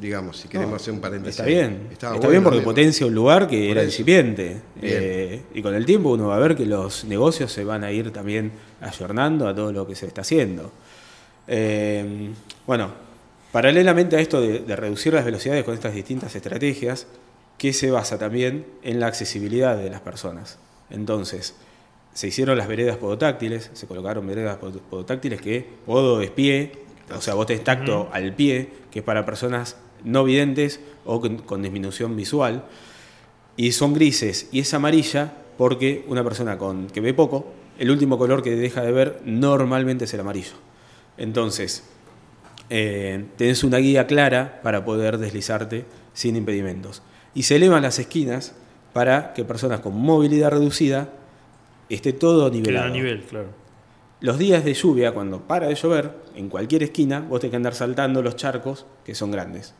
digamos, 0.00 0.38
si 0.38 0.48
queremos 0.48 0.70
No, 0.70 0.76
hacer 0.76 0.94
un 0.94 1.00
paréntesis. 1.00 1.38
Está 1.38 1.46
bien, 1.46 1.88
está 1.92 2.12
bueno, 2.14 2.30
bien 2.30 2.42
porque 2.42 2.60
potencia 2.62 3.06
un 3.06 3.14
lugar 3.14 3.46
que 3.46 3.58
Por 3.58 3.70
era 3.72 3.82
eso. 3.82 3.90
incipiente. 3.90 4.62
Eh, 4.80 5.42
y 5.54 5.60
con 5.62 5.74
el 5.74 5.84
tiempo 5.84 6.08
uno 6.08 6.28
va 6.28 6.36
a 6.36 6.40
ver 6.40 6.56
que 6.56 6.64
los 6.64 7.04
negocios 7.04 7.52
se 7.52 7.62
van 7.62 7.84
a 7.84 7.92
ir 7.92 8.10
también 8.12 8.50
ayornando 8.80 9.46
a 9.46 9.54
todo 9.54 9.72
lo 9.72 9.86
que 9.86 9.94
se 9.94 10.06
está 10.06 10.22
haciendo. 10.22 10.72
Eh, 11.48 12.30
bueno, 12.66 12.90
paralelamente 13.52 14.16
a 14.16 14.20
esto 14.20 14.40
de, 14.40 14.60
de 14.60 14.76
reducir 14.76 15.14
las 15.14 15.24
velocidades 15.24 15.64
con 15.64 15.74
estas 15.74 15.94
distintas 15.94 16.34
estrategias, 16.34 17.06
que 17.58 17.72
se 17.72 17.90
basa 17.90 18.18
también 18.18 18.66
en 18.82 19.00
la 19.00 19.06
accesibilidad 19.06 19.76
de 19.76 19.88
las 19.88 20.00
personas. 20.00 20.58
Entonces, 20.90 21.54
se 22.12 22.28
hicieron 22.28 22.58
las 22.58 22.68
veredas 22.68 22.96
podotáctiles, 22.96 23.70
se 23.72 23.86
colocaron 23.86 24.26
veredas 24.26 24.58
pod- 24.60 24.80
podotáctiles 24.90 25.40
que 25.40 25.66
podo 25.86 26.20
es 26.20 26.30
pie, 26.30 26.72
o 27.14 27.20
sea, 27.20 27.34
vos 27.34 27.46
tenés 27.46 27.64
tacto 27.64 28.08
al 28.12 28.34
pie, 28.34 28.68
que 28.90 28.98
es 28.98 29.04
para 29.04 29.24
personas 29.24 29.76
no 30.04 30.24
videntes 30.24 30.80
o 31.04 31.20
con, 31.20 31.38
con 31.38 31.62
disminución 31.62 32.14
visual, 32.16 32.64
y 33.56 33.72
son 33.72 33.94
grises 33.94 34.48
y 34.52 34.60
es 34.60 34.74
amarilla 34.74 35.32
porque 35.56 36.04
una 36.08 36.22
persona 36.22 36.58
con, 36.58 36.88
que 36.88 37.00
ve 37.00 37.14
poco, 37.14 37.52
el 37.78 37.90
último 37.90 38.18
color 38.18 38.42
que 38.42 38.54
deja 38.54 38.82
de 38.82 38.92
ver 38.92 39.20
normalmente 39.24 40.04
es 40.04 40.12
el 40.14 40.20
amarillo. 40.20 40.52
Entonces, 41.18 41.84
eh, 42.68 43.24
tenés 43.36 43.64
una 43.64 43.78
guía 43.78 44.06
clara 44.06 44.60
para 44.62 44.84
poder 44.84 45.18
deslizarte 45.18 45.84
sin 46.12 46.36
impedimentos. 46.36 47.02
Y 47.34 47.44
se 47.44 47.56
elevan 47.56 47.82
las 47.82 47.98
esquinas 47.98 48.54
para 48.92 49.34
que 49.34 49.44
personas 49.44 49.80
con 49.80 49.94
movilidad 49.96 50.50
reducida 50.50 51.10
esté 51.88 52.12
todo 52.12 52.50
nivelado. 52.50 52.86
a 52.86 52.90
nivel, 52.90 53.22
claro. 53.22 53.48
Los 54.20 54.38
días 54.38 54.64
de 54.64 54.72
lluvia, 54.72 55.12
cuando 55.12 55.42
para 55.42 55.68
de 55.68 55.74
llover, 55.74 56.12
en 56.34 56.48
cualquier 56.48 56.82
esquina, 56.82 57.20
vos 57.20 57.40
tenés 57.40 57.50
que 57.50 57.56
andar 57.56 57.74
saltando 57.74 58.22
los 58.22 58.36
charcos 58.36 58.86
que 59.04 59.14
son 59.14 59.30
grandes. 59.30 59.74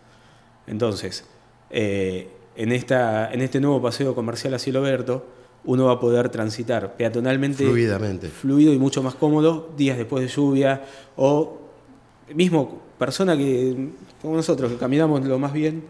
Entonces, 0.67 1.25
eh, 1.71 2.29
en, 2.55 2.73
esta, 2.73 3.33
en 3.33 3.41
este 3.41 3.61
nuevo 3.61 3.81
paseo 3.81 4.15
comercial 4.15 4.53
a 4.53 4.59
cielo 4.59 4.81
abierto, 4.81 5.27
uno 5.67 5.87
va 5.87 5.93
a 5.93 6.01
poder 6.01 6.29
transitar 6.31 6.97
peatonalmente 6.97 7.65
Fluidamente. 7.65 8.29
fluido 8.29 8.73
y 8.73 8.79
mucho 8.79 9.03
más 9.03 9.15
cómodo 9.15 9.71
días 9.77 9.99
después 9.99 10.23
de 10.23 10.29
lluvia 10.29 10.85
o 11.17 11.59
mismo 12.35 12.81
persona 12.99 13.37
que 13.37 13.89
como 14.23 14.37
nosotros 14.37 14.73
que 14.73 14.79
caminamos 14.79 15.25
lo 15.25 15.39
más 15.39 15.53
bien 15.53 15.83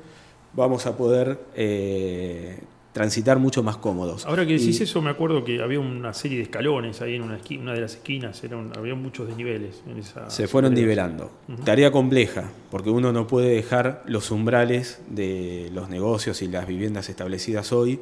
vamos 0.54 0.86
a 0.86 0.96
poder 0.96 1.38
eh, 1.54 2.58
transitar 2.92 3.38
mucho 3.38 3.62
más 3.62 3.76
cómodos. 3.76 4.24
Ahora 4.24 4.46
que 4.46 4.54
Y- 4.54 4.58
decís 4.58 4.80
eso, 4.80 5.02
me 5.02 5.10
acuerdo 5.10 5.44
que 5.44 5.60
había 5.62 5.78
una 5.78 6.14
serie 6.14 6.38
de 6.38 6.44
escalones 6.44 7.02
ahí 7.02 7.16
en 7.16 7.22
una, 7.22 7.38
esqui- 7.38 7.60
una 7.60 7.74
de 7.74 7.82
las 7.82 7.92
esquinas, 7.96 8.42
era 8.42 8.56
un- 8.56 8.72
había 8.76 8.94
muchos 8.94 9.28
desniveles. 9.28 9.82
En 9.86 9.98
esa 9.98 10.30
se 10.30 10.48
fueron 10.48 10.72
nivelando. 10.72 11.30
Tarea 11.64 11.90
compleja, 11.92 12.44
porque 12.70 12.88
uno 12.88 13.12
no 13.12 13.26
puede 13.26 13.50
dejar 13.50 14.02
los 14.06 14.30
umbrales 14.30 14.98
de 15.10 15.68
los 15.74 15.90
negocios 15.90 16.40
y 16.40 16.48
las 16.48 16.66
viviendas 16.66 17.10
establecidas 17.10 17.70
hoy 17.72 18.00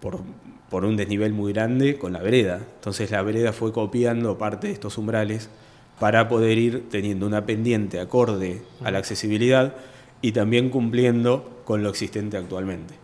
por, 0.00 0.20
por 0.70 0.84
un 0.84 0.96
desnivel 0.96 1.32
muy 1.32 1.52
grande 1.52 1.98
con 1.98 2.12
la 2.12 2.20
vereda. 2.20 2.60
Entonces 2.76 3.10
la 3.10 3.22
vereda 3.22 3.52
fue 3.52 3.72
copiando 3.72 4.38
parte 4.38 4.68
de 4.68 4.72
estos 4.72 4.98
umbrales 4.98 5.48
para 5.98 6.28
poder 6.28 6.58
ir 6.58 6.88
teniendo 6.90 7.26
una 7.26 7.44
pendiente 7.44 8.00
acorde 8.00 8.62
a 8.82 8.90
la 8.90 8.98
accesibilidad 8.98 9.74
y 10.22 10.32
también 10.32 10.70
cumpliendo 10.70 11.62
con 11.64 11.82
lo 11.82 11.90
existente 11.90 12.36
actualmente. 12.36 12.94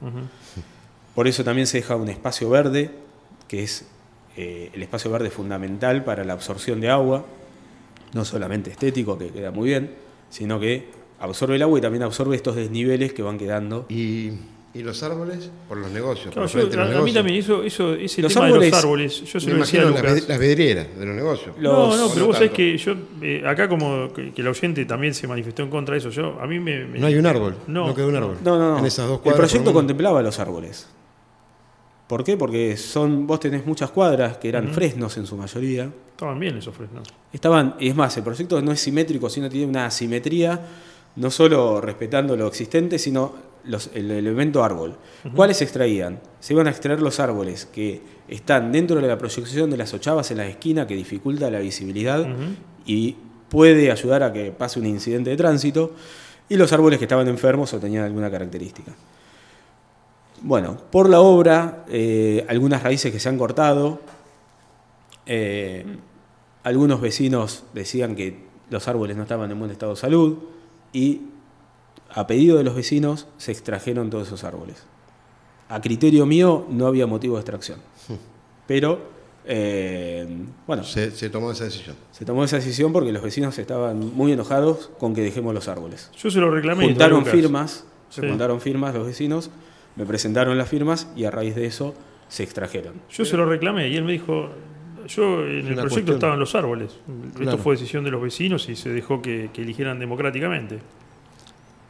Por 1.14 1.28
eso 1.28 1.44
también 1.44 1.66
se 1.66 1.78
deja 1.78 1.96
un 1.96 2.08
espacio 2.08 2.48
verde, 2.50 2.90
que 3.48 3.62
es 3.62 3.86
eh, 4.36 4.70
el 4.72 4.82
espacio 4.82 5.10
verde 5.10 5.30
fundamental 5.30 6.04
para 6.04 6.24
la 6.24 6.32
absorción 6.32 6.80
de 6.80 6.90
agua, 6.90 7.24
no 8.12 8.24
solamente 8.24 8.70
estético, 8.70 9.18
que 9.18 9.28
queda 9.28 9.50
muy 9.50 9.68
bien, 9.68 9.94
sino 10.30 10.58
que 10.58 10.88
absorbe 11.20 11.56
el 11.56 11.62
agua 11.62 11.78
y 11.78 11.82
también 11.82 12.02
absorbe 12.02 12.36
estos 12.36 12.56
desniveles 12.56 13.12
que 13.12 13.22
van 13.22 13.38
quedando. 13.38 13.86
¿Y, 13.88 14.32
y 14.78 14.82
los 14.82 15.02
árboles? 15.02 15.50
Por 15.68 15.78
los 15.78 15.90
negocios. 15.90 16.32
Claro, 16.32 16.42
por 16.42 16.46
yo- 16.48 16.58
frente 16.68 16.76
de 16.76 16.84
los 16.84 16.94
a, 16.94 16.98
a 16.98 17.02
mí 17.02 17.12
también 17.12 17.38
eso, 17.38 17.62
eso, 17.62 17.94
ese 17.94 18.22
Los 18.22 18.32
tema 18.32 18.46
de 18.46 18.52
árboles- 18.52 18.70
los 18.70 18.78
árboles, 18.84 19.24
yo 19.32 19.40
se 19.40 19.46
Me 19.46 19.52
lo 19.54 19.58
decía 19.60 19.80
a 19.80 19.82
imagino 19.84 20.02
las, 20.02 20.02
Lucas. 20.12 20.24
ved- 20.24 20.28
las 20.28 20.38
vidrieras 20.38 20.86
de 20.98 21.06
los 21.06 21.14
negocios. 21.16 21.56
No, 21.58 21.62
Los- 21.88 21.96
no, 21.98 22.08
pero 22.08 22.20
no 22.20 22.26
vos 22.26 22.36
sabés 22.36 22.50
que 22.52 22.76
yo, 22.78 22.92
eh, 23.22 23.42
acá 23.46 23.68
como 23.68 24.12
que, 24.12 24.32
que 24.32 24.40
el 24.42 24.48
oyente 24.48 24.84
también 24.84 25.14
se 25.14 25.26
manifestó 25.26 25.62
en 25.62 25.70
contra 25.70 25.92
de 25.94 25.98
eso, 25.98 26.10
yo, 26.10 26.38
a 26.40 26.46
mí 26.46 26.58
me... 26.60 26.84
me- 26.86 26.98
No 26.98 27.06
hay 27.06 27.16
un 27.16 27.26
árbol. 27.26 27.56
No. 27.66 27.86
No, 27.88 27.94
quedó 27.94 28.08
un 28.08 28.16
árbol. 28.16 28.36
No, 28.44 28.58
no, 28.58 28.72
no. 28.72 28.78
En 28.78 28.84
esas 28.86 29.08
dos 29.08 29.20
el 29.24 29.32
proyecto 29.34 29.72
contemplaba 29.72 30.22
los 30.22 30.38
árboles. 30.38 30.88
¿Por 32.08 32.22
qué? 32.22 32.36
Porque 32.36 32.76
son, 32.76 33.26
vos 33.26 33.40
tenés 33.40 33.66
muchas 33.66 33.90
cuadras 33.90 34.36
que 34.38 34.48
eran 34.48 34.68
fresnos 34.68 35.16
en 35.16 35.26
su 35.26 35.36
mayoría. 35.36 35.90
Estaban 36.12 36.38
bien 36.38 36.56
esos 36.56 36.72
fresnos. 36.74 37.08
Estaban, 37.32 37.74
y 37.80 37.88
es 37.88 37.96
más, 37.96 38.16
el 38.16 38.22
proyecto 38.22 38.62
no 38.62 38.70
es 38.70 38.80
simétrico, 38.80 39.28
sino 39.28 39.48
tiene 39.50 39.66
una 39.66 39.86
asimetría, 39.86 40.60
no 41.16 41.30
solo 41.32 41.80
respetando 41.80 42.36
lo 42.36 42.46
existente, 42.46 42.98
sino 43.00 43.34
los- 43.66 43.90
el 43.94 44.10
elemento 44.10 44.62
árbol. 44.64 44.96
¿Cuáles 45.34 45.56
se 45.58 45.64
extraían? 45.64 46.20
Se 46.40 46.52
iban 46.54 46.66
a 46.66 46.70
extraer 46.70 47.00
los 47.02 47.18
árboles 47.20 47.66
que 47.66 48.00
están 48.28 48.72
dentro 48.72 49.00
de 49.00 49.06
la 49.06 49.18
proyección 49.18 49.70
de 49.70 49.76
las 49.76 49.92
ochavas 49.94 50.30
en 50.30 50.38
la 50.38 50.46
esquina 50.46 50.86
que 50.86 50.94
dificulta 50.94 51.50
la 51.50 51.58
visibilidad 51.60 52.26
y 52.86 53.16
puede 53.48 53.90
ayudar 53.90 54.22
a 54.22 54.32
que 54.32 54.50
pase 54.52 54.78
un 54.80 54.86
incidente 54.86 55.30
de 55.30 55.36
tránsito, 55.36 55.92
y 56.48 56.56
los 56.56 56.72
árboles 56.72 56.98
que 56.98 57.04
estaban 57.06 57.26
enfermos 57.28 57.72
o 57.74 57.78
tenían 57.80 58.04
alguna 58.04 58.30
característica. 58.30 58.92
Bueno, 60.42 60.76
por 60.90 61.08
la 61.08 61.20
obra, 61.20 61.84
eh, 61.88 62.44
algunas 62.48 62.82
raíces 62.82 63.10
que 63.12 63.18
se 63.18 63.28
han 63.28 63.38
cortado, 63.38 64.00
eh, 65.26 65.84
algunos 66.62 67.00
vecinos 67.00 67.64
decían 67.72 68.14
que 68.14 68.44
los 68.70 68.86
árboles 68.88 69.16
no 69.16 69.22
estaban 69.22 69.50
en 69.50 69.58
buen 69.58 69.70
estado 69.70 69.92
de 69.94 70.00
salud 70.00 70.38
y 70.92 71.22
a 72.10 72.26
pedido 72.26 72.56
de 72.58 72.64
los 72.64 72.74
vecinos 72.74 73.26
se 73.36 73.52
extrajeron 73.52 74.10
todos 74.10 74.26
esos 74.28 74.44
árboles. 74.44 74.84
A 75.68 75.80
criterio 75.80 76.26
mío 76.26 76.66
no 76.70 76.86
había 76.86 77.06
motivo 77.06 77.34
de 77.36 77.40
extracción, 77.40 77.80
pero 78.66 79.00
eh, 79.44 80.26
bueno, 80.66 80.82
Se, 80.84 81.10
se 81.10 81.30
tomó 81.30 81.50
esa 81.52 81.64
decisión. 81.64 81.96
se 82.10 82.24
tomó 82.24 82.44
esa 82.44 82.56
decisión 82.56 82.92
porque 82.92 83.12
los 83.12 83.22
vecinos 83.22 83.58
estaban 83.58 84.14
muy 84.14 84.32
enojados 84.32 84.90
con 84.98 85.14
que 85.14 85.22
dejemos 85.22 85.54
los 85.54 85.68
árboles. 85.68 86.10
Yo 86.16 86.30
se 86.30 86.40
lo 86.40 86.50
reclamé. 86.50 86.84
Juntaron 86.84 87.24
firmas, 87.26 87.84
se 88.10 88.20
Sí. 88.22 88.28
juntaron 88.28 88.60
firmas 88.60 88.94
los 88.94 89.06
vecinos, 89.06 89.50
me 89.96 90.04
presentaron 90.06 90.56
las 90.58 90.68
firmas 90.68 91.08
y 91.16 91.24
a 91.24 91.30
raíz 91.30 91.54
de 91.54 91.66
eso 91.66 91.94
se 92.28 92.42
extrajeron. 92.42 92.94
Yo 93.10 93.24
se 93.24 93.36
lo 93.36 93.46
reclamé 93.46 93.88
y 93.88 93.96
él 93.96 94.04
me 94.04 94.12
dijo, 94.12 94.48
yo 95.08 95.42
en 95.46 95.58
el 95.58 95.72
una 95.72 95.82
proyecto 95.82 95.88
cuestión. 95.88 96.14
estaban 96.16 96.38
los 96.40 96.54
árboles. 96.56 96.98
Claro. 97.34 97.50
Esto 97.52 97.62
fue 97.62 97.74
decisión 97.74 98.02
de 98.04 98.10
los 98.10 98.20
vecinos 98.22 98.68
y 98.68 98.74
se 98.76 98.88
dejó 98.90 99.22
que, 99.22 99.50
que 99.52 99.62
eligieran 99.62 99.98
democráticamente. 100.00 100.78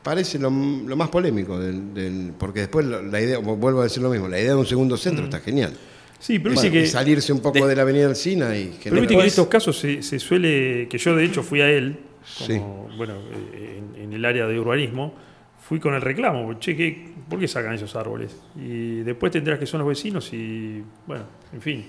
Parece 0.07 0.39
lo, 0.39 0.51
lo 0.51 0.97
más 0.97 1.09
polémico, 1.09 1.59
del, 1.59 1.93
del- 1.93 2.33
porque 2.39 2.61
después 2.61 2.87
la 2.87 3.21
idea, 3.21 3.39
vuelvo 3.39 3.81
a 3.81 3.85
decir 3.85 4.01
lo 4.03 4.09
mismo, 4.09 4.29
la 4.29 4.39
idea 4.39 4.51
de 4.53 4.57
un 4.57 4.65
segundo 4.67 4.97
centro 4.97 5.25
está 5.25 5.41
genial. 5.41 5.73
Sí, 6.21 6.39
pero 6.39 6.55
Bueno, 6.55 6.71
que... 6.71 6.87
salirse 6.87 7.33
un 7.33 7.41
poco 7.41 7.59
de- 7.65 7.71
de, 7.71 7.75
la 7.77 7.83
avenida 7.83 8.07
Alcina 8.07 8.57
y 8.57 8.73
Pero 8.85 9.01
viste 9.01 9.15
que 9.17 9.21
en 9.21 9.27
estos 9.27 9.49
casos 9.49 9.77
se, 9.77 10.03
se 10.03 10.21
suele, 10.21 10.87
que 10.89 10.97
yo 10.97 11.17
de 11.17 11.25
hecho 11.25 11.43
fui 11.43 11.61
a 11.61 11.69
él, 11.69 11.97
como, 12.39 12.89
Sí. 12.89 12.97
bueno, 12.97 13.15
eh, 13.53 13.83
en, 13.97 14.01
en 14.05 14.13
el 14.13 14.25
área 14.25 14.47
de 14.47 14.59
urbanismo, 14.61 15.13
fui 15.61 15.81
con 15.81 15.93
el 15.95 16.01
reclamo, 16.01 16.55
che, 16.61 16.77
¿qué- 16.77 17.09
¿por 17.29 17.41
qué 17.41 17.49
sacan 17.49 17.75
esos 17.75 17.97
árboles? 17.97 18.37
Y 18.55 18.99
después 19.01 19.33
tendrás 19.33 19.59
que 19.59 19.67
son 19.67 19.81
los 19.81 19.89
vecinos 19.89 20.33
y, 20.33 20.83
bueno, 21.07 21.25
en 21.53 21.61
fin. 21.61 21.85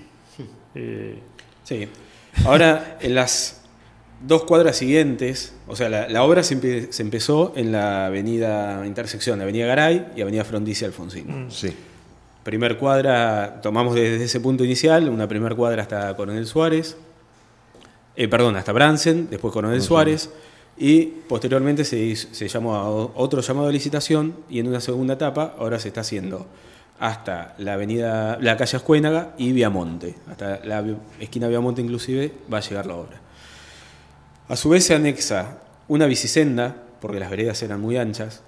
Eh, 0.74 1.18
Sí. 1.62 1.86
Ahora, 2.44 2.98
en 3.00 3.14
las 3.14 3.57
dos 4.26 4.44
cuadras 4.44 4.76
siguientes, 4.76 5.54
o 5.66 5.76
sea, 5.76 5.88
la, 5.88 6.08
la 6.08 6.22
obra 6.24 6.42
se, 6.42 6.60
empe- 6.60 6.90
se 6.90 7.02
empezó 7.02 7.52
en 7.56 7.72
la 7.72 8.06
avenida 8.06 8.84
intersección, 8.86 9.40
Avenida 9.40 9.66
Garay 9.66 10.08
y 10.16 10.22
Avenida 10.22 10.44
Frondizi 10.44 10.84
Alfonsín. 10.84 11.46
mm, 11.46 11.50
Sí. 11.50 11.72
Primer 12.42 12.78
cuadra, 12.78 13.60
tomamos 13.62 13.94
desde 13.94 14.24
ese 14.24 14.40
punto 14.40 14.64
inicial, 14.64 15.08
una 15.08 15.28
primer 15.28 15.54
cuadra 15.54 15.82
hasta 15.82 16.16
Coronel 16.16 16.46
Suárez, 16.46 16.96
eh, 18.16 18.26
perdón, 18.28 18.56
hasta 18.56 18.72
Bransen, 18.72 19.28
después 19.30 19.52
Coronel 19.52 19.82
Suárez, 19.82 20.30
y 20.76 21.02
posteriormente 21.28 21.84
se, 21.84 21.98
hizo- 21.98 22.28
se 22.32 22.48
llamó 22.48 22.74
a 22.76 22.88
otro 22.88 23.40
llamado 23.40 23.66
de 23.66 23.72
licitación 23.74 24.34
y 24.48 24.60
en 24.60 24.68
una 24.68 24.80
segunda 24.80 25.14
etapa 25.14 25.54
ahora 25.58 25.78
se 25.78 25.88
está 25.88 26.00
haciendo 26.00 26.46
hasta 27.00 27.54
la 27.58 27.74
avenida, 27.74 28.38
la 28.40 28.56
calle 28.56 28.76
Ascuénaga 28.76 29.34
y 29.38 29.52
Viamonte. 29.52 30.16
Hasta 30.28 30.60
la 30.64 30.84
esquina 31.20 31.46
Viamonte 31.48 31.80
inclusive 31.82 32.32
va 32.52 32.58
a 32.58 32.60
llegar 32.60 32.86
la 32.86 32.94
obra. 32.96 33.20
A 34.48 34.56
su 34.56 34.70
vez 34.70 34.84
se 34.84 34.94
anexa 34.94 35.58
una 35.88 36.06
bicisenda, 36.06 36.76
porque 37.00 37.20
las 37.20 37.30
veredas 37.30 37.62
eran 37.62 37.80
muy 37.80 37.96
anchas. 37.96 38.42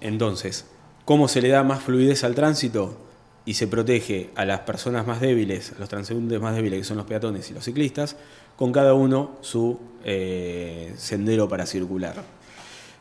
Entonces, 0.00 0.64
¿cómo 1.04 1.28
se 1.28 1.40
le 1.42 1.48
da 1.48 1.62
más 1.62 1.82
fluidez 1.82 2.24
al 2.24 2.34
tránsito 2.34 2.96
y 3.44 3.54
se 3.54 3.66
protege 3.66 4.30
a 4.34 4.44
las 4.44 4.60
personas 4.60 5.06
más 5.06 5.20
débiles, 5.20 5.72
a 5.76 5.78
los 5.78 5.88
transeúntes 5.88 6.40
más 6.40 6.54
débiles, 6.54 6.80
que 6.80 6.84
son 6.84 6.96
los 6.96 7.06
peatones 7.06 7.50
y 7.50 7.54
los 7.54 7.64
ciclistas, 7.64 8.16
con 8.56 8.72
cada 8.72 8.94
uno 8.94 9.36
su 9.40 9.78
eh, 10.04 10.92
sendero 10.96 11.48
para 11.48 11.66
circular? 11.66 12.22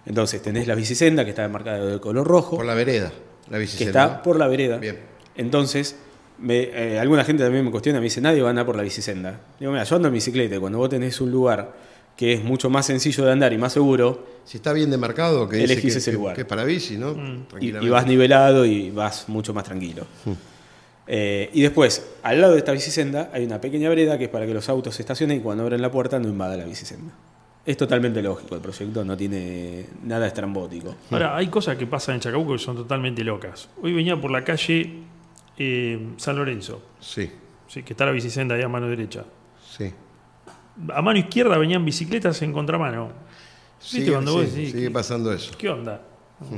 Entonces, 0.06 0.42
tenés 0.42 0.68
la 0.68 0.76
bicisenda 0.76 1.24
que 1.24 1.30
está 1.32 1.48
marcada 1.48 1.86
de 1.86 2.00
color 2.00 2.28
rojo 2.28 2.58
Por 2.58 2.66
la 2.66 2.74
vereda, 2.74 3.12
la 3.50 3.58
que 3.58 3.62
bicicleta. 3.62 4.04
está 4.06 4.24
por 4.24 4.38
la 4.40 4.48
vereda. 4.48 4.78
Bien. 4.78 4.98
Entonces, 5.36 5.96
me- 6.42 6.64
eh, 6.94 7.00
alguna 7.00 7.24
gente 7.24 7.44
también 7.44 7.64
me 7.64 7.72
cuestiona, 7.72 8.00
me 8.00 8.06
dice, 8.06 8.20
nadie 8.22 8.42
va 8.42 8.48
a 8.48 8.52
andar 8.52 8.66
por 8.66 8.76
la 8.76 8.84
bicisenda. 8.84 9.40
Digo, 9.60 9.72
mira, 9.72 9.84
yo 9.84 9.96
ando 9.96 10.08
en 10.08 10.14
bicicleta 10.14 10.60
cuando 10.60 10.78
vos 10.80 10.90
tenés 10.90 11.20
un 11.22 11.32
lugar 11.32 11.92
que 12.18 12.34
es 12.34 12.44
mucho 12.44 12.70
más 12.70 12.86
sencillo 12.86 13.26
de 13.26 13.32
andar 13.32 13.54
y 13.54 13.58
más 13.58 13.74
seguro, 13.74 14.28
Si 14.44 14.58
está 14.58 14.74
bien 14.74 14.92
demarcado, 14.92 15.48
que 15.48 15.58
dice 15.58 15.74
Elegís 15.74 15.94
que, 15.94 16.00
ese 16.00 16.12
que- 16.12 16.18
lugar. 16.18 16.36
que 16.36 16.42
es 16.42 16.48
para 16.48 16.64
bici, 16.66 16.98
¿no? 16.98 17.14
Mm. 17.14 17.18
y, 17.18 17.44
Tranquilamente. 17.48 17.86
y 17.88 17.90
vas 17.90 18.06
nivelado 18.08 18.66
y 18.66 18.90
vas 18.92 19.30
mucho 19.30 19.54
más 19.54 19.64
tranquilo. 19.64 20.06
Eh, 21.08 21.50
y 21.54 21.62
después, 21.62 22.06
al 22.24 22.40
lado 22.40 22.54
de 22.54 22.60
esta 22.60 22.72
bicisenda 22.72 23.30
hay 23.34 23.44
una 23.46 23.60
pequeña 23.60 23.90
vereda 23.90 24.18
que 24.18 24.26
es 24.26 24.30
para 24.30 24.46
que 24.46 24.54
los 24.54 24.70
autos 24.70 24.96
se 24.96 25.02
estacionen 25.02 25.38
y 25.38 25.42
cuando 25.42 25.64
abren 25.64 25.82
la 25.82 25.92
puerta 25.92 26.20
no 26.20 26.28
invada 26.28 26.56
la 26.58 26.66
bicisenda. 26.66 27.14
Es 27.66 27.78
totalmente 27.78 28.22
lógico, 28.22 28.56
el 28.56 28.62
proyecto 28.62 29.04
no 29.04 29.16
tiene 29.18 29.86
nada 30.04 30.26
estrambótico. 30.28 30.96
Ahora, 31.12 31.36
hay 31.38 31.48
cosas 31.48 31.78
que 31.78 31.86
pasan 31.86 32.16
en 32.16 32.22
Chacabuco 32.22 32.54
que 32.54 32.60
son 32.60 32.76
totalmente 32.76 33.24
locas. 33.24 33.70
Hoy 33.82 33.94
venía 33.94 34.20
por 34.20 34.32
la 34.32 34.44
calle 34.44 34.94
eh, 35.58 36.00
San 36.18 36.36
Lorenzo, 36.38 36.82
Sí, 37.00 37.30
sí, 37.68 37.84
que 37.84 37.94
está 37.94 38.06
la 38.06 38.12
bicicenda 38.12 38.56
ahí 38.56 38.62
a 38.62 38.68
mano 38.70 38.88
derecha. 38.88 39.24
sí. 39.78 39.92
A 40.94 41.02
mano 41.02 41.20
izquierda 41.20 41.58
venían 41.58 41.84
bicicletas 41.84 42.42
en 42.42 42.54
contramano. 42.54 43.10
¿Viste 43.82 43.98
Sigue, 44.00 44.12
cuando 44.14 44.34
vos 44.34 44.46
sí, 44.46 44.56
decís, 44.56 44.72
sigue 44.72 44.90
pasando 44.90 45.32
eso. 45.34 45.52
¿Qué 45.58 45.70
onda? 45.70 46.02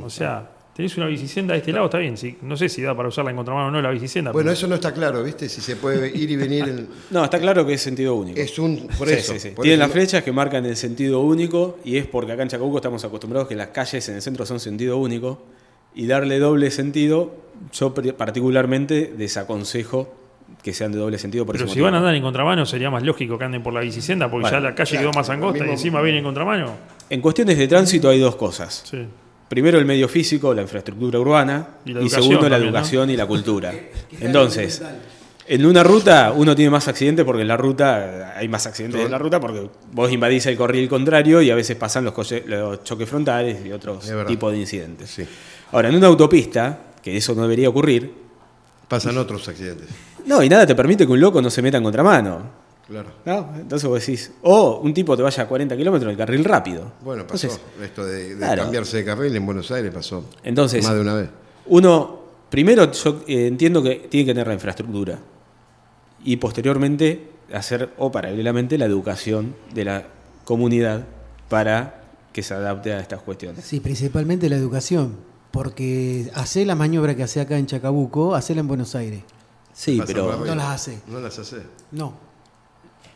O 0.03 0.09
sea, 0.09 0.49
tenés 0.75 0.95
una 0.97 1.07
bicicenda 1.07 1.53
de 1.53 1.59
este 1.59 1.71
lado, 1.73 1.85
está 1.85 1.97
bien. 1.97 2.15
sí. 2.15 2.37
no 2.43 2.55
sé 2.55 2.69
si 2.69 2.81
da 2.83 2.95
para 2.95 3.09
usarla 3.09 3.31
en 3.31 3.37
contramano 3.37 3.67
o 3.67 3.71
no 3.71 3.81
la 3.81 3.89
bicicenda. 3.89 4.31
Bueno, 4.31 4.45
pero- 4.45 4.53
eso 4.53 4.67
no 4.67 4.75
está 4.75 4.93
claro, 4.93 5.23
¿viste? 5.23 5.49
Si 5.49 5.61
se 5.61 5.75
puede 5.77 6.15
ir 6.15 6.29
y 6.29 6.35
venir. 6.35 6.63
en- 6.69 6.87
No, 7.09 7.23
está 7.23 7.39
claro 7.39 7.65
que 7.65 7.73
es 7.73 7.81
sentido 7.81 8.13
único. 8.15 8.39
Es 8.39 8.57
un. 8.59 8.87
Por 8.97 9.07
Sí, 9.09 9.15
eso. 9.15 9.33
sí, 9.33 9.39
sí. 9.39 9.49
por 9.49 9.63
Tienen 9.63 9.79
eso 9.81 9.87
las 9.87 9.93
flechas 9.93 10.23
que 10.23 10.31
marcan 10.31 10.65
el 10.65 10.75
sentido 10.77 11.19
único 11.21 11.79
y 11.83 11.97
es 11.97 12.05
porque 12.05 12.31
acá 12.33 12.43
en 12.43 12.49
Chacabuco 12.49 12.77
estamos 12.77 13.03
acostumbrados 13.03 13.47
que 13.49 13.55
las 13.55 13.69
calles 13.69 14.07
en 14.09 14.15
el 14.15 14.21
centro 14.21 14.45
son 14.45 14.59
sentido 14.59 14.97
único 14.97 15.41
y 15.95 16.07
darle 16.07 16.39
doble 16.39 16.71
sentido, 16.71 17.35
yo 17.73 17.93
particularmente 17.93 19.13
desaconsejo 19.17 20.13
que 20.61 20.73
sean 20.73 20.91
de 20.91 20.97
doble 20.97 21.17
sentido. 21.17 21.45
Por 21.45 21.53
Pero 21.55 21.65
si 21.65 21.71
motivo. 21.71 21.85
van 21.85 21.95
a 21.95 21.97
andar 21.97 22.15
en 22.15 22.21
contramano, 22.23 22.65
sería 22.65 22.89
más 22.89 23.03
lógico 23.03 23.37
que 23.37 23.45
anden 23.45 23.63
por 23.63 23.73
la 23.73 23.81
bicicenda, 23.81 24.29
porque 24.29 24.43
Bueno, 24.43 24.57
ya 24.57 24.61
la 24.61 24.75
calle 24.75 24.91
claro, 24.91 25.11
quedó 25.11 25.19
más 25.19 25.29
angosta 25.29 25.65
y 25.65 25.69
encima 25.69 26.01
viene 26.01 26.19
en 26.19 26.23
contramano. 26.23 26.71
En 27.09 27.21
cuestiones 27.21 27.57
de 27.57 27.67
tránsito 27.67 28.09
hay 28.09 28.19
dos 28.19 28.35
cosas. 28.35 28.83
Sí. 28.89 29.05
Primero 29.49 29.77
el 29.77 29.85
medio 29.85 30.07
físico, 30.07 30.53
la 30.53 30.61
infraestructura 30.61 31.19
urbana, 31.19 31.67
Y 31.85 31.93
la 31.93 32.09
segundo 32.09 32.43
la 32.43 32.49
también, 32.49 32.61
¿no? 32.71 32.77
educación 32.79 33.09
y 33.09 33.17
la 33.17 33.25
cultura. 33.27 33.73
Entonces, 34.21 34.81
en 35.47 35.65
una 35.65 35.83
ruta 35.83 36.33
uno 36.35 36.55
tiene 36.55 36.71
más 36.71 36.87
accidentes 36.87 37.25
porque 37.25 37.41
en 37.41 37.47
la 37.49 37.57
ruta 37.57 38.33
hay 38.37 38.47
más 38.47 38.65
accidentes 38.65 39.01
en 39.01 39.11
la 39.11 39.17
ruta 39.17 39.39
porque 39.39 39.69
vos 39.91 40.11
invadís 40.11 40.45
el 40.45 40.57
carril 40.57 40.87
contrario 40.87 41.41
y 41.41 41.51
a 41.51 41.55
veces 41.55 41.75
pasan 41.75 42.05
los, 42.05 42.13
coche- 42.13 42.43
los 42.45 42.83
choques 42.83 43.09
frontales 43.09 43.65
y 43.65 43.71
otros 43.71 44.05
tipos 44.27 44.51
de 44.53 44.57
incidentes. 44.59 45.09
Sí. 45.09 45.25
Ahora, 45.71 45.89
en 45.89 45.95
una 45.95 46.07
autopista, 46.07 46.79
que 47.01 47.17
eso 47.17 47.33
no 47.35 47.41
debería 47.43 47.69
ocurrir, 47.69 48.13
Pasan 48.87 49.17
otros 49.17 49.47
accidentes. 49.47 49.87
no, 50.25 50.43
y 50.43 50.49
nada 50.49 50.67
te 50.67 50.75
permite 50.75 51.05
que 51.05 51.11
un 51.11 51.19
loco 51.19 51.41
no 51.41 51.49
se 51.49 51.61
meta 51.61 51.77
en 51.77 51.83
contramano. 51.83 52.63
Claro. 52.87 53.09
¿no? 53.25 53.53
Entonces 53.55 53.87
vos 53.89 53.99
decís, 53.99 54.31
o 54.43 54.79
un 54.83 54.93
tipo 54.93 55.15
te 55.17 55.23
vaya 55.23 55.43
a 55.43 55.47
40 55.47 55.75
kilómetros 55.75 56.03
en 56.07 56.11
el 56.11 56.17
carril 56.17 56.43
rápido. 56.43 56.91
Bueno, 57.01 57.25
pasó. 57.25 57.47
Entonces, 57.47 57.65
Esto 57.81 58.05
de, 58.05 58.29
de 58.35 58.37
claro. 58.37 58.63
cambiarse 58.63 58.97
de 58.97 59.05
carril 59.05 59.35
en 59.35 59.45
Buenos 59.45 59.71
Aires 59.71 59.91
pasó. 59.93 60.25
Entonces- 60.43 60.83
Más 60.83 60.93
de 60.93 61.01
una 61.01 61.13
vez. 61.15 61.29
Uno, 61.67 62.19
primero 62.49 62.91
yo 62.91 63.21
eh, 63.25 63.47
entiendo 63.47 63.81
que 63.81 64.07
tiene 64.09 64.25
que 64.27 64.33
tener 64.33 64.47
la 64.47 64.53
infraestructura 64.53 65.17
y 66.23 66.37
posteriormente 66.37 67.29
hacer 67.53 67.93
o 67.97 68.11
paralelamente 68.11 68.77
la 68.77 68.85
educación 68.85 69.55
de 69.73 69.85
la 69.85 70.03
comunidad 70.45 71.05
para 71.49 72.03
que 72.31 72.43
se 72.43 72.53
adapte 72.53 72.93
a 72.93 72.99
estas 72.99 73.21
cuestiones. 73.21 73.63
Sí, 73.63 73.79
principalmente 73.79 74.49
la 74.49 74.55
educación, 74.55 75.17
porque 75.51 76.31
hacer 76.33 76.65
la 76.67 76.75
maniobra 76.75 77.15
que 77.15 77.23
hace 77.23 77.41
acá 77.41 77.57
en 77.57 77.67
Chacabuco, 77.67 78.35
hacerla 78.35 78.61
en 78.61 78.67
Buenos 78.67 78.95
Aires. 78.95 79.21
Sí, 79.73 80.01
pero. 80.05 80.45
No 80.45 80.55
las 80.55 80.67
hace. 80.67 80.99
No 81.07 81.19
las 81.19 81.37
hace. 81.39 81.57
No. 81.91 82.13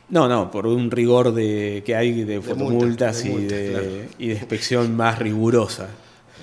no, 0.09 0.27
no, 0.27 0.51
por 0.51 0.67
un 0.67 0.89
rigor 0.91 1.33
de 1.33 1.83
que 1.85 1.95
hay 1.95 2.23
de 2.23 2.41
fotomultas 2.41 3.23
de 3.23 3.29
y, 3.29 3.31
multas, 3.31 3.57
de, 3.57 3.69
claro. 3.69 3.87
y 4.19 4.27
de 4.27 4.33
inspección 4.33 4.95
más 4.95 5.19
rigurosa. 5.19 5.87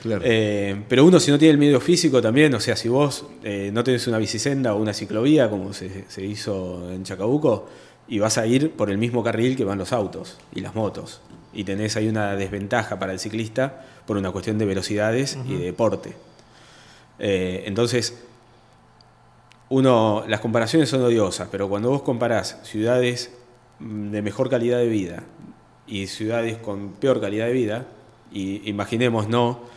Claro. 0.05 0.21
Eh, 0.23 0.83
pero 0.87 1.03
uno 1.03 1.19
si 1.19 1.31
no 1.31 1.39
tiene 1.39 1.53
el 1.53 1.59
medio 1.59 1.81
físico 1.81 2.21
también, 2.21 2.53
o 2.55 2.61
sea, 2.61 2.77
si 2.77 2.91
vos 2.91 3.25
eh, 3.43 3.71
no 3.73 3.83
tenés 3.83 4.07
una 4.07 4.19
bicisenda 4.19 4.75
o 4.75 4.77
una 4.77 4.93
ciclovía 4.93 5.49
como 5.49 5.73
se, 5.73 6.05
se 6.09 6.23
hizo 6.23 6.93
en 6.93 7.05
Chacabuco, 7.05 7.67
y 8.07 8.19
vas 8.19 8.37
a 8.37 8.47
ir 8.47 8.73
por 8.73 8.91
el 8.91 8.99
mismo 8.99 9.25
carril 9.25 9.57
que 9.57 9.65
van 9.65 9.79
los 9.79 9.95
autos 9.95 10.37
y 10.55 10.61
las 10.61 10.75
motos, 10.75 11.23
y 11.55 11.65
tenés 11.65 11.97
ahí 11.97 12.07
una 12.07 12.37
desventaja 12.37 12.99
para 12.99 13.13
el 13.13 13.19
ciclista 13.19 13.87
por 14.07 14.19
una 14.19 14.31
cuestión 14.31 14.59
de 14.59 14.67
velocidades 14.67 15.39
y 15.49 15.55
de 15.55 15.65
deporte. 15.65 16.13
Eh, 17.19 17.63
entonces, 17.65 18.23
uno, 19.71 20.23
las 20.29 20.41
comparaciones 20.41 20.91
son 20.91 21.03
odiosas, 21.03 21.49
pero 21.51 21.71
cuando 21.71 21.89
vos 21.89 22.03
comparás 22.03 22.61
ciudades 22.65 23.33
mm, 23.79 24.11
de 24.11 24.21
mejor 24.21 24.51
calidad 24.51 24.77
de 24.77 24.89
vida 24.89 25.23
y 25.87 26.09
ciudades 26.09 26.59
con 26.59 26.93
peor 26.93 27.23
calidad 27.23 27.47
de 27.47 27.53
vida, 27.55 27.87
y 28.31 28.69
imaginemos 28.69 29.29
no 29.29 29.73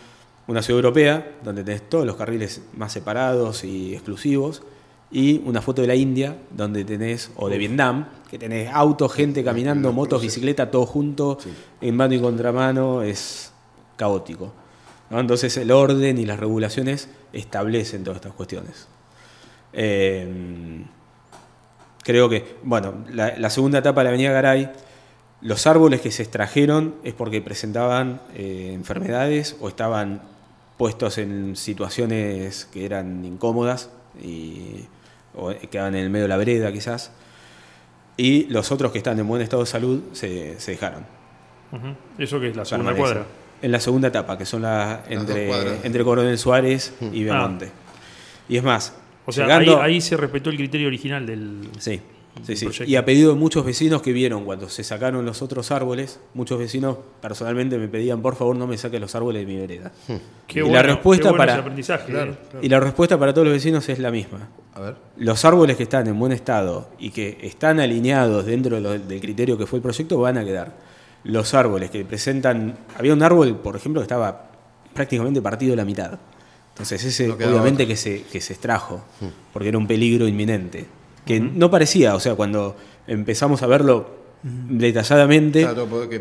una 0.47 0.61
ciudad 0.61 0.79
europea 0.79 1.37
donde 1.43 1.63
tenés 1.63 1.87
todos 1.89 2.05
los 2.05 2.15
carriles 2.15 2.61
más 2.75 2.93
separados 2.93 3.63
y 3.63 3.93
exclusivos, 3.93 4.63
y 5.09 5.41
una 5.45 5.61
foto 5.61 5.81
de 5.81 5.87
la 5.87 5.95
India 5.95 6.37
donde 6.51 6.83
tenés, 6.83 7.31
o 7.35 7.49
de 7.49 7.57
Vietnam, 7.57 8.07
que 8.29 8.37
tenés 8.37 8.69
autos, 8.73 9.13
gente 9.13 9.43
caminando, 9.43 9.93
motos, 9.93 10.21
bicicleta, 10.21 10.69
todo 10.69 10.85
junto, 10.85 11.37
en 11.79 11.95
mano 11.95 12.13
y 12.13 12.19
contramano, 12.19 13.01
es 13.03 13.53
caótico. 13.95 14.53
¿no? 15.09 15.19
Entonces 15.19 15.55
el 15.57 15.71
orden 15.71 16.17
y 16.17 16.25
las 16.25 16.39
regulaciones 16.39 17.09
establecen 17.31 18.03
todas 18.03 18.17
estas 18.17 18.33
cuestiones. 18.33 18.87
Eh, 19.71 20.83
creo 22.03 22.27
que, 22.27 22.57
bueno, 22.63 23.05
la, 23.09 23.37
la 23.37 23.49
segunda 23.49 23.79
etapa 23.79 24.01
de 24.01 24.05
la 24.05 24.09
Avenida 24.09 24.31
Garay, 24.31 24.71
los 25.41 25.67
árboles 25.67 26.01
que 26.01 26.11
se 26.11 26.23
extrajeron 26.23 26.95
es 27.03 27.13
porque 27.13 27.41
presentaban 27.41 28.21
eh, 28.33 28.71
enfermedades 28.73 29.55
o 29.61 29.69
estaban 29.69 30.21
puestos 30.78 31.17
en 31.17 31.55
situaciones 31.55 32.65
que 32.71 32.86
eran 32.86 33.23
incómodas 33.25 33.89
y 34.23 34.86
o 35.36 35.51
quedaban 35.69 35.95
en 35.95 36.03
el 36.03 36.09
medio 36.09 36.23
de 36.23 36.30
la 36.30 36.38
vereda 36.38 36.71
quizás. 36.71 37.11
Y 38.15 38.45
los 38.45 38.71
otros 38.71 38.91
que 38.91 38.97
están 38.97 39.19
en 39.19 39.28
buen 39.28 39.41
estado 39.41 39.63
de 39.63 39.67
salud 39.67 40.01
se, 40.13 40.59
se 40.59 40.71
dejaron. 40.71 41.05
Eso 42.17 42.39
que 42.39 42.49
es 42.49 42.55
la 42.55 42.65
segunda 42.65 42.95
cuadra. 42.95 43.25
En 43.61 43.71
la 43.71 43.80
segunda 43.80 44.07
etapa, 44.07 44.38
que 44.38 44.45
son 44.45 44.61
la, 44.61 45.03
dos 45.09 45.11
entre, 45.11 45.86
entre 45.86 46.03
Coronel 46.03 46.38
Suárez 46.38 46.93
y 47.11 47.23
Beamonte. 47.23 47.71
Y 48.49 48.57
es 48.57 48.63
más, 48.63 48.93
O 49.25 49.32
sea, 49.32 49.45
llegando- 49.45 49.82
ahí, 49.82 49.93
ahí 49.95 50.01
se 50.01 50.15
respetó 50.17 50.49
el 50.49 50.57
criterio 50.57 50.88
original 50.88 51.25
del. 51.25 51.69
Sí, 51.80 52.01
sí, 52.45 52.55
sí. 52.55 52.65
proyecto. 52.65 52.91
Y 52.91 52.95
a 52.95 53.05
pedido 53.05 53.33
de 53.33 53.39
muchos 53.39 53.65
vecinos 53.65 54.01
que 54.01 54.11
vieron 54.13 54.45
cuando 54.45 54.69
se 54.69 54.83
sacaron 54.83 55.25
los 55.25 55.41
otros 55.41 55.71
árboles, 55.71 56.19
muchos 56.33 56.59
vecinos 56.59 56.97
personalmente 57.21 57.77
me 57.77 57.88
pedían, 57.88 58.21
por 58.21 58.35
favor, 58.35 58.55
no 58.55 58.67
me 58.67 58.77
saques 58.77 58.99
los 59.01 59.13
árboles 59.15 59.45
de 59.45 59.53
mi 59.53 59.59
vereda. 59.59 59.91
Qué 60.47 60.59
Y 60.59 60.61
bueno, 60.61 60.75
la 60.75 60.83
respuesta 60.83 61.23
qué 61.23 61.29
bueno 61.29 61.38
para- 61.38 61.51
ese 61.53 61.61
aprendizaje. 61.61 62.11
Claro, 62.11 62.31
eh. 62.33 62.38
claro. 62.51 62.65
Y 62.65 62.69
la 62.69 62.79
respuesta 62.79 63.17
para 63.17 63.33
todos 63.33 63.47
los 63.47 63.53
vecinos 63.53 63.88
es 63.89 63.99
la 63.99 64.11
misma. 64.11 64.49
A 64.73 64.79
ver. 64.81 64.95
Los 65.17 65.43
árboles 65.45 65.77
que 65.77 65.83
están 65.83 66.07
en 66.07 66.19
buen 66.19 66.31
estado 66.31 66.89
y 66.99 67.09
que 67.11 67.38
están 67.41 67.79
alineados 67.79 68.45
dentro 68.45 68.75
de 68.75 68.81
lo- 68.81 68.99
del 68.99 69.19
criterio 69.21 69.57
que 69.57 69.65
fue 69.65 69.77
el 69.77 69.83
proyecto 69.83 70.19
van 70.19 70.38
a 70.38 70.45
quedar. 70.45 70.75
Los 71.23 71.53
árboles 71.53 71.89
que 71.89 72.05
presentan... 72.05 72.77
Había 72.97 73.13
un 73.13 73.23
árbol, 73.23 73.55
por 73.57 73.75
ejemplo, 73.75 74.01
que 74.01 74.03
estaba 74.03 74.49
prácticamente 74.93 75.41
partido 75.41 75.73
a 75.73 75.75
la 75.75 75.85
mitad. 75.85 76.17
Entonces 76.73 77.03
ese 77.03 77.27
No 77.27 77.33
obviamente 77.33 77.88
que 77.88 77.95
se, 77.95 78.21
que 78.23 78.39
se 78.39 78.53
extrajo, 78.53 79.03
porque 79.51 79.69
era 79.69 79.77
un 79.79 79.88
peligro 79.88 80.27
inminente. 80.27 80.85
Que 81.28 81.39
no 81.39 81.69
parecía, 81.69 82.15
o 82.15 82.19
sea, 82.19 82.34
cuando 82.36 82.75
empezamos 83.05 83.61
a 83.61 83.67
verlo 83.67 84.09
detalladamente, 84.43 85.67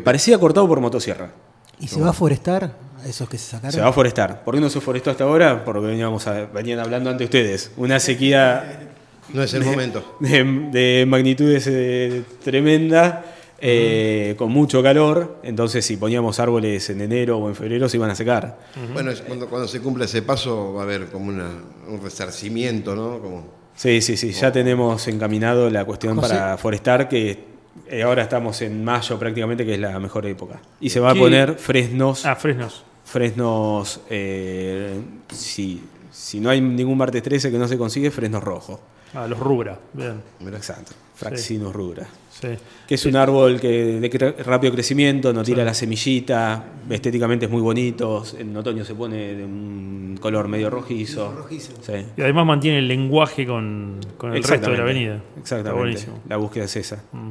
parecía 0.03 0.37
cortado 0.39 0.67
por 0.67 0.79
motosierra. 0.79 1.31
¿Y 1.79 1.87
se 1.87 1.99
va 2.01 2.09
a 2.09 2.13
forestar 2.13 2.73
a 3.03 3.07
esos 3.07 3.29
que 3.29 3.37
se 3.37 3.51
sacaron? 3.51 3.71
Se 3.71 3.81
va 3.81 3.89
a 3.89 3.93
forestar. 3.93 4.43
¿Por 4.43 4.55
qué 4.55 4.61
no 4.61 4.69
se 4.69 4.81
forestó 4.81 5.11
hasta 5.11 5.23
ahora? 5.23 5.63
Porque 5.63 5.85
veníamos 5.87 6.25
a- 6.27 6.45
venían 6.47 6.79
hablando 6.79 7.09
ante 7.09 7.23
ustedes. 7.25 7.71
Una 7.77 7.99
sequía 7.99 8.89
No 9.33 9.43
es 9.43 9.53
el 9.53 9.63
momento. 9.65 10.15
de, 10.21 10.43
de 10.71 11.05
magnitudes 11.05 11.67
eh, 11.67 12.23
tremenda 12.43 13.25
eh, 13.59 14.35
con 14.37 14.51
mucho 14.51 14.81
calor, 14.81 15.39
entonces 15.43 15.85
si 15.85 15.97
poníamos 15.97 16.39
árboles 16.39 16.89
en 16.89 17.01
enero 17.01 17.37
o 17.37 17.49
en 17.49 17.55
febrero 17.55 17.89
se 17.89 17.97
iban 17.97 18.09
a 18.09 18.15
secar. 18.15 18.57
Bueno, 18.93 19.11
es 19.11 19.21
cuando, 19.21 19.47
cuando 19.49 19.67
se 19.67 19.81
cumpla 19.81 20.05
ese 20.05 20.21
paso 20.21 20.73
va 20.73 20.81
a 20.81 20.83
haber 20.83 21.07
como 21.07 21.27
una, 21.27 21.49
un 21.89 22.01
resarcimiento, 22.01 22.95
¿no? 22.95 23.19
Como, 23.19 23.56
Sí, 23.77 24.01
sí, 24.01 24.17
sí, 24.17 24.31
ya 24.33 24.51
tenemos 24.51 25.07
encaminado 25.07 25.69
la 25.69 25.85
cuestión 25.85 26.15
José. 26.17 26.33
para 26.33 26.57
forestar, 26.57 27.07
que 27.07 27.45
eh, 27.87 28.01
ahora 28.03 28.23
estamos 28.23 28.61
en 28.63 28.83
mayo 28.83 29.17
prácticamente, 29.19 29.65
que 29.65 29.75
es 29.75 29.79
la 29.79 29.97
mejor 29.99 30.25
época. 30.25 30.59
Y 30.81 30.89
se 30.89 30.99
va 30.99 31.11
a 31.11 31.15
poner 31.15 31.55
fresnos, 31.55 32.25
Ah, 32.25 32.35
fresnos. 32.35 32.83
fresnos, 33.05 34.01
eh, 34.09 34.99
si, 35.31 35.81
si 36.11 36.39
no 36.39 36.49
hay 36.49 36.59
ningún 36.59 36.97
martes 36.97 37.21
13 37.23 37.51
que 37.51 37.57
no 37.59 37.67
se 37.67 37.77
consigue, 37.77 38.09
fresnos 38.11 38.43
rojos. 38.43 38.79
Ah, 39.13 39.27
los 39.27 39.39
rubra. 39.39 39.77
Bien. 39.93 40.21
Exacto, 40.53 40.93
Fraxinus 41.15 41.71
rubra. 41.73 42.07
Sí. 42.39 42.49
Que 42.87 42.95
es 42.95 43.05
un 43.07 43.15
árbol 43.15 43.59
que 43.59 43.67
de 43.99 44.11
cre- 44.11 44.35
rápido 44.43 44.71
crecimiento, 44.73 45.33
no 45.33 45.43
tira 45.43 45.63
la 45.65 45.73
semillita, 45.73 46.63
estéticamente 46.89 47.45
es 47.45 47.51
muy 47.51 47.61
bonito, 47.61 48.23
en 48.37 48.55
otoño 48.55 48.85
se 48.85 48.93
pone 48.93 49.33
de 49.35 49.43
un 49.43 50.17
color 50.21 50.47
medio 50.47 50.69
rojizo. 50.69 51.33
Rojizo. 51.35 51.71
Sí. 51.81 51.93
Y 52.15 52.21
además 52.21 52.45
mantiene 52.45 52.77
el 52.79 52.87
lenguaje 52.87 53.45
con, 53.47 53.99
con 54.17 54.35
el 54.35 54.43
resto 54.43 54.69
de 54.69 54.77
la 54.77 54.83
avenida. 54.83 55.21
Exactamente. 55.39 55.79
buenísimo. 55.79 56.19
La 56.29 56.37
búsqueda 56.37 56.65
es 56.65 56.75
esa. 56.75 56.97
Mm. 57.11 57.29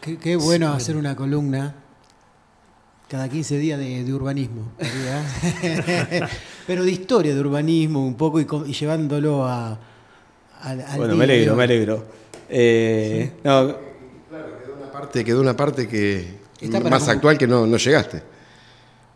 Qué, 0.00 0.18
qué 0.18 0.34
bueno 0.36 0.72
hacer 0.72 0.96
una 0.96 1.14
columna 1.14 1.74
cada 3.08 3.28
15 3.28 3.58
días 3.58 3.78
de, 3.78 4.02
de 4.04 4.12
urbanismo. 4.14 4.72
¿verdad? 4.78 6.28
Pero 6.66 6.84
de 6.84 6.90
historia 6.90 7.34
de 7.34 7.40
urbanismo 7.40 8.04
un 8.06 8.14
poco 8.14 8.40
y, 8.40 8.46
y 8.66 8.72
llevándolo 8.72 9.44
a, 9.46 9.78
al, 10.62 10.80
al 10.80 10.96
Bueno, 10.98 11.14
día 11.14 11.18
me 11.18 11.24
alegro, 11.24 11.56
me 11.56 11.64
alegro. 11.64 12.04
Eh, 12.48 13.32
no, 13.44 13.89
parte, 15.00 15.24
quedó 15.24 15.40
una 15.40 15.56
parte 15.56 15.88
que 15.88 16.38
Está 16.60 16.80
más 16.80 17.08
actual 17.08 17.38
que 17.38 17.46
no, 17.46 17.66
no 17.66 17.76
llegaste. 17.76 18.22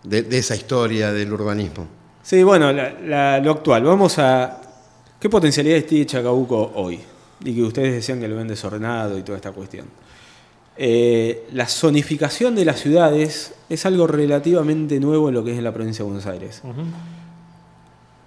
De, 0.02 0.22
de 0.22 0.38
esa 0.38 0.54
historia 0.54 1.12
del 1.12 1.32
urbanismo. 1.32 1.86
sí, 2.22 2.42
bueno, 2.42 2.72
la- 2.72 2.92
la- 3.00 3.40
lo 3.40 3.52
actual. 3.52 3.82
Vamos 3.84 4.18
a. 4.18 4.60
¿Qué 5.20 5.30
potencialidades 5.30 5.86
tiene 5.86 6.04
Chacabuco 6.06 6.72
hoy? 6.74 7.00
Y 7.42 7.54
que 7.54 7.62
ustedes 7.62 7.92
decían 7.94 8.20
que 8.20 8.28
lo 8.28 8.36
ven 8.36 8.48
desordenado 8.48 9.18
y 9.18 9.22
toda 9.22 9.36
esta 9.36 9.52
cuestión. 9.52 9.86
Eh, 10.76 11.46
la 11.52 11.66
zonificación 11.66 12.54
de 12.54 12.64
las 12.64 12.80
ciudades 12.80 13.54
es 13.70 13.86
algo 13.86 14.06
relativamente 14.06 14.98
nuevo 15.00 15.28
en 15.28 15.34
lo 15.36 15.44
que 15.44 15.52
es 15.52 15.58
en 15.58 15.64
la 15.64 15.72
provincia 15.72 16.02
de 16.04 16.10
Buenos 16.10 16.26
Aires. 16.26 16.60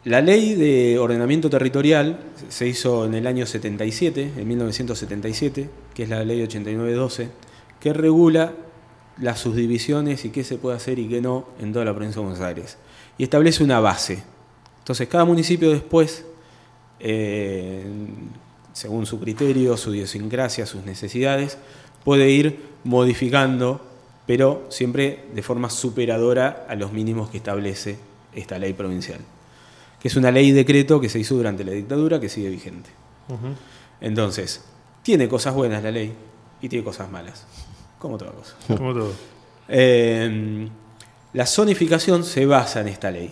La 0.06 0.22
ley 0.22 0.56
de 0.56 0.98
ordenamiento 0.98 1.50
territorial 1.50 2.20
se 2.48 2.68
hizo 2.68 3.06
en 3.06 3.14
el 3.16 3.28
año 3.28 3.46
77, 3.46 4.32
en 4.38 4.48
1977, 4.48 5.70
que 5.94 6.04
es 6.04 6.10
la 6.10 6.24
ley 6.24 6.42
8912, 6.42 7.28
que 7.80 7.94
regula 7.94 8.54
las 9.20 9.40
subdivisiones 9.40 10.26
y 10.26 10.30
qué 10.30 10.44
se 10.44 10.58
puede 10.58 10.78
hacer 10.78 11.00
y 11.00 11.08
qué 11.08 11.22
no 11.22 11.48
en 11.60 11.74
toda 11.74 11.86
la 11.86 11.94
provincia 11.94 12.22
de 12.22 12.28
Buenos 12.28 12.44
Aires. 12.44 12.78
Y 13.18 13.24
establece 13.24 13.64
una 13.64 13.80
base. 13.80 14.24
Entonces, 14.80 15.08
cada 15.08 15.26
municipio 15.26 15.72
después, 15.72 16.26
eh, 17.00 17.86
según 18.74 19.06
su 19.06 19.20
criterio, 19.20 19.76
su 19.78 19.94
idiosincrasia, 19.94 20.66
sus 20.66 20.86
necesidades, 20.86 21.58
puede 22.04 22.30
ir 22.30 22.62
modificando, 22.84 23.82
pero 24.26 24.66
siempre 24.70 25.26
de 25.34 25.42
forma 25.42 25.70
superadora 25.70 26.66
a 26.70 26.76
los 26.76 26.94
mínimos 26.94 27.30
que 27.30 27.38
establece 27.38 27.98
esta 28.34 28.60
ley 28.60 28.74
provincial 28.74 29.20
que 30.00 30.08
es 30.08 30.16
una 30.16 30.32
ley 30.32 30.52
decreto 30.52 31.00
que 31.00 31.10
se 31.10 31.20
hizo 31.20 31.36
durante 31.36 31.64
la 31.64 31.72
dictadura 31.72 32.20
que 32.20 32.30
sigue 32.30 32.50
vigente. 32.50 32.90
Entonces, 34.00 34.64
tiene 35.04 35.28
cosas 35.28 35.54
buenas 35.56 35.84
la 35.84 35.92
ley 35.92 36.14
y 36.62 36.70
tiene 36.70 36.84
cosas 36.84 37.10
malas, 37.10 37.46
como 38.08 38.18
toda 38.18 38.32
cosa. 38.32 38.56
Como 38.78 38.94
todo. 38.94 39.12
Eh, 39.70 40.68
la 41.34 41.46
zonificación 41.46 42.24
se 42.24 42.46
basa 42.46 42.82
en 42.82 42.88
esta 42.88 43.12
ley. 43.12 43.32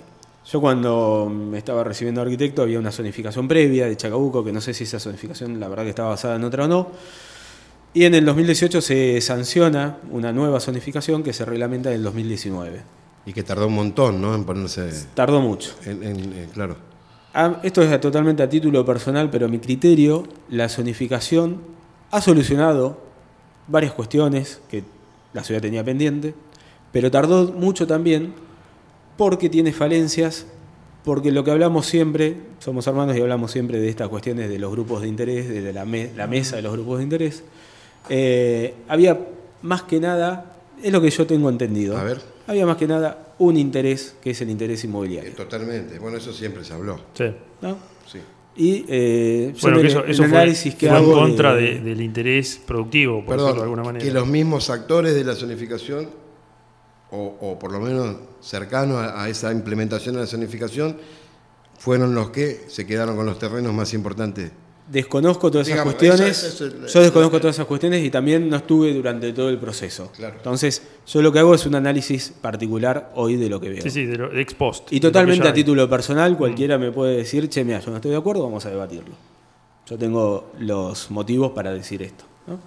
Yo 0.51 0.61
cuando 0.61 1.27
me 1.31 1.57
estaba 1.57 1.83
recibiendo 1.83 2.21
arquitecto 2.21 2.61
había 2.61 2.77
una 2.77 2.91
zonificación 2.91 3.47
previa 3.47 3.87
de 3.87 3.97
Chacabuco, 3.97 4.43
que 4.43 4.51
no 4.51 4.61
sé 4.61 4.73
si 4.73 4.83
esa 4.83 4.99
zonificación 4.99 5.59
la 5.59 5.67
verdad 5.67 5.83
que 5.83 5.89
estaba 5.89 6.09
basada 6.09 6.35
en 6.35 6.43
otra 6.43 6.65
o 6.65 6.67
no. 6.67 6.91
Y 7.93 8.03
en 8.05 8.13
el 8.13 8.25
2018 8.25 8.81
se 8.81 9.21
sanciona 9.21 9.97
una 10.11 10.31
nueva 10.33 10.59
zonificación 10.59 11.23
que 11.23 11.33
se 11.33 11.45
reglamenta 11.45 11.89
en 11.89 11.95
el 11.95 12.03
2019. 12.03 12.81
Y 13.25 13.33
que 13.33 13.41
tardó 13.41 13.67
un 13.67 13.73
montón, 13.73 14.21
¿no? 14.21 14.35
En 14.35 14.43
ponerse. 14.43 14.89
Tardó 15.15 15.41
mucho. 15.41 15.71
en- 15.85 16.03
en- 16.03 16.33
eh, 16.33 16.47
claro. 16.53 16.75
Ah, 17.33 17.59
Esto 17.63 17.81
es 17.81 17.99
totalmente 18.01 18.43
a 18.43 18.49
título 18.49 18.85
personal, 18.85 19.29
pero 19.31 19.45
a 19.47 19.49
mi 19.49 19.57
criterio, 19.59 20.23
la 20.49 20.69
zonificación 20.69 21.61
ha 22.11 22.21
solucionado 22.21 23.01
varias 23.67 23.93
cuestiones 23.93 24.59
que 24.69 24.83
la 25.33 25.43
ciudad 25.43 25.61
tenía 25.61 25.83
pendiente, 25.83 26.33
pero 26.91 27.11
tardó 27.11 27.51
mucho 27.51 27.85
también 27.87 28.33
porque 29.17 29.49
tiene 29.49 29.71
falencias, 29.73 30.45
porque 31.03 31.31
lo 31.31 31.43
que 31.43 31.51
hablamos 31.51 31.85
siempre, 31.85 32.37
somos 32.59 32.87
hermanos 32.87 33.15
y 33.17 33.21
hablamos 33.21 33.51
siempre 33.51 33.79
de 33.79 33.89
estas 33.89 34.09
cuestiones 34.09 34.49
de 34.49 34.59
los 34.59 34.71
grupos 34.71 35.01
de 35.01 35.07
interés, 35.07 35.47
de 35.49 35.73
la, 35.73 35.85
me- 35.85 36.11
la 36.15 36.27
mesa 36.27 36.55
de 36.57 36.61
los 36.61 36.73
grupos 36.73 36.97
de 36.99 37.03
interés, 37.03 37.43
eh, 38.09 38.73
había 38.87 39.19
más 39.61 39.83
que 39.83 39.99
nada, 39.99 40.53
es 40.81 40.91
lo 40.91 41.01
que 41.01 41.09
yo 41.09 41.25
tengo 41.25 41.49
entendido, 41.49 41.97
A 41.97 42.03
ver. 42.03 42.21
había 42.47 42.65
más 42.65 42.77
que 42.77 42.87
nada 42.87 43.33
un 43.39 43.57
interés 43.57 44.15
que 44.21 44.31
es 44.31 44.41
el 44.41 44.49
interés 44.49 44.83
Eh, 44.83 44.87
inmobiliario. 44.87 45.33
Totalmente. 45.33 45.99
Bueno, 45.99 46.17
eso 46.17 46.31
siempre 46.31 46.63
se 46.63 46.73
habló. 46.73 46.99
Sí. 47.13 47.25
¿no? 47.61 47.77
Y 48.57 48.85
eh, 48.87 49.53
Bueno, 49.61 49.81
que 49.81 49.87
eso, 49.87 50.05
eso 50.05 50.23
el 50.23 50.29
fue, 50.29 50.37
análisis 50.37 50.75
que 50.75 50.87
fue 50.87 50.95
hago 50.97 51.11
en 51.13 51.19
contra 51.19 51.55
de- 51.55 51.61
de- 51.75 51.79
del 51.81 52.01
interés 52.01 52.61
productivo, 52.65 53.23
por 53.25 53.35
decirlo 53.35 53.53
de 53.55 53.61
alguna 53.63 53.81
Perdón, 53.81 53.93
manera. 53.95 54.05
que 54.05 54.11
los 54.11 54.27
mismos 54.27 54.69
actores 54.69 55.13
de 55.13 55.23
la 55.25 55.35
zonificación, 55.35 56.09
o, 57.11 57.37
o 57.41 57.59
por 57.59 57.71
lo 57.71 57.79
menos 57.81 58.15
cercanos 58.41 58.97
a, 58.97 59.23
a 59.23 59.29
esa 59.29 59.51
implementación 59.51 60.15
de 60.15 60.21
la 60.21 60.27
zonificación, 60.27 60.97
fueron 61.77 62.15
los 62.15 62.29
que 62.29 62.61
se 62.67 62.85
quedaron 62.87 63.15
con 63.17 63.25
los 63.25 63.37
terrenos 63.37 63.73
más 63.73 63.93
importantes. 63.93 64.51
Desconozco 64.87 65.49
todas 65.49 65.67
esas 65.67 65.77
Digamos, 65.83 65.95
cuestiones. 65.95 66.43
eso- 66.43 66.65
eso 66.67 66.85
es- 66.85 66.93
yo 66.93 67.01
desconozco 67.01 67.39
todas 67.39 67.55
esas 67.55 67.65
cuestiones 67.65 68.03
y 68.05 68.11
también 68.11 68.47
no 68.49 68.57
estuve 68.57 68.93
durante 68.93 69.33
todo 69.33 69.49
el 69.49 69.57
proceso. 69.57 70.11
Claro. 70.15 70.35
Entonces, 70.37 70.83
yo 71.07 71.23
lo 71.23 71.31
que 71.31 71.39
hago 71.39 71.55
es 71.55 71.65
un 71.65 71.73
análisis 71.73 72.31
particular 72.39 73.11
hoy 73.15 73.35
de 73.35 73.49
lo 73.49 73.59
que 73.59 73.69
veo. 73.69 73.81
Sí, 73.81 73.89
sí, 73.89 74.05
de, 74.05 74.15
lo- 74.17 74.29
de 74.29 74.41
ex 74.41 74.53
post. 74.53 74.93
Y 74.93 74.99
totalmente 74.99 75.47
a 75.47 75.53
título 75.53 75.89
personal, 75.89 76.37
cualquiera 76.37 76.77
me 76.77 76.91
puede 76.91 77.17
decir, 77.17 77.49
che, 77.49 77.63
mira, 77.63 77.79
yo 77.79 77.89
no 77.89 77.95
estoy 77.97 78.11
de 78.11 78.17
acuerdo, 78.17 78.43
vamos 78.43 78.63
a 78.67 78.69
debatirlo. 78.69 79.15
Yo 79.89 79.97
tengo 79.97 80.51
los 80.59 81.09
motivos 81.09 81.51
para 81.53 81.73
decir 81.73 82.03
esto. 82.03 82.25
¿no? 82.45 82.59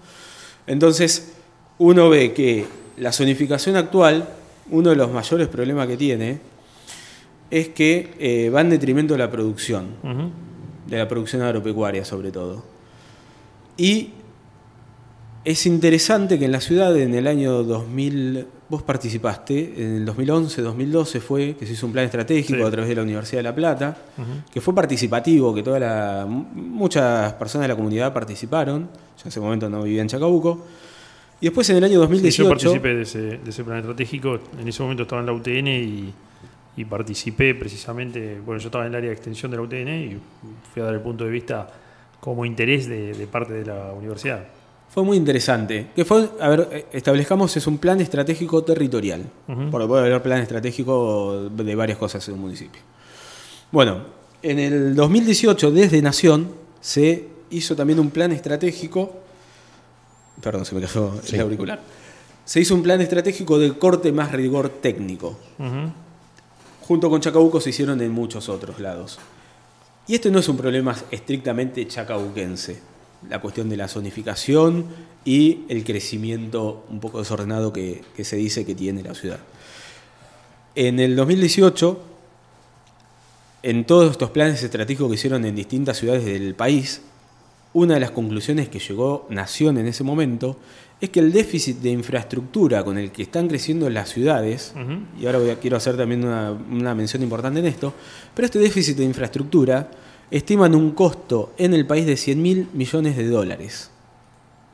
Entonces, 0.66 1.32
uno 1.78 2.08
ve 2.10 2.32
que 2.32 2.66
la 2.96 3.12
zonificación 3.12 3.76
actual, 3.76 4.28
uno 4.70 4.90
de 4.90 4.96
los 4.96 5.10
mayores 5.12 5.46
problemas 5.46 5.86
que 5.86 5.96
tiene, 5.96 6.40
es 7.50 7.68
que 7.68 8.12
eh, 8.18 8.50
va 8.50 8.60
en 8.60 8.70
detrimento 8.70 9.14
de 9.14 9.18
la 9.18 9.30
producción, 9.30 9.86
Ujú. 10.02 10.30
De 10.88 10.96
la 10.98 11.06
producción 11.08 11.42
agropecuaria 11.42 12.04
sobre 12.04 12.30
todo. 12.32 12.64
Y 13.76 14.10
es 15.44 15.66
interesante 15.66 16.38
que 16.38 16.46
en 16.46 16.52
la 16.52 16.60
ciudad 16.60 16.96
en 16.98 17.14
el 17.14 17.26
año 17.26 17.62
2000, 17.62 18.46
vos 18.68 18.82
participaste, 18.82 19.74
en 19.82 19.96
el 19.98 20.04
2011, 20.04 20.60
2012 20.62 21.20
fue 21.20 21.54
que 21.56 21.64
se 21.66 21.72
hizo 21.74 21.86
un 21.86 21.92
plan 21.92 22.04
estratégico 22.04 22.58
Sí. 22.58 22.64
a 22.64 22.70
través 22.70 22.88
de 22.88 22.96
la 22.96 23.02
Universidad 23.02 23.38
de 23.38 23.42
La 23.44 23.54
Plata, 23.54 23.96
que 24.52 24.60
fue 24.60 24.74
participativo, 24.74 25.54
que 25.54 25.62
toda 25.62 25.78
la, 25.78 26.26
muchas 26.28 27.32
personas 27.34 27.64
de 27.64 27.68
la 27.68 27.76
comunidad 27.76 28.12
participaron, 28.12 28.82
yo 29.16 29.22
en 29.24 29.28
ese 29.28 29.40
momento 29.40 29.70
no 29.70 29.82
vivía 29.84 30.02
en 30.02 30.08
Chacabuco, 30.08 30.66
y 31.40 31.46
después 31.46 31.70
en 31.70 31.76
el 31.76 31.84
año 31.84 31.94
Sí, 31.94 32.00
2018... 32.00 32.42
yo 32.42 32.48
participé 32.48 32.94
de 32.96 33.02
ese, 33.02 33.18
de 33.38 33.50
ese 33.50 33.62
plan 33.62 33.78
estratégico. 33.78 34.40
En 34.60 34.66
ese 34.66 34.82
momento 34.82 35.04
estaba 35.04 35.20
en 35.20 35.26
la 35.26 35.32
UTN 35.32 35.68
y, 35.68 36.12
y 36.78 36.84
participé 36.84 37.54
precisamente. 37.54 38.38
Bueno, 38.44 38.60
yo 38.60 38.68
estaba 38.68 38.84
en 38.86 38.92
el 38.92 38.96
área 38.96 39.10
de 39.10 39.14
extensión 39.16 39.50
de 39.50 39.56
la 39.56 39.62
UTN 39.64 39.88
y 39.88 40.18
fui 40.72 40.82
a 40.82 40.86
dar 40.86 40.94
el 40.94 41.00
punto 41.00 41.24
de 41.24 41.30
vista 41.30 41.66
como 42.20 42.44
interés 42.44 42.86
de, 42.88 43.12
de 43.14 43.26
parte 43.26 43.52
de 43.52 43.66
la 43.66 43.92
universidad. 43.92 44.44
Fue 44.88 45.02
muy 45.02 45.16
interesante. 45.16 45.88
Que 45.94 46.04
fue, 46.04 46.28
a 46.40 46.48
ver, 46.48 46.68
eh, 46.72 46.86
establezcamos, 46.92 47.56
es 47.56 47.66
un 47.66 47.78
plan 47.78 48.00
estratégico 48.00 48.62
territorial. 48.64 49.22
Ujú. 49.48 49.70
Porque 49.70 49.86
puede 49.86 50.06
haber 50.06 50.22
plan 50.22 50.40
estratégico 50.40 51.48
de 51.50 51.74
varias 51.74 51.98
cosas 51.98 52.26
en 52.28 52.34
un 52.34 52.40
municipio. 52.40 52.80
Bueno, 53.70 54.02
en 54.42 54.58
el 54.58 54.94
2018, 54.94 55.70
desde 55.72 56.00
Nación, 56.00 56.48
se 56.80 57.26
hizo 57.50 57.74
también 57.76 57.98
un 57.98 58.10
plan 58.10 58.30
estratégico. 58.32 59.12
Perdón, 60.40 60.64
se 60.64 60.74
me 60.76 60.80
cayó 60.80 61.12
Sí. 61.22 61.34
el 61.34 61.42
auricular. 61.42 61.80
Se 62.44 62.60
hizo 62.60 62.74
un 62.74 62.82
plan 62.82 63.00
estratégico 63.00 63.58
de 63.58 63.76
corte 63.76 64.10
más 64.12 64.32
rigor 64.32 64.68
técnico. 64.70 65.36
Junto 66.88 67.10
con 67.10 67.20
Chacabuco 67.20 67.60
se 67.60 67.68
hicieron 67.68 68.00
en 68.00 68.10
muchos 68.10 68.48
otros 68.48 68.80
lados. 68.80 69.18
Y 70.06 70.14
este 70.14 70.30
no 70.30 70.38
es 70.38 70.48
un 70.48 70.56
problema 70.56 70.96
estrictamente 71.10 71.86
chacabuquense, 71.86 72.80
la 73.28 73.42
cuestión 73.42 73.68
de 73.68 73.76
la 73.76 73.88
zonificación 73.88 74.86
y 75.22 75.66
el 75.68 75.84
crecimiento 75.84 76.86
un 76.88 76.98
poco 76.98 77.18
desordenado 77.18 77.74
que, 77.74 78.02
que 78.16 78.24
se 78.24 78.36
dice 78.36 78.64
que 78.64 78.74
tiene 78.74 79.02
la 79.02 79.14
ciudad. 79.14 79.38
En 80.74 80.98
el 80.98 81.14
2018, 81.14 82.00
en 83.64 83.84
todos 83.84 84.10
estos 84.12 84.30
planes 84.30 84.62
estratégicos 84.62 85.10
que 85.10 85.16
hicieron 85.16 85.44
en 85.44 85.54
distintas 85.54 85.98
ciudades 85.98 86.24
del 86.24 86.54
país, 86.54 87.02
una 87.74 87.94
de 87.94 88.00
las 88.00 88.12
conclusiones 88.12 88.70
que 88.70 88.78
llegó 88.78 89.26
Nación 89.28 89.76
en 89.76 89.88
ese 89.88 90.04
momento 90.04 90.56
es 91.00 91.10
que 91.10 91.20
el 91.20 91.32
déficit 91.32 91.78
de 91.78 91.90
infraestructura 91.90 92.82
con 92.84 92.98
el 92.98 93.12
que 93.12 93.22
están 93.22 93.46
creciendo 93.48 93.88
las 93.88 94.08
ciudades, 94.10 94.72
y 95.20 95.26
ahora 95.26 95.38
voy 95.38 95.50
a- 95.50 95.58
quiero 95.60 95.76
hacer 95.76 95.96
también 95.96 96.24
una, 96.24 96.50
una 96.50 96.94
mención 96.94 97.22
importante 97.22 97.60
en 97.60 97.66
esto, 97.66 97.92
pero 98.34 98.46
este 98.46 98.58
déficit 98.58 98.96
de 98.96 99.04
infraestructura 99.04 99.90
estiman 100.30 100.74
un 100.74 100.90
costo 100.92 101.52
en 101.56 101.72
el 101.74 101.86
país 101.86 102.04
de 102.04 102.16
100 102.16 102.42
mil 102.42 102.68
millones 102.72 103.16
de 103.16 103.28
dólares 103.28 103.90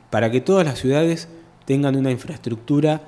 para 0.09 0.31
que 0.31 0.41
todas 0.41 0.65
las 0.65 0.79
ciudades 0.79 1.27
tengan 1.65 1.95
una 1.95 2.11
infraestructura 2.11 3.01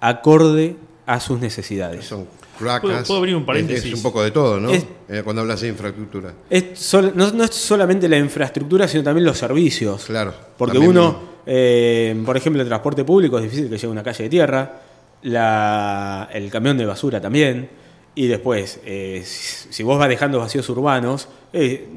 acorde 0.00 0.76
a 1.06 1.20
sus 1.20 1.40
necesidades. 1.40 2.06
Son 2.06 2.26
cloacas. 2.58 2.80
¿Puedo- 2.82 3.04
puedo 3.04 3.18
abrir 3.18 3.34
un 3.36 3.42
es- 3.42 3.46
paréntesis? 3.46 3.84
Es, 3.86 3.94
un 3.94 4.02
poco 4.02 4.22
de 4.22 4.30
todo, 4.30 4.60
¿no? 4.60 4.70
Es- 4.70 4.86
Eh, 5.08 5.22
cuando 5.24 5.42
hablas 5.42 5.60
de 5.60 5.68
infraestructura. 5.68 6.32
Es 6.48 6.78
sol- 6.78 7.12
no, 7.16 7.30
no 7.32 7.44
es 7.44 7.50
solamente 7.54 8.08
la 8.08 8.16
infraestructura, 8.18 8.86
sino 8.86 9.02
también 9.02 9.24
los 9.26 9.36
servicios. 9.38 10.04
Claro. 10.04 10.32
Porque 10.56 10.74
también 10.78 10.90
uno, 10.96 11.29
eh, 11.52 12.14
por 12.24 12.36
ejemplo, 12.36 12.62
el 12.62 12.68
transporte 12.68 13.02
público 13.04 13.36
es 13.38 13.42
difícil 13.44 13.64
que 13.68 13.74
llegue 13.74 13.88
a 13.88 13.90
una 13.90 14.04
calle 14.04 14.22
de 14.24 14.30
tierra, 14.30 14.80
la- 15.22 16.28
el 16.32 16.48
camión 16.48 16.78
de 16.78 16.86
basura 16.86 17.20
también, 17.20 17.68
y 18.14 18.26
después, 18.28 18.80
eh, 18.84 19.22
si, 19.24 19.82
vos 19.82 19.98
vas 19.98 20.08
dejando 20.08 20.38
vacíos 20.38 20.68
urbanos, 20.68 21.28
eh, 21.52 21.88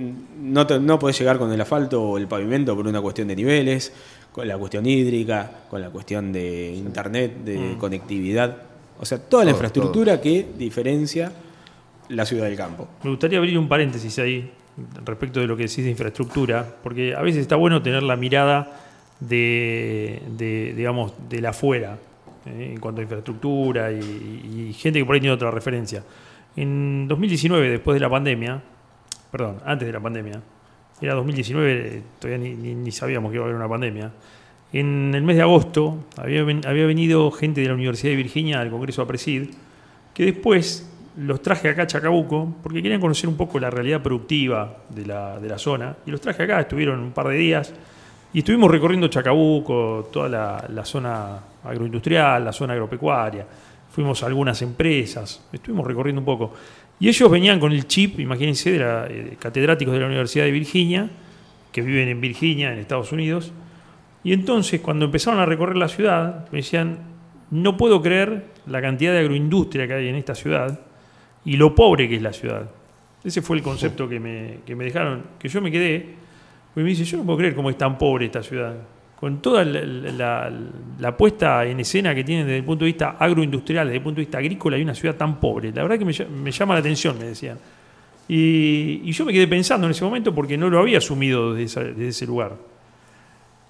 no, 0.42 0.66
te- 0.66 0.80
no 0.80 0.98
podés 0.98 1.20
llegar 1.20 1.38
con 1.38 1.52
el 1.54 1.62
asfalto 1.62 2.02
o 2.02 2.18
el 2.18 2.28
pavimento 2.28 2.76
por 2.76 2.88
una 2.88 3.00
cuestión 3.02 3.28
de 3.28 3.36
niveles, 3.36 3.94
con 4.32 4.48
la 4.48 4.58
cuestión 4.58 4.86
hídrica, 4.88 5.52
con 5.70 5.82
la 5.82 5.92
cuestión 5.92 6.32
de 6.34 6.72
internet, 6.76 7.44
de 7.46 7.76
conectividad, 7.78 8.58
o 9.00 9.06
sea, 9.06 9.20
toda 9.20 9.44
la 9.46 9.52
Todo, 9.52 9.58
infraestructura 9.58 10.20
que 10.20 10.48
diferencia 10.58 11.32
la 12.10 12.26
ciudad 12.26 12.46
del 12.46 12.56
campo. 12.56 12.88
Me 13.04 13.12
gustaría 13.12 13.38
abrir 13.38 13.56
un 13.60 13.68
paréntesis 13.68 14.18
ahí 14.18 14.50
respecto 15.06 15.40
de 15.40 15.46
lo 15.46 15.56
que 15.56 15.64
decís 15.64 15.84
de 15.84 15.92
infraestructura, 15.92 16.66
porque 16.82 17.14
a 17.16 17.22
veces 17.22 17.42
está 17.42 17.56
bueno 17.56 17.84
tener 17.84 18.02
la 18.02 18.16
mirada 18.16 18.83
de, 19.20 20.22
de, 20.38 20.74
digamos, 20.76 21.14
de 21.30 21.42
la 21.42 21.50
afuera, 21.50 21.98
eh, 22.46 22.72
en 22.74 22.80
cuanto 22.80 23.02
a 23.02 23.04
infraestructura 23.04 23.92
y, 23.92 24.70
y 24.70 24.74
gente 24.74 25.00
que 25.00 25.06
por 25.06 25.16
ahí 25.16 25.22
tiene 25.22 25.34
otra 25.34 25.52
referencia. 25.52 26.04
En 26.56 27.08
2019, 27.08 27.70
después 27.70 27.96
de 27.96 28.00
la 28.02 28.10
pandemia, 28.10 28.62
perdón, 29.32 29.58
antes 29.66 29.88
de 29.88 29.92
la 29.94 30.00
pandemia, 30.00 30.42
era 31.02 31.16
2019, 31.16 31.72
eh, 31.98 32.02
todavía 32.20 32.38
ni, 32.50 32.56
ni- 32.56 32.76
ni 32.76 32.92
sabíamos 32.92 33.32
que 33.32 33.36
iba 33.38 33.46
a 33.46 33.48
haber 33.48 33.56
una 33.58 33.68
pandemia. 33.70 34.12
En 34.72 35.14
el 35.14 35.22
mes 35.24 35.36
de 35.36 35.42
agosto 35.44 36.06
había, 36.18 36.42
había 36.42 36.86
venido 36.86 37.30
gente 37.32 37.62
de 37.62 37.68
la 37.68 37.74
Universidad 37.74 38.12
de 38.12 38.18
Virginia 38.18 38.60
al 38.60 38.70
Congreso 38.70 39.02
APRESID, 39.04 39.50
que 40.14 40.26
después 40.26 40.90
los 41.18 41.42
traje 41.44 41.70
acá 41.70 41.84
a 41.84 41.88
Chacabuco 41.88 42.56
porque 42.64 42.82
querían 42.82 43.00
conocer 43.00 43.30
un 43.30 43.38
poco 43.38 43.60
la 43.60 43.70
realidad 43.70 44.02
productiva 44.02 44.78
de 44.90 45.06
la, 45.06 45.40
de 45.40 45.48
la 45.50 45.58
zona. 45.60 45.96
Y 46.08 46.12
los 46.12 46.22
traje 46.22 46.44
acá, 46.44 46.60
estuvieron 46.62 47.00
un 47.00 47.12
par 47.12 47.28
de 47.28 47.36
días 47.36 47.74
y 48.34 48.40
estuvimos 48.40 48.70
recorriendo 48.70 49.08
Chacabuco, 49.08 50.10
toda 50.12 50.28
la, 50.28 50.66
la 50.70 50.84
zona 50.84 51.40
agroindustrial, 51.64 52.44
la 52.44 52.52
zona 52.52 52.74
agropecuaria. 52.74 53.46
Fuimos 53.92 54.24
a 54.24 54.26
algunas 54.26 54.60
empresas, 54.64 55.48
estuvimos 55.54 55.86
recorriendo 55.86 56.20
un 56.20 56.26
poco. 56.26 56.52
Y 57.00 57.10
ellos 57.10 57.30
venían 57.30 57.60
con 57.60 57.72
el 57.72 57.88
chip, 57.88 58.20
imagínense, 58.20 58.72
de 58.72 58.80
la, 58.80 59.06
eh, 59.08 59.38
catedráticos 59.40 59.94
de 59.94 60.00
la 60.00 60.08
Universidad 60.08 60.46
de 60.46 60.52
Virginia, 60.52 61.10
que 61.72 61.82
viven 61.82 62.10
en 62.10 62.22
Virginia, 62.22 62.74
en 62.74 62.80
Estados 62.80 63.12
Unidos. 63.12 63.52
Y 64.24 64.34
entonces, 64.34 64.82
cuando 64.82 65.06
empezaron 65.06 65.40
a 65.40 65.46
recorrer 65.46 65.76
la 65.76 65.88
ciudad, 65.88 66.50
me 66.52 66.60
decían, 66.60 67.00
no 67.52 67.78
puedo 67.78 68.02
creer 68.02 68.46
la 68.66 68.82
cantidad 68.82 69.12
de 69.12 69.20
agroindustria 69.20 69.86
que 69.86 69.94
hay 69.94 70.08
en 70.08 70.16
esta 70.16 70.34
ciudad 70.34 70.80
y 71.46 71.58
lo 71.58 71.76
pobre 71.76 72.10
que 72.10 72.16
es 72.16 72.22
la 72.22 72.34
ciudad. 72.34 72.70
Ese 73.24 73.44
fue 73.44 73.58
el 73.58 73.64
concepto 73.64 74.10
que 74.10 74.20
me, 74.20 74.60
que 74.66 74.76
me 74.76 74.86
dejaron, 74.86 75.24
que 75.38 75.50
yo 75.50 75.62
me 75.62 75.72
quedé, 75.72 76.23
porque 76.74 76.84
me 76.84 76.90
dice, 76.90 77.04
yo 77.04 77.18
no 77.18 77.24
puedo 77.24 77.38
creer 77.38 77.56
cómo 77.56 77.70
es 77.70 77.78
tan 77.78 77.98
pobre 77.98 78.26
esta 78.26 78.42
ciudad. 78.42 78.76
Con 79.20 79.42
toda 79.42 79.64
la, 79.64 81.18
puesta 81.18 81.66
en 81.66 81.80
escena 81.80 82.14
que 82.14 82.24
tienen 82.24 82.46
desde 82.46 82.58
el 82.58 82.66
punto 82.66 82.84
de 82.84 82.90
vista 82.90 83.12
agroindustrial, 83.20 83.88
desde 83.88 83.98
el 83.98 84.04
punto 84.04 84.18
de 84.18 84.24
vista 84.26 84.38
agrícola, 84.40 84.76
hay 84.76 84.82
una 84.84 84.96
ciudad 84.96 85.16
tan 85.16 85.40
pobre. 85.40 85.72
La 85.72 85.84
verdad 85.84 85.98
que 85.98 86.06
me, 86.06 86.12
ll- 86.12 86.28
me 86.28 86.52
llama 86.52 86.74
la 86.74 86.80
atención, 86.82 87.18
me 87.18 87.26
decían. 87.26 87.58
Y, 88.28 89.12
yo 89.12 89.26
me 89.26 89.34
quedé 89.34 89.48
pensando 89.48 89.86
en 89.88 89.92
ese 89.92 90.04
momento 90.04 90.34
porque 90.34 90.58
no 90.58 90.70
lo 90.70 90.80
había 90.80 90.98
asumido 90.98 91.54
desde, 91.54 92.08
ese 92.08 92.26
lugar. 92.26 92.56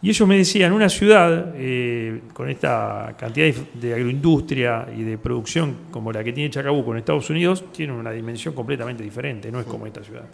Y 0.01 0.09
ellos 0.09 0.27
me 0.27 0.37
decían, 0.37 0.73
una 0.73 0.89
ciudad 0.89 1.53
eh, 1.55 2.21
con 2.33 2.49
esta 2.49 3.15
cantidad 3.17 3.53
de 3.73 3.93
agroindustria 3.93 4.87
y 4.95 5.03
de 5.03 5.17
producción 5.17 5.75
como 5.91 6.11
la 6.11 6.23
que 6.23 6.33
tiene 6.33 6.49
Chacabuco 6.49 6.91
en 6.91 6.97
Estados 6.97 7.29
Unidos, 7.29 7.65
tiene 7.71 7.93
una 7.93 8.11
dimensión 8.11 8.53
completamente 8.53 9.03
diferente, 9.03 9.51
no 9.51 9.59
es 9.59 9.65
como 9.65 9.85
esta 9.87 10.03
ciudad. 10.03 10.25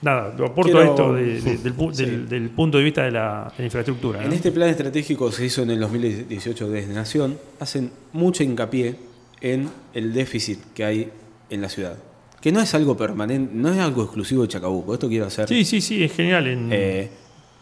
Nada, 0.00 0.32
lo 0.38 0.46
aporto 0.46 0.72
Quiero- 0.72 0.80
a 0.80 0.90
esto 0.90 1.12
de- 1.12 1.40
de- 1.40 1.56
del, 1.58 1.76
pu- 1.76 1.92
Sí. 1.92 2.04
del- 2.04 2.28
del 2.28 2.50
punto 2.50 2.78
de 2.78 2.84
vista 2.84 3.02
de 3.02 3.10
la, 3.10 3.52
de 3.56 3.62
la 3.62 3.64
infraestructura. 3.64 4.22
En 4.22 4.28
¿no? 4.28 4.34
este 4.34 4.52
plan 4.52 4.68
estratégico 4.68 5.28
que 5.28 5.36
se 5.36 5.46
hizo 5.46 5.62
en 5.62 5.70
el 5.70 5.80
2018 5.80 6.68
desde 6.70 6.92
Nación, 6.94 7.36
hacen 7.58 7.90
mucho 8.12 8.44
hincapié 8.44 8.94
en 9.40 9.68
el 9.94 10.12
déficit 10.12 10.60
que 10.74 10.84
hay 10.84 11.10
en 11.50 11.60
la 11.62 11.68
ciudad. 11.68 11.96
Que 12.40 12.52
no 12.52 12.60
es 12.60 12.72
algo 12.74 12.96
permanente, 12.96 13.52
no 13.54 13.72
es 13.72 13.80
algo 13.80 14.04
exclusivo 14.04 14.42
de 14.42 14.48
Chacabuco. 14.48 14.94
Esto 14.94 15.08
quiero 15.08 15.26
hacer. 15.26 15.48
Sí, 15.48 15.64
sí, 15.64 15.80
sí, 15.80 16.04
es 16.04 16.12
genial 16.12 16.46
en, 16.46 16.68
Eh, 16.72 17.08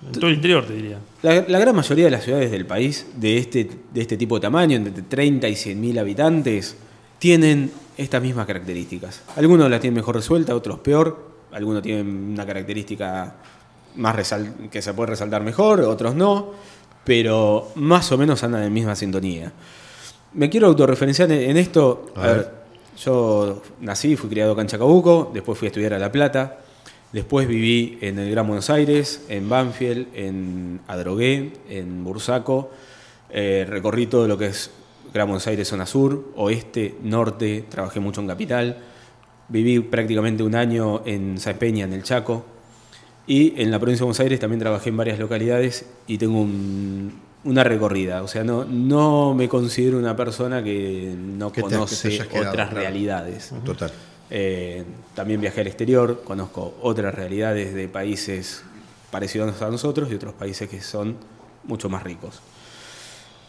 en 0.07 0.13
todo 0.13 0.29
el 0.29 0.35
interior, 0.35 0.67
te 0.67 0.75
diría. 0.75 0.99
la, 1.23 1.43
la 1.49 1.59
gran 1.59 1.75
mayoría 1.75 2.05
de 2.05 2.11
las 2.11 2.23
ciudades 2.25 2.51
del 2.51 2.67
país 2.67 3.07
de 3.17 3.39
este, 3.39 3.67
de 3.95 4.01
este 4.03 4.19
tipo 4.19 4.35
de 4.35 4.43
tamaño, 4.43 4.77
entre 4.77 5.03
30 5.03 5.49
y 5.49 5.57
100 5.57 5.81
mil 5.81 5.99
habitantes, 5.99 6.77
tienen 7.19 7.71
estas 7.97 8.21
mismas 8.23 8.47
características. 8.47 9.23
Algunos 9.37 9.71
las 9.71 9.81
tienen 9.81 9.95
mejor 9.97 10.17
resuelta, 10.17 10.55
otros 10.55 10.81
peor. 10.81 11.35
Algunos 11.57 11.83
tienen 11.83 12.07
una 12.33 12.45
característica 12.45 13.35
más 13.97 14.15
resal- 14.15 14.69
que 14.71 14.83
se 14.83 14.93
puede 14.93 15.11
resaltar 15.11 15.43
mejor, 15.43 15.81
otros 15.81 16.15
no. 16.15 16.53
Pero 17.03 17.69
más 17.77 18.11
o 18.13 18.19
menos 18.19 18.43
andan 18.45 18.63
en 18.63 18.73
misma 18.73 18.95
sintonía. 18.95 19.53
Me 20.35 20.51
quiero 20.51 20.67
autorreferenciar 20.67 21.31
en 21.33 21.51
en 21.51 21.57
esto. 21.57 22.13
A 22.15 22.21
A 22.23 22.27
ver, 22.27 22.37
ver. 22.37 22.51
yo 22.99 23.63
nací, 23.81 24.17
fui 24.17 24.29
criado 24.29 24.53
acá 24.53 24.61
en 24.63 24.67
Chacabuco, 24.69 25.31
después 25.33 25.59
fui 25.59 25.67
a 25.67 25.71
estudiar 25.71 25.95
a 25.95 25.99
La 25.99 26.13
Plata, 26.13 26.59
después 27.13 27.49
viví 27.49 27.97
en 28.03 28.19
el 28.19 28.31
Gran 28.31 28.47
Buenos 28.47 28.69
Aires, 28.69 29.25
en 29.29 29.49
Banfield, 29.49 30.09
en 30.15 30.81
Adrogué, 30.89 31.53
en 31.71 32.05
Bursaco, 32.05 32.71
eh, 33.31 33.65
recorrí 33.69 34.09
todo 34.09 34.29
lo 34.29 34.37
que 34.37 34.47
es 34.49 34.71
Gran 35.15 35.29
Buenos 35.29 35.47
Aires, 35.47 35.67
zona 35.69 35.87
sur, 35.87 36.33
oeste, 36.37 36.97
norte, 37.03 37.65
trabajé 37.71 38.01
mucho 38.01 38.21
en 38.21 38.27
Capital, 38.27 38.77
viví 39.49 39.81
prácticamente 39.81 40.43
un 40.43 40.55
año 40.55 41.03
en 41.07 41.37
Peña, 41.59 41.85
en 41.85 41.93
el 41.93 42.03
Chaco, 42.03 42.45
y 43.27 43.61
en 43.61 43.71
la 43.71 43.79
provincia 43.79 44.03
de 44.03 44.05
Buenos 44.07 44.21
Aires 44.21 44.39
también 44.41 44.61
trabajé 44.61 44.91
en 44.91 44.97
varias 44.97 45.19
localidades 45.19 45.85
y 46.07 46.19
tengo 46.19 46.41
un- 46.41 47.13
una 47.45 47.63
recorrida. 47.65 48.23
O 48.23 48.29
sea, 48.29 48.43
no, 48.45 48.65
no 48.65 49.35
me 49.35 49.49
considero 49.49 49.99
una 49.99 50.17
persona 50.17 50.63
que 50.65 51.15
no 51.17 51.51
Que 51.53 51.63
te- 51.63 51.69
que 51.69 51.69
te 51.71 51.75
conoce 51.77 52.09
quedado, 52.29 52.51
otras 52.51 52.69
claro. 52.71 52.77
realidades. 52.81 53.53
Total. 53.65 53.93
Eh, 54.31 54.85
también 55.15 55.41
viajé 55.41 55.61
al 55.61 55.69
exterior, 55.69 56.23
conozco 56.25 56.75
otras 56.83 57.15
realidades 57.15 57.73
de 57.75 57.87
países 57.89 58.65
parecidos 59.13 59.63
a 59.63 59.71
nosotros 59.71 60.11
y 60.11 60.15
otros 60.17 60.35
países 60.35 60.69
que 60.69 60.81
son 60.81 61.17
mucho 61.65 61.89
más 61.89 62.03
ricos. 62.03 62.41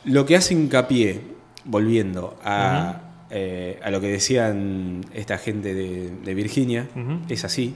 Lo 0.06 0.26
que 0.28 0.36
hace 0.36 0.54
hincapié, 0.54 1.22
volviendo 1.66 2.38
a, 2.44 3.02
eh, 3.30 3.80
a 3.84 3.90
lo 3.92 4.00
que 4.02 4.08
decían 4.08 5.06
esta 5.14 5.38
gente 5.38 5.74
de, 5.74 6.10
de 6.12 6.34
Virginia, 6.34 6.88
es 7.30 7.44
así. 7.44 7.74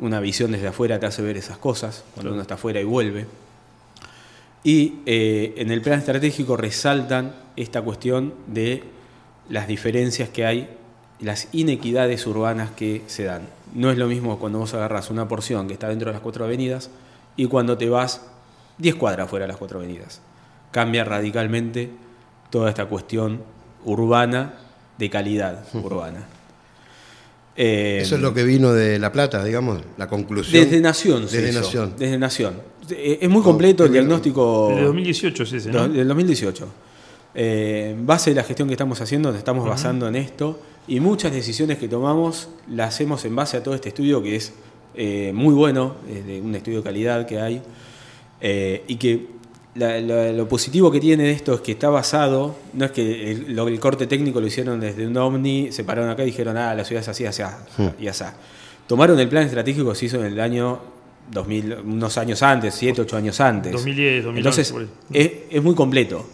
Una 0.00 0.20
visión 0.20 0.52
desde 0.52 0.68
afuera 0.68 0.98
te 0.98 1.06
hace 1.06 1.20
ver 1.22 1.36
esas 1.36 1.58
cosas, 1.58 2.04
cuando 2.14 2.30
Claro. 2.30 2.34
uno 2.34 2.42
está 2.42 2.54
afuera 2.54 2.80
y 2.80 2.84
vuelve. 2.84 3.26
Y 4.64 5.00
eh, 5.06 5.54
en 5.56 5.70
el 5.70 5.82
plan 5.82 5.98
estratégico 5.98 6.56
resaltan 6.56 7.34
esta 7.56 7.82
cuestión 7.82 8.34
de 8.46 8.84
las 9.48 9.66
diferencias 9.66 10.28
que 10.28 10.46
hay, 10.46 10.68
las 11.20 11.48
inequidades 11.52 12.26
urbanas 12.26 12.70
que 12.70 13.02
se 13.06 13.24
dan. 13.24 13.42
No 13.74 13.90
es 13.90 13.98
lo 13.98 14.06
mismo 14.06 14.38
cuando 14.38 14.58
vos 14.60 14.72
agarras 14.74 15.10
una 15.10 15.26
porción 15.28 15.66
que 15.66 15.74
está 15.74 15.88
dentro 15.88 16.08
de 16.08 16.12
las 16.12 16.22
cuatro 16.22 16.44
avenidas 16.44 16.90
y 17.36 17.46
cuando 17.46 17.76
te 17.76 17.88
vas 17.88 18.22
10 18.78 18.94
cuadras 18.94 19.28
fuera 19.28 19.44
de 19.44 19.48
las 19.48 19.56
cuatro 19.56 19.78
avenidas. 19.78 20.20
Cambia 20.70 21.04
radicalmente 21.04 21.90
toda 22.50 22.68
esta 22.68 22.86
cuestión 22.86 23.42
urbana 23.84 24.54
de 24.98 25.10
calidad 25.10 25.64
urbana. 25.74 26.26
Eh, 27.54 27.98
Eso 28.02 28.14
es 28.16 28.22
lo 28.22 28.32
que 28.32 28.44
vino 28.44 28.72
de 28.72 28.98
La 28.98 29.12
Plata, 29.12 29.44
digamos, 29.44 29.82
la 29.98 30.08
conclusión. 30.08 30.64
desde 30.64 30.80
Nación. 30.80 31.22
Desde 31.22 31.50
hizo, 31.50 31.60
Nación. 31.60 31.94
Desde 31.98 32.18
Nación. 32.18 32.54
Eh, 32.90 33.18
Es 33.20 33.28
muy 33.28 33.42
completo 33.42 33.84
el 33.84 33.92
diagnóstico. 33.92 34.68
Desde 34.70 34.84
2018 34.84 35.42
es 35.42 35.52
ese, 35.52 35.70
¿no? 35.70 35.88
Del 35.88 36.08
2018. 36.08 36.68
Eh, 37.34 37.90
en 37.92 38.06
base 38.06 38.30
a 38.30 38.34
la 38.34 38.44
gestión 38.44 38.68
que 38.68 38.74
estamos 38.74 39.00
haciendo, 39.00 39.30
nos 39.30 39.38
estamos 39.38 39.66
basando 39.66 40.06
en 40.06 40.16
esto 40.16 40.58
y 40.86 41.00
muchas 41.00 41.32
decisiones 41.32 41.78
que 41.78 41.88
tomamos 41.88 42.48
las 42.68 42.94
hacemos 42.94 43.24
en 43.24 43.34
base 43.36 43.56
a 43.56 43.62
todo 43.62 43.74
este 43.74 43.88
estudio 43.88 44.22
que 44.22 44.36
es 44.36 44.52
eh, 44.94 45.32
muy 45.34 45.54
bueno, 45.54 45.96
es 46.10 46.26
de 46.26 46.40
un 46.40 46.54
estudio 46.54 46.78
de 46.78 46.84
calidad 46.84 47.26
que 47.26 47.40
hay 47.40 47.62
eh, 48.40 48.84
y 48.86 48.96
que 48.96 49.28
la- 49.74 50.00
la- 50.00 50.32
lo 50.32 50.48
positivo 50.48 50.90
que 50.90 51.00
tiene 51.00 51.30
esto 51.30 51.54
es 51.54 51.60
que 51.62 51.72
está 51.72 51.88
basado, 51.88 52.54
no 52.74 52.84
es 52.84 52.90
que 52.90 53.30
el, 53.32 53.54
lo- 53.56 53.68
el 53.68 53.80
corte 53.80 54.06
técnico 54.06 54.40
lo 54.40 54.46
hicieron 54.46 54.80
desde 54.80 55.06
un 55.06 55.16
ovni, 55.16 55.72
se 55.72 55.84
pararon 55.84 56.10
acá 56.10 56.22
y 56.22 56.26
dijeron, 56.26 56.56
ah, 56.56 56.74
la 56.74 56.84
ciudad 56.84 57.02
es 57.02 57.08
así, 57.08 57.24
así, 57.24 57.42
y 57.98 58.06
así. 58.06 58.24
Tomaron 58.86 59.18
el 59.18 59.28
plan 59.28 59.44
estratégico 59.44 59.90
que 59.90 59.96
se 59.96 60.06
hizo 60.06 60.18
en 60.20 60.26
el 60.32 60.40
año 60.40 60.78
2000, 61.30 61.74
unos 61.84 62.18
años 62.18 62.42
antes, 62.42 62.74
7, 62.74 63.00
8 63.02 63.16
años 63.16 63.40
antes. 63.40 63.72
2010, 63.72 64.24
2011, 64.24 64.38
Entonces, 64.38 64.88
es, 65.12 65.30
es 65.50 65.62
muy 65.62 65.74
completo. 65.74 66.26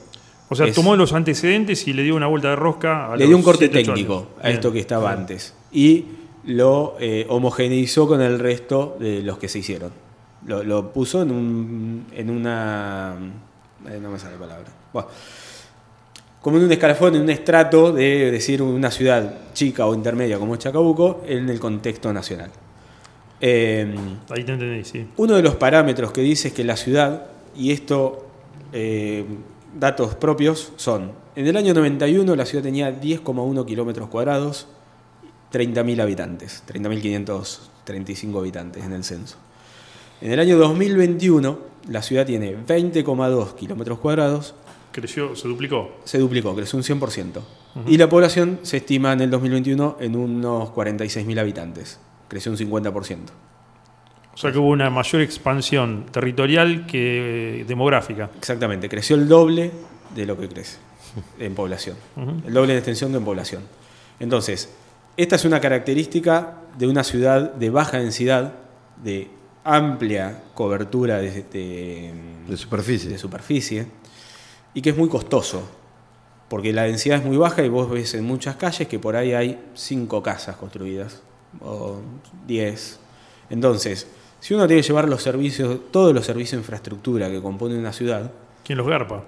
O 0.49 0.55
sea, 0.55 0.67
es- 0.67 0.75
tomó 0.75 0.97
los 0.97 1.13
antecedentes 1.13 1.87
y 1.87 1.93
le 1.93 2.03
dio 2.03 2.17
una 2.17 2.27
vuelta 2.27 2.49
de 2.51 2.57
rosca 2.57 3.07
a 3.13 3.17
Le 3.17 3.21
los 3.25 3.29
dio 3.29 3.37
un 3.37 3.43
corte 3.43 3.67
7, 3.67 3.79
8 3.81 3.93
técnico 3.95 4.15
años. 4.17 4.29
a 4.39 4.43
Bien. 4.45 4.55
esto 4.55 4.73
que 4.73 4.81
estaba 4.81 5.13
antes. 5.13 5.55
Y 5.71 6.07
lo 6.47 6.97
eh, 6.99 7.27
homogeneizó 7.29 8.09
con 8.09 8.23
el 8.23 8.39
resto 8.39 8.97
de 8.99 9.23
los 9.23 9.39
que 9.39 9.49
se 9.49 9.59
hicieron. 9.59 9.93
Lo, 10.47 10.63
lo 10.63 10.93
puso 10.93 11.23
en, 11.23 11.31
un, 11.33 12.07
en 12.13 12.31
una... 12.31 13.17
eh, 13.89 13.99
no 14.01 14.11
me 14.11 14.19
sale 14.19 14.35
la 14.35 14.41
palabra. 14.41 14.73
Bueno, 14.93 15.09
como 16.41 16.57
en 16.59 16.65
un 16.65 16.73
escalafón, 16.73 17.17
en 17.17 17.23
un 17.23 17.31
estrato 17.31 17.93
de 17.93 18.31
decir 18.31 18.63
una 18.63 18.91
ciudad 18.91 19.53
chica 19.53 19.87
o 19.87 19.95
intermedia 19.95 20.39
como 20.39 20.57
Chacabuco 20.57 21.23
en 21.27 21.49
el 21.49 21.59
contexto 21.59 22.13
nacional. 22.13 22.51
Eh, 23.41 23.95
Ahí 24.31 24.45
te 24.45 24.53
entendí, 24.53 24.85
sí. 24.85 25.09
uno 25.17 25.35
de 25.35 25.43
los 25.43 25.57
parámetros 25.57 26.13
que 26.13 26.21
dice 26.23 26.49
es 26.49 26.55
que 26.55 26.65
la 26.65 26.77
ciudad, 26.77 27.27
y 27.57 27.73
esto, 27.73 28.27
eh, 28.73 29.25
datos 29.79 30.15
propios, 30.15 30.73
son, 30.77 31.13
en 31.37 31.47
el 31.47 31.57
año 31.57 31.75
91 31.75 32.35
la 32.35 32.47
ciudad 32.47 32.65
tenía 32.65 32.91
10,1 32.91 33.65
kilómetros 33.65 34.09
cuadrados, 34.09 34.67
30.000 35.53 36.01
habitantes, 36.03 36.63
30.535 36.69 38.39
habitantes 38.39 38.85
en 38.85 38.93
el 38.93 39.05
censo. 39.05 39.37
En 40.21 40.33
el 40.33 40.41
año 40.41 40.59
2021 40.59 41.59
la 41.89 42.03
ciudad 42.03 42.27
tiene 42.27 42.57
20,2 42.57 43.55
kilómetros 43.55 43.99
cuadrados, 43.99 44.55
Creció, 44.91 45.37
se 45.37 45.47
duplicó. 45.47 45.93
se 46.05 46.19
duplicó, 46.19 46.55
creció 46.57 46.77
un 46.77 46.83
100%. 46.83 47.41
Y 47.87 47.99
la 47.99 48.09
población 48.09 48.59
se 48.63 48.79
estima 48.79 49.13
en 49.13 49.21
el 49.21 49.31
2021 49.31 49.99
en 50.01 50.17
unos 50.17 50.71
46.000 50.71 51.39
habitantes, 51.39 52.01
creció 52.27 52.51
un 52.51 52.59
50%. 52.59 53.19
O 54.35 54.37
sea 54.37 54.51
que 54.53 54.59
hubo 54.59 54.69
una 54.71 54.91
mayor 54.91 55.21
expansión 55.21 56.07
territorial 56.11 56.87
que 56.87 57.65
demográfica. 57.69 58.31
Exactamente, 58.39 58.89
creció 58.89 59.17
el 59.17 59.29
doble 59.29 59.71
de 60.15 60.27
lo 60.27 60.39
que 60.39 60.49
crece 60.49 60.79
en 61.39 61.55
población. 61.55 61.97
El 62.47 62.55
doble 62.55 62.73
de 62.73 62.79
extensión 62.79 63.13
que 63.13 63.19
en 63.19 63.25
población. 63.25 63.63
Entonces, 64.19 64.73
esta 65.17 65.37
es 65.37 65.45
una 65.45 65.61
característica 65.61 66.63
de 66.77 66.87
una 66.89 67.05
ciudad 67.05 67.53
de 67.55 67.71
baja 67.71 67.99
densidad, 67.99 68.55
de 69.03 69.29
amplia 69.77 70.43
cobertura 70.55 71.19
de, 71.19 71.43
de- 71.45 72.13
De 72.49 72.57
superficie. 72.57 73.11
de 73.11 73.19
superficie, 73.19 73.87
y 74.75 74.83
que 74.83 74.91
es 74.91 74.97
muy 74.97 75.09
costoso, 75.09 75.63
porque 76.49 76.73
la 76.73 76.85
densidad 76.85 77.19
es 77.19 77.25
muy 77.25 77.37
baja 77.37 77.63
y 77.63 77.69
vos 77.69 77.91
ves 77.91 78.15
en 78.15 78.25
muchas 78.25 78.57
calles 78.57 78.89
que 78.89 78.99
por 78.99 79.17
ahí 79.17 79.33
hay 79.33 79.59
cinco 79.75 80.23
casas 80.23 80.57
construidas, 80.57 81.23
o 81.61 82.01
10. 82.47 82.99
Entonces, 83.51 84.07
si 84.41 84.55
uno 84.55 84.67
tiene 84.67 84.83
que 84.83 84.89
llevar 84.89 85.09
los 85.09 85.23
servicios, 85.23 85.79
todos 85.91 86.15
los 86.15 86.25
servicios 86.25 86.53
de 86.53 86.59
infraestructura 86.59 87.31
que 87.31 87.41
compone 87.43 87.77
una 87.79 87.93
ciudad, 87.93 88.31
¿Quién 88.65 88.79
los 88.79 88.87
garpa? 88.87 89.25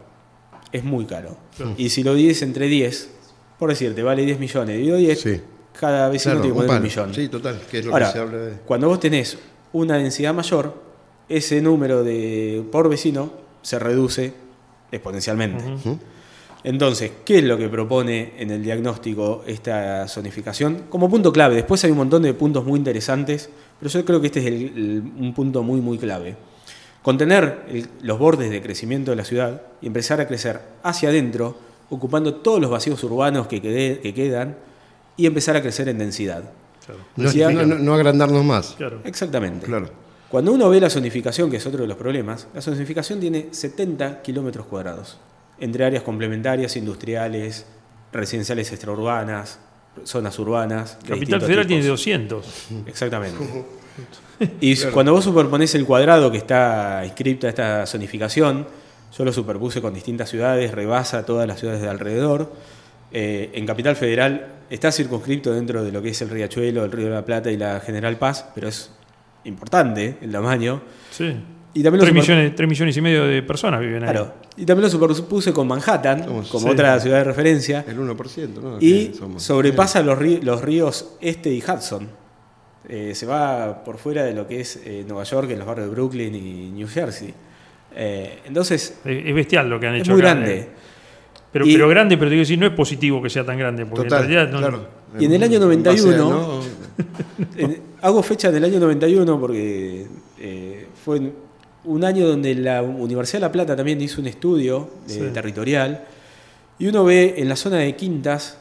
es 0.72 0.84
muy 0.84 1.04
caro. 1.06 1.36
Claro. 1.56 1.74
Y 1.76 1.88
si 1.90 2.02
lo 2.02 2.14
divides 2.14 2.42
entre 2.42 2.66
10, 2.66 3.10
por 3.58 3.70
decirte, 3.70 4.02
vale 4.02 4.24
10 4.24 4.38
millones, 4.38 4.76
dividido 4.76 4.96
10, 4.96 5.20
Sí. 5.20 5.40
cada 5.78 6.08
vecino 6.08 6.34
Claro, 6.36 6.42
tiene 6.42 6.54
que 6.54 6.60
un 6.60 6.66
poner 6.66 6.80
un 6.80 6.86
millón. 6.86 7.14
Sí, 7.14 7.28
total, 7.28 7.60
que 7.70 7.78
es 7.80 7.86
lo 7.86 7.92
Ahora, 7.92 8.06
que 8.06 8.12
se 8.12 8.18
habla 8.18 8.38
de. 8.38 8.52
cuando 8.66 8.88
vos 8.88 9.00
tenés 9.00 9.38
una 9.72 9.96
densidad 9.96 10.34
mayor, 10.34 10.74
ese 11.28 11.60
número 11.60 12.02
de 12.02 12.64
por 12.72 12.88
vecino 12.88 13.30
se 13.62 13.78
reduce 13.78 14.32
exponencialmente. 14.90 15.64
Entonces, 16.62 17.10
¿qué 17.24 17.38
es 17.38 17.44
lo 17.44 17.56
que 17.56 17.68
propone 17.68 18.34
en 18.38 18.50
el 18.50 18.62
diagnóstico 18.62 19.42
esta 19.46 20.06
zonificación? 20.08 20.82
Como 20.90 21.08
punto 21.08 21.32
clave, 21.32 21.54
después 21.54 21.82
hay 21.84 21.90
un 21.90 21.96
montón 21.98 22.22
de 22.22 22.34
puntos 22.34 22.64
muy 22.66 22.78
interesantes, 22.78 23.48
pero 23.78 23.90
yo 23.90 24.04
creo 24.04 24.20
que 24.20 24.26
este 24.26 24.40
es 24.40 24.46
el- 24.46 24.62
el- 24.76 25.02
un 25.18 25.32
punto 25.34 25.62
muy, 25.62 25.80
muy 25.80 25.96
clave. 25.96 26.36
Contener 27.02 27.60
el- 27.70 27.88
los 28.02 28.18
bordes 28.18 28.50
de 28.50 28.60
crecimiento 28.60 29.10
de 29.10 29.16
la 29.16 29.24
ciudad 29.24 29.62
y 29.80 29.86
empezar 29.86 30.20
a 30.20 30.26
crecer 30.28 30.60
hacia 30.82 31.08
adentro, 31.08 31.56
ocupando 31.88 32.34
todos 32.34 32.60
los 32.60 32.70
vacíos 32.70 33.02
urbanos 33.04 33.46
que, 33.46 33.62
quede- 33.62 34.00
que 34.00 34.12
quedan 34.12 34.56
y 35.16 35.24
empezar 35.24 35.56
a 35.56 35.62
crecer 35.62 35.88
en 35.88 35.96
densidad. 35.98 36.42
Claro. 36.90 37.04
No, 37.16 37.24
Decía- 37.24 37.50
no- 37.50 37.66
no- 37.66 37.78
no 37.78 37.94
agrandarnos 37.94 38.44
más. 38.44 38.74
Claro. 38.76 39.00
Exactamente. 39.04 39.66
Claro. 39.66 39.90
Cuando 40.28 40.52
uno 40.52 40.68
ve 40.70 40.80
la 40.80 40.90
zonificación, 40.90 41.50
que 41.50 41.56
es 41.56 41.66
otro 41.66 41.82
de 41.82 41.88
los 41.88 41.96
problemas, 41.96 42.46
la 42.54 42.60
zonificación 42.62 43.18
tiene 43.20 43.48
70 43.50 44.22
kilómetros 44.22 44.66
cuadrados, 44.66 45.18
entre 45.58 45.84
áreas 45.84 46.02
complementarias, 46.04 46.76
industriales, 46.76 47.66
residenciales 48.12 48.70
extraurbanas, 48.70 49.58
zonas 50.04 50.38
urbanas. 50.38 50.98
Capital 51.06 51.40
Federal 51.40 51.66
tiene 51.66 51.82
tipos. 51.82 51.98
200. 51.98 52.46
Exactamente. 52.86 53.38
Y 54.60 54.74
cuando 54.94 55.12
vos 55.12 55.24
superponés 55.24 55.74
el 55.74 55.84
cuadrado 55.84 56.30
que 56.30 56.38
está 56.38 57.02
inscripto 57.04 57.46
a 57.46 57.50
esta 57.50 57.86
zonificación, 57.86 58.66
yo 59.18 59.24
lo 59.24 59.32
superpuse 59.34 59.82
con 59.82 59.92
distintas 59.92 60.30
ciudades, 60.30 60.72
rebasa 60.72 61.26
todas 61.26 61.46
las 61.46 61.58
ciudades 61.60 61.82
de 61.82 61.88
alrededor. 61.90 62.50
Eh, 63.12 63.50
en 63.54 63.66
Capital 63.66 63.96
Federal 63.96 64.46
está 64.70 64.92
circunscripto 64.92 65.52
dentro 65.52 65.82
de 65.82 65.90
lo 65.90 66.00
que 66.00 66.10
es 66.10 66.22
el 66.22 66.30
Riachuelo, 66.30 66.84
el 66.84 66.92
Río 66.92 67.06
de 67.06 67.14
la 67.14 67.24
Plata 67.24 67.50
y 67.50 67.56
la 67.56 67.80
General 67.80 68.16
Paz, 68.16 68.46
pero 68.54 68.68
es 68.68 68.90
importante 69.44 70.16
el 70.20 70.30
tamaño. 70.32 70.80
Sí. 71.10 71.34
Y 71.72 71.82
también 71.82 72.00
lo 72.04 72.04
3 72.04 72.08
super- 72.08 72.22
millones, 72.36 72.54
3 72.56 72.68
millones 72.68 72.96
y 72.96 73.00
medio 73.00 73.24
de 73.26 73.42
personas 73.42 73.80
viven 73.80 74.02
ahí. 74.04 74.10
Claro. 74.10 74.34
Y 74.56 74.64
también 74.64 74.82
lo 74.84 74.90
superpuse 74.90 75.52
con 75.52 75.66
Manhattan, 75.68 76.24
Somos- 76.24 76.48
como 76.50 76.66
sí. 76.66 76.72
otra 76.72 76.98
ciudad 77.00 77.18
de 77.18 77.24
referencia, 77.24 77.84
El 77.86 77.98
1%, 77.98 78.60
¿no? 78.60 78.78
y 78.80 79.12
sobrepasa 79.36 80.02
los, 80.02 80.18
rí- 80.18 80.40
los 80.42 80.60
ríos 80.62 81.16
Este 81.20 81.50
y 81.52 81.60
Hudson. 81.62 82.08
Eh, 82.88 83.14
se 83.14 83.26
va 83.26 83.84
por 83.84 83.98
fuera 83.98 84.24
de 84.24 84.32
lo 84.34 84.46
que 84.48 84.60
es 84.60 84.80
eh, 84.84 85.04
Nueva 85.06 85.22
York, 85.24 85.50
en 85.50 85.58
los 85.58 85.66
barrios 85.66 85.88
de 85.88 85.94
Brooklyn 85.94 86.34
y 86.34 86.70
New 86.70 86.88
Jersey. 86.88 87.32
Eh, 87.94 88.40
entonces, 88.46 88.98
Es, 89.04 89.26
es 89.26 89.34
bestial 89.34 89.68
lo 89.70 89.78
que 89.78 89.86
han 89.86 89.94
es 89.96 90.02
hecho 90.02 90.12
muy 90.12 90.20
acá, 90.22 90.34
grande. 90.34 90.68
Pero, 91.52 91.66
Y- 91.66 91.72
pero 91.72 91.88
grande, 91.88 92.16
pero 92.16 92.28
te 92.28 92.34
digo 92.34 92.42
decir, 92.42 92.58
no 92.58 92.66
es 92.66 92.72
positivo 92.72 93.20
que 93.22 93.28
sea 93.30 93.44
tan 93.44 93.58
grande, 93.58 93.84
porque 93.86 94.04
Total, 94.08 94.22
en 94.24 94.28
realidad 94.30 94.52
no, 94.52 94.58
claro. 94.58 94.86
Y 95.18 95.24
en 95.24 95.32
el 95.32 95.42
año 95.42 95.58
base 95.58 95.64
a, 95.64 96.16
91, 96.16 96.16
¿no? 96.30 96.60
En- 97.56 97.80
hago 98.02 98.22
fecha 98.22 98.50
del 98.52 98.64
año 98.64 98.78
91 98.78 99.40
porque 99.40 100.06
eh, 100.38 100.86
fue 101.04 101.32
un 101.84 102.04
año 102.04 102.26
donde 102.28 102.54
la 102.54 102.82
Universidad 102.82 103.38
de 103.40 103.46
La 103.46 103.52
Plata 103.52 103.74
también 103.74 104.00
hizo 104.00 104.20
un 104.20 104.26
estudio 104.28 104.88
eh, 105.08 105.10
Sí. 105.10 105.20
territorial 105.34 106.04
y 106.78 106.86
uno 106.86 107.04
ve 107.04 107.34
en 107.38 107.48
la 107.48 107.56
zona 107.56 107.78
de 107.78 107.96
Quintas 107.96 108.58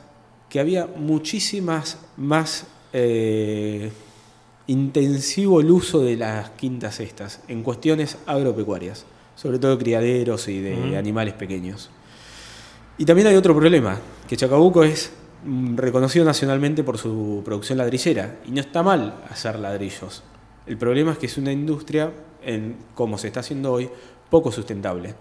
que 0.50 0.60
había 0.60 0.88
muchísimas 0.88 2.00
más 2.18 2.66
eh, 2.92 3.92
intensivo 4.68 5.62
el 5.62 5.70
uso 5.72 6.00
de 6.02 6.16
las 6.18 6.50
quintas 6.52 7.00
estas 7.00 7.42
en 7.48 7.62
cuestiones 7.64 8.18
agropecuarias, 8.26 9.06
sobre 9.36 9.60
todo 9.60 9.78
de 9.78 9.84
criaderos 9.84 10.48
y 10.48 10.60
de 10.60 10.98
animales 10.98 11.34
pequeños. 11.36 11.90
Y 13.00 13.06
también 13.06 13.30
hay 13.30 13.36
otro 13.38 13.56
problema, 13.56 13.97
que 14.28 14.36
Chacabuco 14.36 14.84
es 14.84 15.14
mm, 15.45 15.78
reconocido 15.78 16.26
nacionalmente 16.26 16.84
por 16.84 16.97
su 16.97 17.41
producción 17.45 17.78
ladrillera, 17.78 18.39
y 18.45 18.52
no 18.52 18.60
está 18.60 18.84
mal 18.84 19.24
hacer 19.30 19.58
ladrillos. 19.58 20.22
El 20.68 20.78
problema 20.78 21.14
es 21.14 21.18
que 21.18 21.28
es 21.28 21.38
una 21.38 21.54
industria, 21.54 22.12
en, 22.43 22.76
como 22.95 23.18
se 23.18 23.28
está 23.28 23.39
haciendo 23.39 23.72
hoy, 23.72 23.89
poco 24.30 24.52
sustentable. 24.52 25.16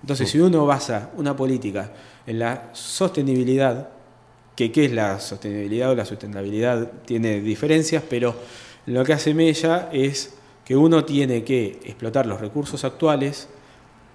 Entonces, 0.00 0.30
si 0.30 0.40
uno 0.40 0.64
basa 0.64 1.10
una 1.18 1.36
política 1.36 1.92
en 2.26 2.38
la 2.38 2.70
sostenibilidad, 2.72 3.90
que 4.56 4.72
qué 4.72 4.86
es 4.86 4.92
la 4.92 5.20
sostenibilidad 5.20 5.90
o 5.90 5.94
la 5.94 6.06
sustentabilidad 6.06 6.90
tiene 7.04 7.42
diferencias, 7.42 8.02
pero 8.08 8.34
lo 8.86 9.04
que 9.04 9.12
hace 9.12 9.34
Mella 9.34 9.90
es 9.92 10.34
que 10.64 10.78
uno 10.78 11.04
tiene 11.04 11.44
que 11.44 11.78
explotar 11.84 12.24
los 12.24 12.40
recursos 12.40 12.84
actuales 12.84 13.50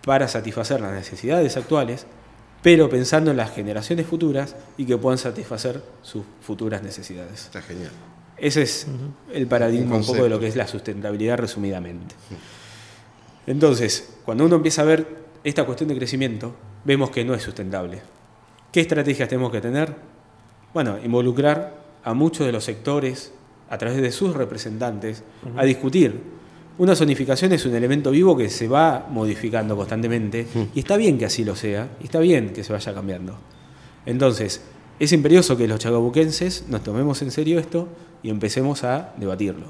para 0.03 0.27
satisfacer 0.27 0.81
las 0.81 0.93
necesidades 0.93 1.57
actuales, 1.57 2.07
pero 2.63 2.89
pensando 2.89 3.29
en 3.29 3.37
las 3.37 3.53
generaciones 3.53 4.07
futuras 4.07 4.55
y 4.77 4.85
que 4.85 4.97
puedan 4.97 5.17
satisfacer 5.17 5.83
sus 6.01 6.23
futuras 6.41 6.81
necesidades. 6.81 7.43
Está 7.43 7.61
genial. 7.61 7.91
Ese 8.37 8.63
es 8.63 8.87
el 9.31 9.47
paradigma 9.47 9.95
Un 9.95 10.01
un, 10.01 10.07
poco 10.07 10.23
de 10.23 10.29
lo 10.29 10.39
que 10.39 10.47
es 10.47 10.55
la 10.55 10.65
sustentabilidad 10.65 11.37
resumidamente. 11.37 12.15
Entonces, 13.45 14.15
cuando 14.25 14.45
uno 14.45 14.55
empieza 14.55 14.81
a 14.81 14.85
ver 14.85 15.05
esta 15.43 15.65
cuestión 15.65 15.89
de 15.89 15.97
crecimiento, 15.97 16.55
vemos 16.85 17.11
que 17.11 17.25
no 17.25 17.33
es 17.33 17.43
sustentable. 17.43 18.01
¿Qué 18.71 18.79
estrategias 18.79 19.27
tenemos 19.27 19.51
que 19.51 19.61
tener? 19.61 19.93
Bueno, 20.73 20.97
involucrar 21.03 21.83
a 22.03 22.13
muchos 22.13 22.45
de 22.45 22.53
los 22.53 22.63
sectores 22.63 23.33
a 23.69 23.77
través 23.77 24.01
de 24.01 24.11
sus 24.11 24.33
representantes 24.35 25.23
a 25.57 25.65
discutir. 25.65 26.21
Una 26.77 26.95
zonificación 26.95 27.53
es 27.53 27.65
un 27.65 27.75
elemento 27.75 28.09
vivo 28.09 28.35
que 28.35 28.49
se 28.49 28.67
va 28.67 29.05
modificando 29.09 29.75
constantemente 29.75 30.47
y 30.73 30.79
está 30.79 30.97
bien 30.97 31.19
que 31.19 31.25
así 31.25 31.43
lo 31.43 31.55
sea, 31.55 31.89
y 32.01 32.05
está 32.05 32.19
bien 32.19 32.51
que 32.51 32.63
se 32.63 32.73
vaya 32.73 32.93
cambiando. 32.93 33.37
Entonces, 34.07 34.61
es 34.99 35.11
imperioso 35.11 35.55
que 35.55 35.67
los 35.67 35.79
chacabuquenses 35.79 36.65
nos 36.69 36.83
tomemos 36.83 37.21
en 37.21 37.29
serio 37.29 37.59
esto 37.59 37.87
y 38.23 38.29
empecemos 38.29 38.83
a 38.83 39.13
debatirlo. 39.17 39.67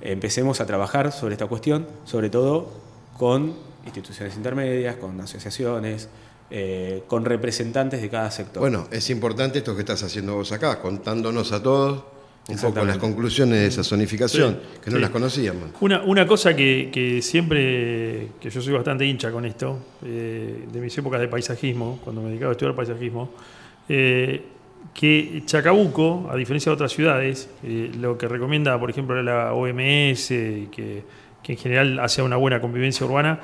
Empecemos 0.00 0.60
a 0.60 0.66
trabajar 0.66 1.10
sobre 1.10 1.34
esta 1.34 1.46
cuestión, 1.46 1.86
sobre 2.04 2.30
todo 2.30 2.70
con 3.18 3.54
instituciones 3.84 4.36
intermedias, 4.36 4.96
con 4.96 5.20
asociaciones, 5.20 6.08
eh, 6.50 7.02
con 7.08 7.24
representantes 7.24 8.00
de 8.00 8.08
cada 8.08 8.30
sector. 8.30 8.60
Bueno, 8.60 8.86
es 8.92 9.10
importante 9.10 9.58
esto 9.58 9.74
que 9.74 9.80
estás 9.80 10.02
haciendo 10.04 10.36
vos 10.36 10.52
acá, 10.52 10.80
contándonos 10.80 11.50
a 11.52 11.62
todos 11.62 12.13
Un 12.46 12.58
poco 12.58 12.84
las 12.84 12.98
conclusiones 12.98 13.58
de 13.58 13.66
esa 13.68 13.82
zonificación, 13.82 14.58
Sí, 14.60 14.78
que 14.82 14.90
no 14.90 14.96
sí. 14.96 15.02
las 15.02 15.10
conocíamos. 15.10 15.70
Una, 15.80 16.02
una 16.02 16.26
cosa 16.26 16.54
que, 16.54 16.90
que 16.92 17.22
siempre, 17.22 18.28
que 18.38 18.50
yo 18.50 18.60
soy 18.60 18.74
bastante 18.74 19.06
hincha 19.06 19.30
con 19.32 19.46
esto, 19.46 19.78
eh, 20.04 20.66
de 20.70 20.80
mis 20.80 20.96
épocas 20.98 21.20
de 21.20 21.28
paisajismo, 21.28 22.00
cuando 22.04 22.20
me 22.20 22.28
dedicaba 22.28 22.50
a 22.50 22.52
estudiar 22.52 22.74
paisajismo, 22.74 23.30
eh, 23.88 24.42
que 24.92 25.42
Chacabuco, 25.46 26.28
a 26.30 26.36
diferencia 26.36 26.68
de 26.70 26.74
otras 26.74 26.92
ciudades, 26.92 27.48
eh, 27.62 27.90
lo 27.98 28.18
que 28.18 28.28
recomienda, 28.28 28.78
por 28.78 28.90
ejemplo, 28.90 29.22
la 29.22 29.54
OMS, 29.54 30.28
que, 30.28 31.02
que 31.42 31.52
en 31.52 31.58
general 31.58 31.98
hace 32.00 32.20
una 32.20 32.36
buena 32.36 32.60
convivencia 32.60 33.06
urbana, 33.06 33.40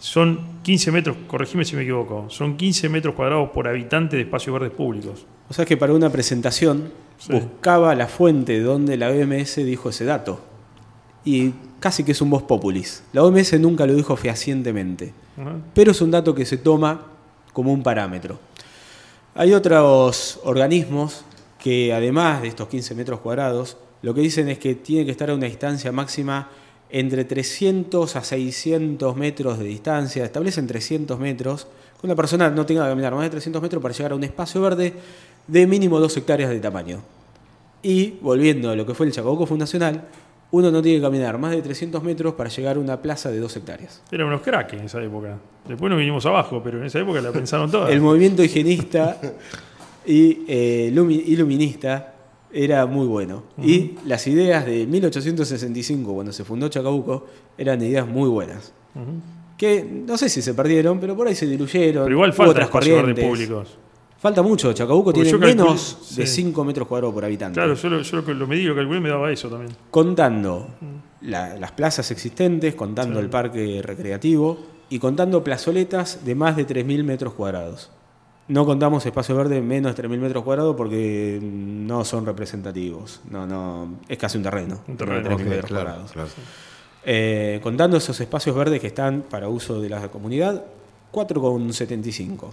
son 0.00 0.40
15 0.62 0.90
metros, 0.92 1.16
corregime 1.28 1.64
si 1.64 1.76
me 1.76 1.82
equivoco, 1.82 2.26
son 2.30 2.56
15 2.56 2.88
metros 2.88 3.14
cuadrados 3.14 3.50
por 3.50 3.68
habitante 3.68 4.16
de 4.16 4.22
espacios 4.22 4.52
verdes 4.54 4.72
públicos. 4.76 5.24
O 5.48 5.54
sea 5.54 5.64
que 5.64 5.76
para 5.76 5.92
una 5.92 6.10
presentación 6.10 6.90
Sí. 7.20 7.32
buscaba 7.32 7.94
la 7.94 8.08
fuente 8.08 8.60
donde 8.60 8.96
la 8.96 9.10
OMS 9.10 9.56
dijo 9.56 9.90
ese 9.90 10.04
dato. 10.04 10.40
Y 11.24 11.52
casi 11.78 12.02
que 12.02 12.12
es 12.12 12.20
un 12.20 12.30
voz 12.30 12.42
populis. 12.42 13.02
La 13.12 13.22
OMS 13.22 13.60
nunca 13.60 13.86
lo 13.86 13.94
dijo 13.94 14.16
fehacientemente. 14.16 15.12
Ajá. 15.40 15.56
pero 15.74 15.92
es 15.92 16.00
un 16.00 16.10
dato 16.10 16.34
que 16.34 16.44
se 16.44 16.58
toma 16.58 17.06
como 17.52 17.72
un 17.72 17.82
parámetro. 17.82 18.38
Hay 19.34 19.52
otros 19.52 20.40
organismos 20.44 21.24
que 21.58 21.92
además 21.92 22.42
de 22.42 22.48
estos 22.48 22.68
15 22.68 22.94
metros 22.94 23.20
cuadrados, 23.20 23.76
lo 24.02 24.14
que 24.14 24.22
dicen 24.22 24.48
es 24.48 24.58
que 24.58 24.74
tiene 24.74 25.04
que 25.04 25.12
estar 25.12 25.30
a 25.30 25.34
una 25.34 25.46
distancia 25.46 25.92
máxima 25.92 26.48
entre 26.90 27.24
300 27.24 28.16
a 28.16 28.24
600 28.24 29.16
metros 29.16 29.58
de 29.58 29.64
distancia, 29.64 30.24
establecen 30.24 30.66
300 30.66 31.18
metros, 31.20 31.68
que 32.00 32.06
una 32.06 32.16
persona 32.16 32.50
no 32.50 32.66
tenga 32.66 32.84
que 32.84 32.90
caminar 32.90 33.14
más 33.14 33.22
de 33.22 33.30
300 33.30 33.62
metros 33.62 33.82
para 33.82 33.94
llegar 33.94 34.12
a 34.12 34.14
un 34.16 34.24
espacio 34.24 34.60
verde 34.60 34.94
de 35.50 35.66
mínimo 35.66 35.98
2 36.00 36.16
hectáreas 36.16 36.50
de 36.50 36.60
tamaño. 36.60 37.00
Y 37.82 38.14
volviendo 38.20 38.70
a 38.70 38.76
lo 38.76 38.84
que 38.86 38.94
fue 38.94 39.06
el 39.06 39.12
Chacabuco 39.12 39.46
Fundacional, 39.46 40.04
uno 40.52 40.70
no 40.70 40.82
tiene 40.82 40.98
que 40.98 41.02
caminar 41.02 41.38
más 41.38 41.52
de 41.52 41.62
300 41.62 42.02
metros 42.02 42.34
para 42.34 42.50
llegar 42.50 42.76
a 42.76 42.80
una 42.80 43.00
plaza 43.00 43.30
de 43.30 43.38
2 43.38 43.56
hectáreas. 43.56 44.02
Eran 44.10 44.26
unos 44.26 44.42
cracks 44.42 44.72
en 44.74 44.80
esa 44.80 45.02
época. 45.02 45.38
Después 45.66 45.88
nos 45.90 45.98
vinimos 45.98 46.26
abajo, 46.26 46.60
pero 46.62 46.78
en 46.78 46.84
esa 46.86 46.98
época 46.98 47.20
la 47.20 47.30
pensaron 47.32 47.70
todas. 47.70 47.90
El 47.92 48.00
movimiento 48.00 48.42
higienista 48.42 49.18
y 50.06 50.42
eh, 50.48 50.90
lumi- 50.94 51.22
iluminista 51.26 52.14
era 52.52 52.84
muy 52.86 53.06
bueno. 53.06 53.44
Y 53.62 53.92
las 54.06 54.26
ideas 54.26 54.66
de 54.66 54.86
1865, 54.86 56.12
cuando 56.12 56.32
se 56.32 56.44
fundó 56.44 56.68
Chacabuco, 56.68 57.26
eran 57.56 57.80
ideas 57.82 58.06
muy 58.08 58.28
buenas. 58.28 58.72
Que 59.56 59.84
no 59.84 60.18
sé 60.18 60.28
si 60.28 60.42
se 60.42 60.52
perdieron, 60.54 60.98
pero 60.98 61.14
por 61.16 61.28
ahí 61.28 61.34
se 61.34 61.46
diluyeron. 61.46 62.04
Pero 62.04 62.14
igual 62.16 62.32
falta 62.32 62.50
otras 62.52 62.68
corrientes. 62.70 63.24
públicos. 63.24 63.78
Falta 64.20 64.42
mucho. 64.42 64.72
Chacabuco 64.72 65.12
Porque 65.12 65.22
tiene 65.22 65.38
calculo- 65.38 65.64
menos 65.64 66.14
de 66.16 66.26
sí. 66.26 66.42
5 66.42 66.62
metros 66.64 66.86
cuadrados 66.86 67.14
por 67.14 67.24
habitante. 67.24 67.54
Claro, 67.58 67.74
yo 67.74 67.88
lo, 67.88 68.02
yo 68.02 68.20
lo, 68.20 68.34
lo 68.34 68.46
medí, 68.46 68.64
lo 68.64 68.74
calculé 68.76 69.00
me 69.00 69.08
daba 69.08 69.32
eso 69.32 69.48
también. 69.48 69.74
contando 69.90 70.68
la- 71.22 71.56
las 71.56 71.72
plazas 71.72 72.10
existentes, 72.10 72.74
contando 72.74 73.18
Sí. 73.18 73.24
el 73.24 73.30
parque 73.30 73.80
recreativo 73.82 74.58
y 74.90 74.98
contando 74.98 75.42
plazoletas 75.42 76.24
de 76.24 76.34
más 76.34 76.54
de 76.56 76.66
3.000 76.66 77.02
metros 77.04 77.32
cuadrados. 77.34 77.90
No 78.48 78.66
contamos 78.66 79.06
espacio 79.06 79.36
verde 79.36 79.54
de 79.54 79.60
menos 79.62 79.92
de 79.92 80.02
3.000 80.02 80.18
metros 80.20 80.42
cuadrados 80.44 80.74
porque 80.76 81.38
no 81.40 82.04
son 82.04 82.26
representativos. 82.26 83.20
No, 83.30 83.46
no, 83.46 84.00
es 84.08 84.18
casi 84.18 84.36
un 84.38 84.42
terreno. 84.44 84.80
Un 84.88 84.96
terreno. 84.96 85.20
de 85.20 85.24
3.000 85.30 85.34
Ok, 85.46 85.48
metros 85.50 85.66
claro, 85.70 85.84
cuadrados. 85.86 86.12
claro. 86.12 86.28
Eh, 87.04 87.60
contando 87.62 87.96
esos 87.96 88.20
espacios 88.20 88.54
verdes 88.56 88.80
que 88.80 88.88
están 88.88 89.22
para 89.30 89.48
uso 89.48 89.80
de 89.80 89.88
la 89.88 90.08
comunidad, 90.08 90.64
4,75. 91.12 92.50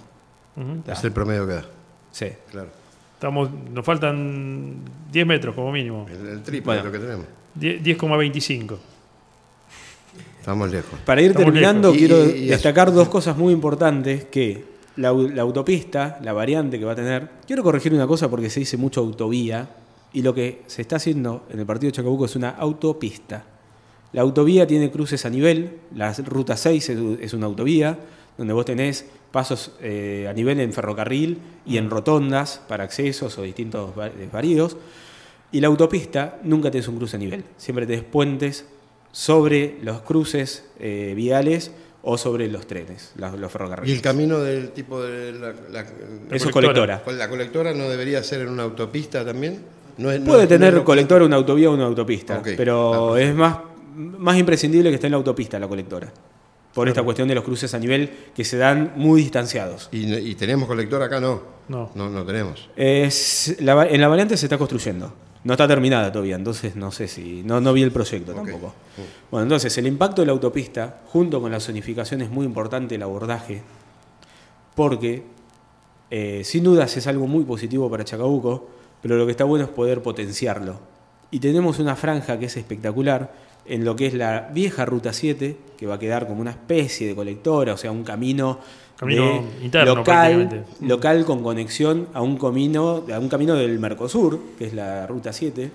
Es 0.88 1.04
el 1.04 1.12
promedio 1.12 1.46
que 1.48 1.54
da. 1.54 1.66
Sí. 2.12 2.28
Claro. 2.52 2.70
Estamos, 3.14 3.50
nos 3.74 3.86
faltan 3.86 4.76
10 5.12 5.26
metros 5.28 5.56
como 5.56 5.72
mínimo. 5.72 6.06
El, 6.10 6.28
el 6.28 6.42
triple 6.44 6.66
Bueno. 6.66 6.82
de 6.84 6.88
lo 6.88 6.92
que 6.94 7.00
tenemos. 7.00 7.26
10 7.56 7.84
10,25. 7.84 8.78
Estamos 10.40 10.72
lejos. 10.72 11.00
Para 11.06 11.22
ir 11.22 11.32
Estamos 11.32 11.46
terminando, 11.48 11.92
lejos. 11.94 11.98
quiero 11.98 12.26
Y- 12.26 12.40
y- 12.40 12.44
y 12.44 12.48
destacar 12.48 12.92
dos 12.94 13.10
cosas 13.10 13.38
muy 13.38 13.54
importantes 13.54 14.26
que 14.26 14.64
la, 14.96 15.12
au- 15.12 15.30
la 15.32 15.42
autopista, 15.42 16.20
la 16.24 16.34
variante 16.34 16.80
que 16.80 16.86
va 16.86 16.94
a 16.94 16.96
tener, 16.96 17.30
quiero 17.46 17.64
corregir 17.64 17.94
una 17.94 18.08
cosa 18.08 18.30
porque 18.30 18.50
se 18.50 18.62
dice 18.62 18.78
mucho 18.78 19.02
autovía 19.02 19.68
y 20.14 20.22
lo 20.22 20.34
que 20.34 20.62
se 20.68 20.82
está 20.82 20.96
haciendo 20.96 21.46
en 21.52 21.60
el 21.60 21.66
partido 21.66 21.90
de 21.92 21.96
Chacabuco 21.98 22.26
es 22.26 22.36
una 22.36 22.50
autopista. 22.52 23.44
La 24.14 24.22
autovía 24.22 24.66
tiene 24.66 24.90
cruces 24.90 25.26
a 25.26 25.30
nivel, 25.30 25.80
la 25.94 26.14
ruta 26.14 26.56
6 26.56 26.90
es, 26.90 26.98
es 27.22 27.34
una 27.34 27.46
autovía 27.48 28.00
donde 28.38 28.54
vos 28.54 28.64
tenés 28.66 29.06
pasos 29.32 29.72
eh, 29.82 30.28
a 30.30 30.34
nivel 30.34 30.60
en 30.60 30.74
ferrocarril 30.74 31.38
y 31.66 31.78
en 31.78 31.90
rotondas 31.90 32.62
para 32.68 32.84
accesos 32.84 33.38
o 33.38 33.44
distintos 33.44 33.92
va- 33.98 34.10
varios. 34.32 34.78
Y 35.52 35.62
la 35.62 35.68
autopista 35.68 36.40
nunca 36.44 36.70
tenés 36.72 36.88
un 36.88 36.98
cruce 36.98 37.16
a 37.16 37.20
nivel, 37.20 37.44
siempre 37.58 37.86
tenés 37.86 38.04
puentes 38.04 38.66
sobre 39.12 39.78
los 39.82 40.02
cruces 40.02 40.66
eh, 40.80 41.14
viales 41.16 41.72
o 42.04 42.18
sobre 42.18 42.48
los 42.48 42.68
trenes, 42.68 43.12
los, 43.16 43.32
los 43.32 43.40
Y 43.40 43.44
el 43.44 43.50
ferrocarriles. 43.50 44.02
camino 44.02 44.40
del 44.40 44.72
tipo 44.72 45.02
de 45.02 45.34
la, 45.34 45.54
la- 45.72 45.86
Eso 46.32 46.52
colectora. 46.52 47.02
la 47.08 47.30
colectora 47.30 47.74
no 47.74 47.90
debería 47.90 48.24
ser 48.24 48.42
en 48.42 48.50
una 48.50 48.64
autopista 48.64 49.26
también. 49.26 49.60
No 49.98 50.12
es- 50.12 50.20
no 50.20 50.26
Puede 50.28 50.48
tener 50.48 50.74
no 50.74 50.84
colectora 50.86 51.26
una 51.26 51.38
autovía 51.38 51.70
o 51.70 51.74
una 51.74 51.86
autopista, 51.86 52.42
pero 52.56 53.16
Ah, 53.16 53.22
es 53.22 53.34
más, 53.34 53.58
más 53.96 54.38
imprescindible 54.38 54.90
que 54.90 54.96
esté 54.96 55.08
en 55.08 55.12
la 55.12 55.18
autopista 55.18 55.58
la 55.60 55.68
colectora. 55.68 56.12
Por 56.78 56.88
esta 56.88 57.02
cuestión 57.02 57.28
de 57.28 57.34
los 57.36 57.44
cruces 57.44 57.74
a 57.74 57.80
nivel 57.80 58.12
que 58.36 58.44
se 58.46 58.56
dan 58.58 58.94
muy 58.96 59.22
distanciados. 59.24 59.90
Y, 59.92 60.14
y 60.14 60.36
tenemos 60.36 60.68
colectora 60.68 61.06
acá, 61.06 61.20
no. 61.20 61.42
No. 61.68 61.90
No, 61.96 62.08
no 62.10 62.24
tenemos. 62.24 62.70
Es, 62.76 63.56
la 63.60 63.74
va- 63.74 63.88
en 63.88 64.00
la 64.00 64.08
variante 64.08 64.38
se 64.38 64.46
está 64.46 64.58
construyendo. 64.60 65.12
No 65.44 65.54
está 65.54 65.68
terminada 65.68 66.12
todavía, 66.12 66.36
entonces 66.36 66.76
no 66.76 66.92
sé 66.92 67.08
si. 67.08 67.42
No, 67.44 67.60
no 67.62 67.74
vi 67.74 67.82
el 67.82 67.92
proyecto 67.92 68.34
tampoco. 68.34 68.74
Bueno, 69.32 69.44
entonces 69.44 69.76
el 69.80 69.88
impacto 69.88 70.22
de 70.22 70.28
la 70.28 70.34
autopista, 70.34 71.02
junto 71.08 71.42
con 71.42 71.52
la 71.52 71.60
zonificación, 71.60 72.22
es 72.22 72.30
muy 72.30 72.46
importante 72.46 72.96
el 72.96 73.02
abordaje, 73.04 73.62
porque 74.76 75.24
eh, 76.12 76.42
sin 76.44 76.64
dudas 76.64 76.96
es 76.98 77.08
algo 77.08 77.28
muy 77.28 77.44
positivo 77.44 77.90
para 77.90 78.04
Chacabuco, 78.06 78.70
pero 79.02 79.16
lo 79.18 79.26
que 79.26 79.32
está 79.32 79.44
bueno 79.46 79.66
es 79.66 79.72
poder 79.72 80.02
potenciarlo. 80.02 80.80
Y 81.32 81.40
tenemos 81.40 81.80
una 81.80 81.96
franja 81.96 82.38
que 82.40 82.46
es 82.46 82.56
espectacular 82.58 83.47
en 83.68 83.86
lo 83.86 83.96
que 83.96 84.08
es 84.08 84.14
la 84.14 84.50
vieja 84.54 84.86
Ruta 84.86 85.14
7, 85.14 85.58
que 85.78 85.86
va 85.86 85.96
a 85.96 86.00
quedar 86.00 86.28
como 86.28 86.42
una 86.42 86.52
especie 86.52 87.08
de 87.08 87.16
colectora, 87.16 87.74
o 87.74 87.78
sea, 87.78 87.92
un 87.92 88.04
camino, 88.04 88.60
Camino 88.98 89.44
interno, 89.62 89.96
local, 89.96 90.66
local 90.82 91.26
con 91.26 91.44
conexión 91.44 92.08
a 92.14 92.22
un 92.22 92.38
camino, 92.38 93.06
a 93.14 93.20
un 93.20 93.30
camino 93.30 93.54
del 93.54 93.78
Mercosur, 93.78 94.40
que 94.58 94.66
es 94.66 94.74
la 94.74 95.06
Ruta 95.06 95.32
7, 95.32 95.70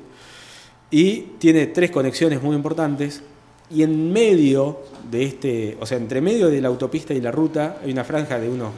y 0.90 1.20
tiene 1.38 1.66
tres 1.66 1.90
conexiones 1.90 2.42
muy 2.42 2.56
importantes. 2.56 3.22
Y 3.70 3.82
en 3.84 4.12
medio 4.12 4.80
de 5.10 5.24
este, 5.24 5.78
o 5.80 5.86
sea, 5.86 5.96
entre 5.96 6.20
medio 6.20 6.50
de 6.50 6.60
la 6.60 6.68
autopista 6.68 7.14
y 7.14 7.20
la 7.20 7.30
ruta, 7.30 7.78
hay 7.82 7.90
una 7.90 8.04
franja 8.04 8.38
de 8.38 8.50
unos 8.50 8.70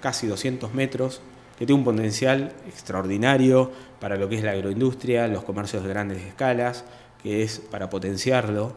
casi 0.00 0.26
200 0.26 0.74
metros 0.74 1.22
que 1.58 1.64
tiene 1.64 1.78
un 1.78 1.84
potencial 1.84 2.52
extraordinario 2.66 3.70
para 4.00 4.16
lo 4.16 4.28
que 4.28 4.36
es 4.36 4.44
la 4.44 4.50
agroindustria, 4.50 5.28
los 5.28 5.44
comercios 5.44 5.82
de 5.82 5.88
grandes 5.88 6.22
escalas, 6.22 6.84
que 7.24 7.42
es 7.42 7.58
para 7.58 7.90
potenciarlo. 7.90 8.72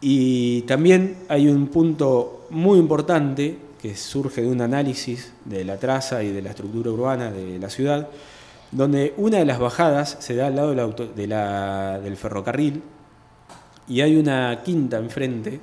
Y 0.00 0.62
también 0.62 1.16
hay 1.28 1.46
un 1.48 1.68
punto 1.68 2.46
muy 2.50 2.78
importante 2.80 3.56
que 3.80 3.94
surge 3.94 4.42
de 4.42 4.48
un 4.48 4.60
análisis 4.60 5.32
de 5.44 5.64
la 5.64 5.76
traza 5.76 6.22
y 6.24 6.32
de 6.32 6.42
la 6.42 6.50
estructura 6.50 6.90
urbana 6.90 7.30
de 7.30 7.58
la 7.58 7.70
ciudad, 7.70 8.08
donde 8.72 9.14
una 9.16 9.38
de 9.38 9.44
las 9.44 9.58
bajadas 9.60 10.16
se 10.20 10.34
da 10.34 10.46
al 10.48 10.56
lado 10.56 10.70
de 10.70 10.76
la 10.76 10.82
auto- 10.82 11.06
de 11.06 11.26
la- 11.26 12.00
del 12.00 12.16
ferrocarril 12.16 12.82
y 13.86 14.00
hay 14.00 14.16
una 14.16 14.62
quinta 14.64 14.98
enfrente 14.98 15.60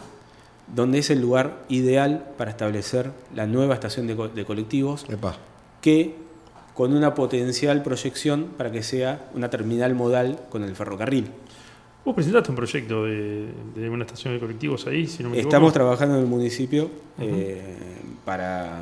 donde 0.73 0.99
es 0.99 1.09
el 1.09 1.19
lugar 1.21 1.63
ideal 1.69 2.25
para 2.37 2.51
establecer 2.51 3.11
la 3.33 3.47
nueva 3.47 3.73
estación 3.73 4.05
de, 4.05 4.15
co- 4.15 4.27
de 4.27 4.45
colectivos 4.45 5.05
Epa. 5.09 5.35
que 5.81 6.15
con 6.75 6.93
una 6.93 7.15
potencial 7.15 7.81
proyección 7.81 8.49
para 8.57 8.71
que 8.71 8.83
sea 8.83 9.29
una 9.33 9.49
terminal 9.49 9.95
modal 9.95 10.39
con 10.49 10.63
el 10.63 10.75
ferrocarril. 10.75 11.31
Vos 12.05 12.15
presentaste 12.15 12.49
un 12.49 12.55
proyecto 12.55 13.05
de, 13.05 13.49
de 13.75 13.89
una 13.89 14.05
estación 14.05 14.33
de 14.33 14.39
colectivos 14.39 14.87
ahí, 14.87 15.05
si 15.05 15.21
no 15.21 15.29
me 15.29 15.37
Estamos 15.37 15.55
equivoco. 15.69 15.73
trabajando 15.73 16.15
en 16.15 16.21
el 16.21 16.27
municipio 16.27 16.89
eh, 17.19 17.61
para, 18.25 18.81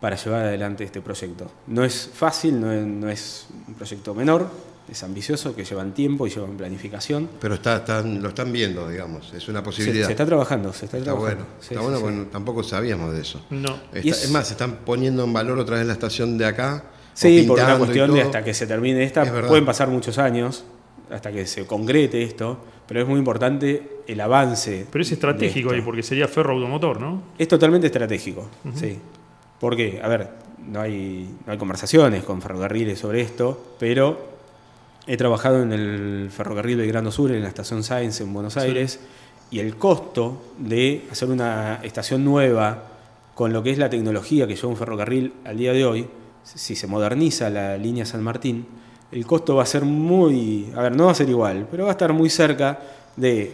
para 0.00 0.16
llevar 0.16 0.42
adelante 0.42 0.84
este 0.84 1.00
proyecto. 1.00 1.50
No 1.66 1.82
es 1.84 2.10
fácil, 2.12 2.60
no 2.60 2.70
es, 2.70 2.86
no 2.86 3.08
es 3.08 3.46
un 3.66 3.74
proyecto 3.74 4.14
menor, 4.14 4.46
es 4.88 5.02
ambicioso, 5.02 5.56
que 5.56 5.64
llevan 5.64 5.94
tiempo 5.94 6.26
y 6.26 6.30
llevan 6.30 6.56
planificación. 6.58 7.28
Pero 7.40 7.54
está, 7.54 7.76
están- 7.78 8.22
lo 8.22 8.28
están 8.28 8.52
viendo, 8.52 8.88
digamos. 8.88 9.32
Es 9.32 9.48
una 9.48 9.62
posibilidad. 9.62 10.06
se 10.06 10.12
está 10.12 10.26
trabajando, 10.26 10.72
se 10.74 10.84
está, 10.84 10.98
Está 10.98 11.12
trabajando. 11.12 11.44
bueno. 11.46 11.56
Sí, 11.60 11.68
está 11.74 11.80
sí, 11.80 11.82
bueno 11.82 11.96
sí. 11.96 12.02
porque 12.04 12.30
tampoco 12.30 12.62
sabíamos 12.62 13.12
de 13.14 13.20
eso. 13.22 13.40
No. 13.50 13.74
Está- 13.92 14.00
Y 14.06 14.10
es... 14.10 14.24
es- 14.24 14.30
más, 14.30 14.50
están 14.50 14.76
poniendo 14.84 15.24
en 15.24 15.32
valor 15.32 15.58
otra 15.58 15.78
vez 15.78 15.86
la 15.86 15.94
estación 15.94 16.36
de 16.36 16.44
acá. 16.44 16.84
Sí, 17.14 17.44
por 17.48 17.58
una 17.58 17.78
cuestión 17.78 18.12
de 18.12 18.20
hasta 18.22 18.44
que 18.44 18.52
se 18.52 18.66
termine 18.66 19.02
esta, 19.02 19.24
pueden 19.46 19.64
pasar 19.64 19.88
muchos 19.88 20.18
años 20.18 20.64
hasta 21.10 21.32
que 21.32 21.46
se 21.46 21.66
concrete 21.66 22.22
esto, 22.22 22.58
pero 22.86 23.00
es 23.00 23.08
muy 23.08 23.18
importante 23.18 24.00
el 24.06 24.20
avance. 24.20 24.86
Pero 24.90 25.02
es 25.02 25.12
estratégico 25.12 25.72
ahí, 25.72 25.80
porque 25.80 26.02
sería 26.02 26.28
ferro 26.28 26.54
automotor, 26.54 27.00
¿no? 27.00 27.22
Es 27.38 27.48
totalmente 27.48 27.86
estratégico, 27.86 28.48
sí. 28.74 28.98
Porque, 29.58 30.00
a 30.02 30.08
ver, 30.08 30.30
no 30.66 30.80
hay, 30.80 31.28
no 31.46 31.52
hay 31.52 31.58
conversaciones 31.58 32.24
con 32.24 32.42
ferrocarriles 32.42 32.98
sobre 32.98 33.20
esto, 33.20 33.74
pero 33.78 34.34
he 35.06 35.16
trabajado 35.16 35.62
en 35.62 35.72
el 35.72 36.30
ferrocarril 36.30 36.78
Belgrano 36.78 37.10
Sur, 37.10 37.30
en 37.32 37.42
la 37.42 37.48
estación 37.48 37.82
Science 37.82 38.22
en 38.22 38.32
Buenos 38.32 38.56
Aires, 38.56 39.00
y 39.50 39.60
el 39.60 39.76
costo 39.76 40.42
de 40.58 41.04
hacer 41.10 41.30
una 41.30 41.80
estación 41.82 42.24
nueva 42.24 42.90
con 43.34 43.52
lo 43.52 43.62
que 43.62 43.70
es 43.70 43.78
la 43.78 43.90
tecnología 43.90 44.46
que 44.46 44.56
lleva 44.56 44.68
un 44.68 44.76
ferrocarril 44.76 45.32
al 45.44 45.56
día 45.56 45.72
de 45.72 45.84
hoy, 45.84 46.06
si 46.44 46.76
se 46.76 46.86
moderniza 46.86 47.50
la 47.50 47.76
línea 47.76 48.04
San 48.04 48.22
Martín, 48.22 48.66
el 49.14 49.24
costo 49.26 49.54
va 49.54 49.62
a 49.62 49.66
ser 49.66 49.84
muy, 49.84 50.72
a 50.74 50.82
ver, 50.82 50.96
no 50.96 51.06
va 51.06 51.12
a 51.12 51.14
ser 51.14 51.28
igual, 51.28 51.68
pero 51.70 51.84
va 51.84 51.90
a 51.90 51.92
estar 51.92 52.12
muy 52.12 52.28
cerca 52.28 52.80
de 53.16 53.52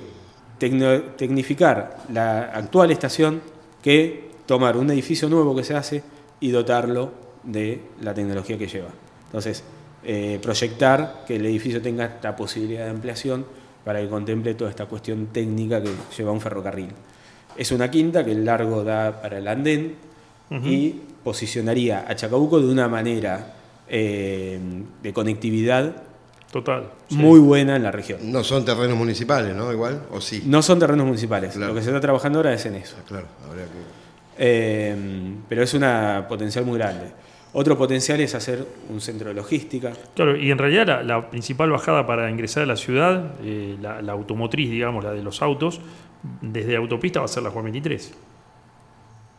tecno- 0.58 1.02
tecnificar 1.16 1.98
la 2.12 2.44
actual 2.44 2.90
estación 2.90 3.42
que 3.82 4.30
tomar 4.46 4.78
un 4.78 4.90
edificio 4.90 5.28
nuevo 5.28 5.54
que 5.54 5.62
se 5.62 5.76
hace 5.76 6.02
y 6.40 6.50
dotarlo 6.50 7.12
de 7.44 7.78
la 8.00 8.14
tecnología 8.14 8.56
que 8.56 8.66
lleva. 8.66 8.88
Entonces, 9.26 9.62
eh, 10.02 10.38
proyectar 10.42 11.24
que 11.26 11.36
el 11.36 11.44
edificio 11.44 11.82
tenga 11.82 12.06
esta 12.06 12.34
posibilidad 12.34 12.84
de 12.84 12.90
ampliación 12.90 13.44
para 13.84 14.00
que 14.00 14.08
contemple 14.08 14.54
toda 14.54 14.70
esta 14.70 14.86
cuestión 14.86 15.26
técnica 15.26 15.82
que 15.82 15.90
lleva 16.16 16.32
un 16.32 16.40
ferrocarril. 16.40 16.88
Es 17.56 17.70
una 17.70 17.90
quinta 17.90 18.24
que 18.24 18.32
el 18.32 18.46
largo 18.46 18.82
da 18.82 19.20
para 19.20 19.36
el 19.38 19.46
andén 19.46 19.94
y 20.64 20.94
posicionaría 21.22 22.06
a 22.08 22.16
Chacabuco 22.16 22.60
de 22.60 22.72
una 22.72 22.88
manera 22.88 23.54
eh, 23.90 24.58
de 25.02 25.12
conectividad 25.12 26.02
Total. 26.50 26.90
sí. 27.08 27.16
muy 27.16 27.38
buena 27.40 27.76
en 27.76 27.82
la 27.82 27.90
región. 27.90 28.20
No 28.32 28.42
son 28.44 28.64
terrenos 28.64 28.96
municipales, 28.96 29.54
¿no? 29.54 29.70
Igual, 29.72 30.02
o 30.12 30.20
sí. 30.20 30.42
No 30.46 30.62
son 30.62 30.78
terrenos 30.78 31.06
municipales, 31.06 31.52
Claro. 31.54 31.68
lo 31.68 31.74
que 31.78 31.82
se 31.82 31.90
está 31.90 32.00
trabajando 32.00 32.38
ahora 32.38 32.54
es 32.54 32.64
en 32.66 32.76
eso. 32.76 32.96
Claro, 33.06 33.26
habría 33.48 33.64
que. 33.66 33.70
Eh, 34.42 34.96
pero 35.48 35.62
es 35.62 35.74
una 35.74 36.26
potencial 36.28 36.64
muy 36.64 36.78
grande. 36.78 37.12
Otro 37.52 37.76
potencial 37.76 38.20
es 38.20 38.34
hacer 38.36 38.64
un 38.88 39.00
centro 39.00 39.28
de 39.28 39.34
logística. 39.34 39.92
Claro, 40.14 40.36
y 40.36 40.50
en 40.52 40.58
realidad 40.58 40.86
la, 40.86 41.02
la 41.02 41.30
principal 41.30 41.68
bajada 41.70 42.06
para 42.06 42.30
ingresar 42.30 42.62
a 42.62 42.66
la 42.66 42.76
ciudad, 42.76 43.32
eh, 43.42 43.76
la, 43.80 44.00
la 44.02 44.12
automotriz, 44.12 44.70
digamos, 44.70 45.02
la 45.04 45.10
de 45.12 45.22
los 45.22 45.42
autos, 45.42 45.80
desde 46.42 46.76
autopista 46.76 47.18
va 47.18 47.24
a 47.24 47.28
ser 47.28 47.42
la 47.42 47.50
Juan 47.50 47.64
23. 47.64 48.14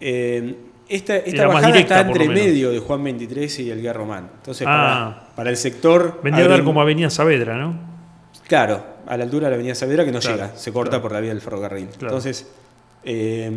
Eh, 0.01 0.55
esta 0.95 1.15
esta 1.17 1.47
bajada 1.47 1.67
directa, 1.67 1.99
está 2.01 2.07
entre 2.11 2.27
medio 2.29 2.71
de 2.71 2.79
Juan 2.79 3.03
23 3.03 3.59
y 3.59 3.71
el 3.71 3.81
Guía 3.81 3.93
Román. 3.93 4.29
Entonces, 4.37 4.67
Ah. 4.69 5.15
para, 5.25 5.35
para 5.35 5.49
el 5.49 5.57
sector. 5.57 6.19
Vendría 6.23 6.45
a 6.45 6.49
dar 6.49 6.63
como 6.63 6.81
Avenida 6.81 7.09
Saavedra, 7.09 7.57
¿no? 7.57 7.75
Claro, 8.47 8.83
a 9.07 9.17
la 9.17 9.23
altura 9.23 9.45
de 9.47 9.51
la 9.51 9.55
Avenida 9.55 9.75
Saavedra 9.75 10.03
que 10.05 10.11
no 10.11 10.19
Claro, 10.19 10.35
llega, 10.35 10.55
se 10.55 10.71
corta 10.73 10.89
claro. 10.91 11.01
por 11.03 11.11
la 11.13 11.19
vía 11.21 11.29
del 11.31 11.41
ferrocarril. 11.41 11.87
Claro. 11.87 12.07
Entonces, 12.07 12.47
eh, 13.03 13.51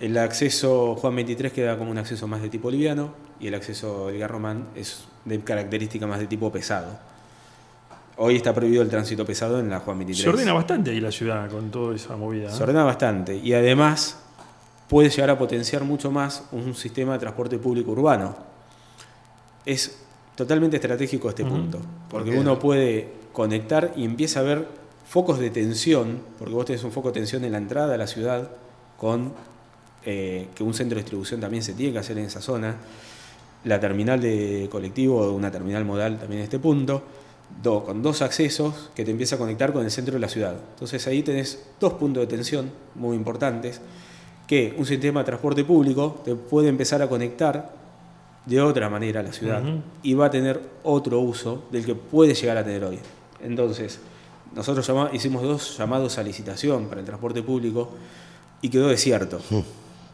el 0.00 0.18
acceso 0.18 0.96
Juan 0.96 1.16
23 1.16 1.52
queda 1.52 1.78
como 1.78 1.90
un 1.90 1.98
acceso 1.98 2.26
más 2.26 2.42
de 2.42 2.48
tipo 2.48 2.70
liviano 2.70 3.14
y 3.40 3.46
el 3.48 3.54
acceso 3.54 4.08
El 4.10 4.16
Guía 4.16 4.28
Román 4.28 4.66
es 4.76 5.04
de 5.24 5.40
característica 5.40 6.06
más 6.06 6.18
de 6.20 6.26
tipo 6.26 6.50
pesado. 6.52 6.98
Hoy 8.18 8.36
está 8.36 8.52
prohibido 8.52 8.82
el 8.82 8.88
tránsito 8.90 9.24
pesado 9.24 9.58
en 9.58 9.70
la 9.70 9.80
Juan 9.80 9.98
23. 9.98 10.22
Se 10.22 10.28
ordena 10.28 10.52
bastante 10.52 10.90
ahí 10.90 11.00
la 11.00 11.10
ciudad 11.10 11.48
con 11.50 11.70
toda 11.70 11.94
esa 11.96 12.14
movida. 12.16 12.48
¿eh? 12.48 12.52
Se 12.52 12.62
ordena 12.62 12.84
bastante 12.84 13.36
y 13.36 13.54
además 13.54 14.21
puede 14.92 15.08
llegar 15.08 15.30
a 15.30 15.38
potenciar 15.38 15.84
mucho 15.84 16.10
más 16.10 16.44
un 16.52 16.74
sistema 16.74 17.14
de 17.14 17.18
transporte 17.18 17.56
público 17.58 17.92
urbano. 17.92 18.36
Es 19.64 19.96
totalmente 20.36 20.76
estratégico 20.76 21.30
este 21.30 21.44
punto, 21.46 21.78
porque 22.10 22.30
uno 22.40 22.58
puede 22.58 23.08
conectar 23.32 23.94
y 23.96 24.04
empieza 24.04 24.40
a 24.40 24.42
ver 24.42 24.68
focos 25.08 25.38
de 25.38 25.48
tensión, 25.48 26.20
porque 26.38 26.52
vos 26.54 26.66
tenés 26.66 26.84
un 26.84 26.92
foco 26.92 27.08
de 27.08 27.14
tensión 27.14 27.42
en 27.44 27.52
la 27.52 27.58
entrada 27.58 27.94
a 27.94 27.96
la 27.96 28.06
ciudad, 28.06 28.50
con 28.98 29.32
eh, 30.04 30.48
que 30.54 30.62
un 30.62 30.74
centro 30.74 30.96
de 30.96 31.02
distribución 31.02 31.40
también 31.40 31.62
se 31.62 31.72
tiene 31.72 31.92
que 31.94 31.98
hacer 31.98 32.18
en 32.18 32.26
esa 32.26 32.42
zona, 32.42 32.76
la 33.64 33.80
terminal 33.80 34.20
de 34.20 34.68
colectivo, 34.70 35.32
una 35.32 35.50
terminal 35.50 35.86
modal 35.86 36.18
también 36.18 36.40
en 36.40 36.44
este 36.44 36.58
punto, 36.58 37.02
do- 37.62 37.82
con 37.84 38.02
dos 38.02 38.20
accesos 38.20 38.90
que 38.94 39.04
te 39.06 39.10
empieza 39.10 39.36
a 39.36 39.38
conectar 39.38 39.72
con 39.72 39.84
el 39.84 39.90
centro 39.90 40.12
de 40.14 40.20
la 40.20 40.28
ciudad. 40.28 40.54
Entonces 40.74 41.06
ahí 41.06 41.22
tenés 41.22 41.62
dos 41.80 41.94
puntos 41.94 42.20
de 42.22 42.26
tensión 42.26 42.70
muy 42.94 43.16
importantes 43.16 43.80
que 44.52 44.74
un 44.76 44.84
sistema 44.84 45.20
de 45.20 45.24
transporte 45.24 45.64
público 45.64 46.20
te 46.26 46.34
puede 46.34 46.68
empezar 46.68 47.00
a 47.00 47.08
conectar 47.08 47.72
de 48.44 48.60
otra 48.60 48.90
manera 48.90 49.20
a 49.20 49.22
la 49.22 49.32
ciudad 49.32 49.62
y 50.02 50.12
va 50.12 50.26
a 50.26 50.30
tener 50.30 50.60
otro 50.82 51.20
uso 51.20 51.64
del 51.72 51.86
que 51.86 51.94
puede 51.94 52.34
llegar 52.34 52.58
a 52.58 52.62
tener 52.62 52.84
hoy. 52.84 52.98
Entonces, 53.42 53.98
nosotros 54.54 54.86
llama- 54.86 55.08
hicimos 55.14 55.42
dos 55.42 55.78
llamados 55.78 56.18
a 56.18 56.22
licitación 56.22 56.84
para 56.88 57.00
el 57.00 57.06
transporte 57.06 57.42
público 57.42 57.92
y 58.60 58.68
quedó 58.68 58.88
desierto. 58.88 59.40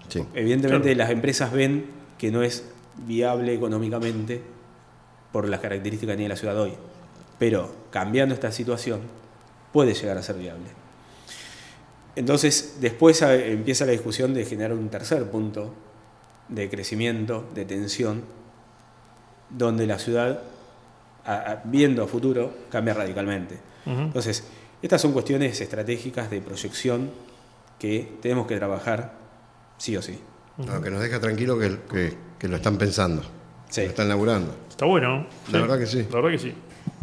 Sí. 0.09 0.23
Evidentemente 0.35 0.91
Claro. 0.95 0.99
las 0.99 1.11
empresas 1.11 1.53
ven 1.53 1.87
que 2.17 2.31
no 2.31 2.45
es 2.45 2.63
viable 3.09 3.53
económicamente 3.55 4.41
por 5.33 5.49
las 5.49 5.59
características 5.59 6.13
que 6.13 6.17
tiene 6.19 6.29
la 6.29 6.37
ciudad 6.37 6.57
hoy. 6.61 6.75
Pero 7.41 7.73
cambiando 7.91 8.35
esta 8.37 8.53
situación 8.53 9.01
puede 9.73 9.95
llegar 9.95 10.17
a 10.17 10.23
ser 10.23 10.37
viable. 10.37 10.69
Entonces 12.19 12.79
después 12.81 13.23
a- 13.23 13.35
empieza 13.35 13.87
la 13.87 13.93
discusión 13.93 14.35
de 14.35 14.45
generar 14.45 14.73
un 14.73 14.89
tercer 14.89 15.25
punto 15.31 15.73
de 16.49 16.69
crecimiento, 16.69 17.49
de 17.55 17.65
tensión, 17.65 18.23
donde 19.51 19.87
la 19.87 19.99
ciudad, 19.99 20.41
viendo 21.65 22.03
a 22.03 22.07
futuro, 22.09 22.53
cambia 22.71 22.95
radicalmente. 22.95 23.59
Entonces, 23.87 24.45
estas 24.83 25.01
son 25.01 25.13
cuestiones 25.13 25.61
estratégicas 25.61 26.31
de 26.31 26.41
proyección 26.43 27.11
que 27.79 28.17
tenemos 28.21 28.47
que 28.47 28.57
trabajar 28.57 29.15
sí 29.79 29.97
o 29.97 30.03
sí. 30.03 30.19
No, 30.59 30.83
que 30.83 30.91
nos 30.91 31.01
deja 31.01 31.21
tranquilo 31.21 31.59
que, 31.59 31.79
que- 31.91 32.15
que 32.39 32.49
lo 32.49 32.57
están 32.57 32.77
pensando. 32.79 33.23
Sí. 33.69 33.81
que 33.83 33.87
Lo 33.87 33.91
están 33.91 34.09
laburando. 34.09 34.55
Está 34.69 34.85
bueno. 34.87 35.27
La 35.53 35.61
verdad 35.61 35.79
que 35.79 35.87
sí. 35.87 36.07
La 36.11 36.17
verdad 36.21 36.31
que 36.31 36.39
sí. 36.39 36.55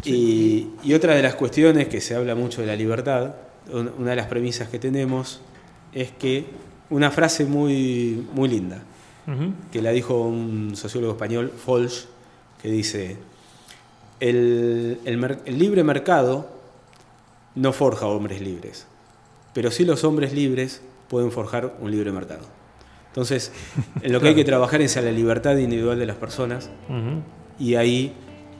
Y, 0.04 0.70
y 0.82 0.94
otra 0.94 1.14
de 1.14 1.22
las 1.22 1.34
cuestiones 1.34 1.88
que 1.88 2.00
se 2.00 2.14
habla 2.14 2.34
mucho 2.34 2.60
de 2.60 2.66
la 2.68 2.76
libertad, 2.76 3.34
una 3.72 4.10
de 4.10 4.16
las 4.16 4.26
premisas 4.26 4.68
que 4.68 4.78
tenemos 4.78 5.40
es 5.92 6.10
que 6.12 6.46
una 6.90 7.10
frase 7.10 7.44
muy, 7.44 8.26
muy 8.32 8.48
linda, 8.48 8.82
que 9.72 9.82
la 9.82 9.90
dijo 9.90 10.20
un 10.22 10.76
sociólogo 10.76 11.14
español, 11.14 11.50
Folch, 11.50 12.04
que 12.62 12.70
dice, 12.70 13.16
el, 14.20 15.00
el 15.04 15.58
libre 15.58 15.82
mercado 15.82 16.48
no 17.56 17.72
forja 17.72 18.06
hombres 18.06 18.40
libres, 18.40 18.86
pero 19.52 19.72
sí 19.72 19.84
los 19.84 20.04
hombres 20.04 20.32
libres 20.32 20.80
pueden 21.08 21.32
forjar 21.32 21.74
un 21.80 21.90
libre 21.90 22.12
mercado. 22.12 22.46
Entonces, 23.08 23.50
en 24.02 24.12
lo 24.12 24.20
que 24.20 24.28
hay 24.28 24.34
que 24.34 24.44
trabajar 24.44 24.80
es 24.80 24.96
a 24.96 25.00
la 25.00 25.10
libertad 25.10 25.56
individual 25.56 25.98
de 25.98 26.06
las 26.06 26.16
personas, 26.16 26.70
y 27.58 27.74
ahí, 27.74 28.14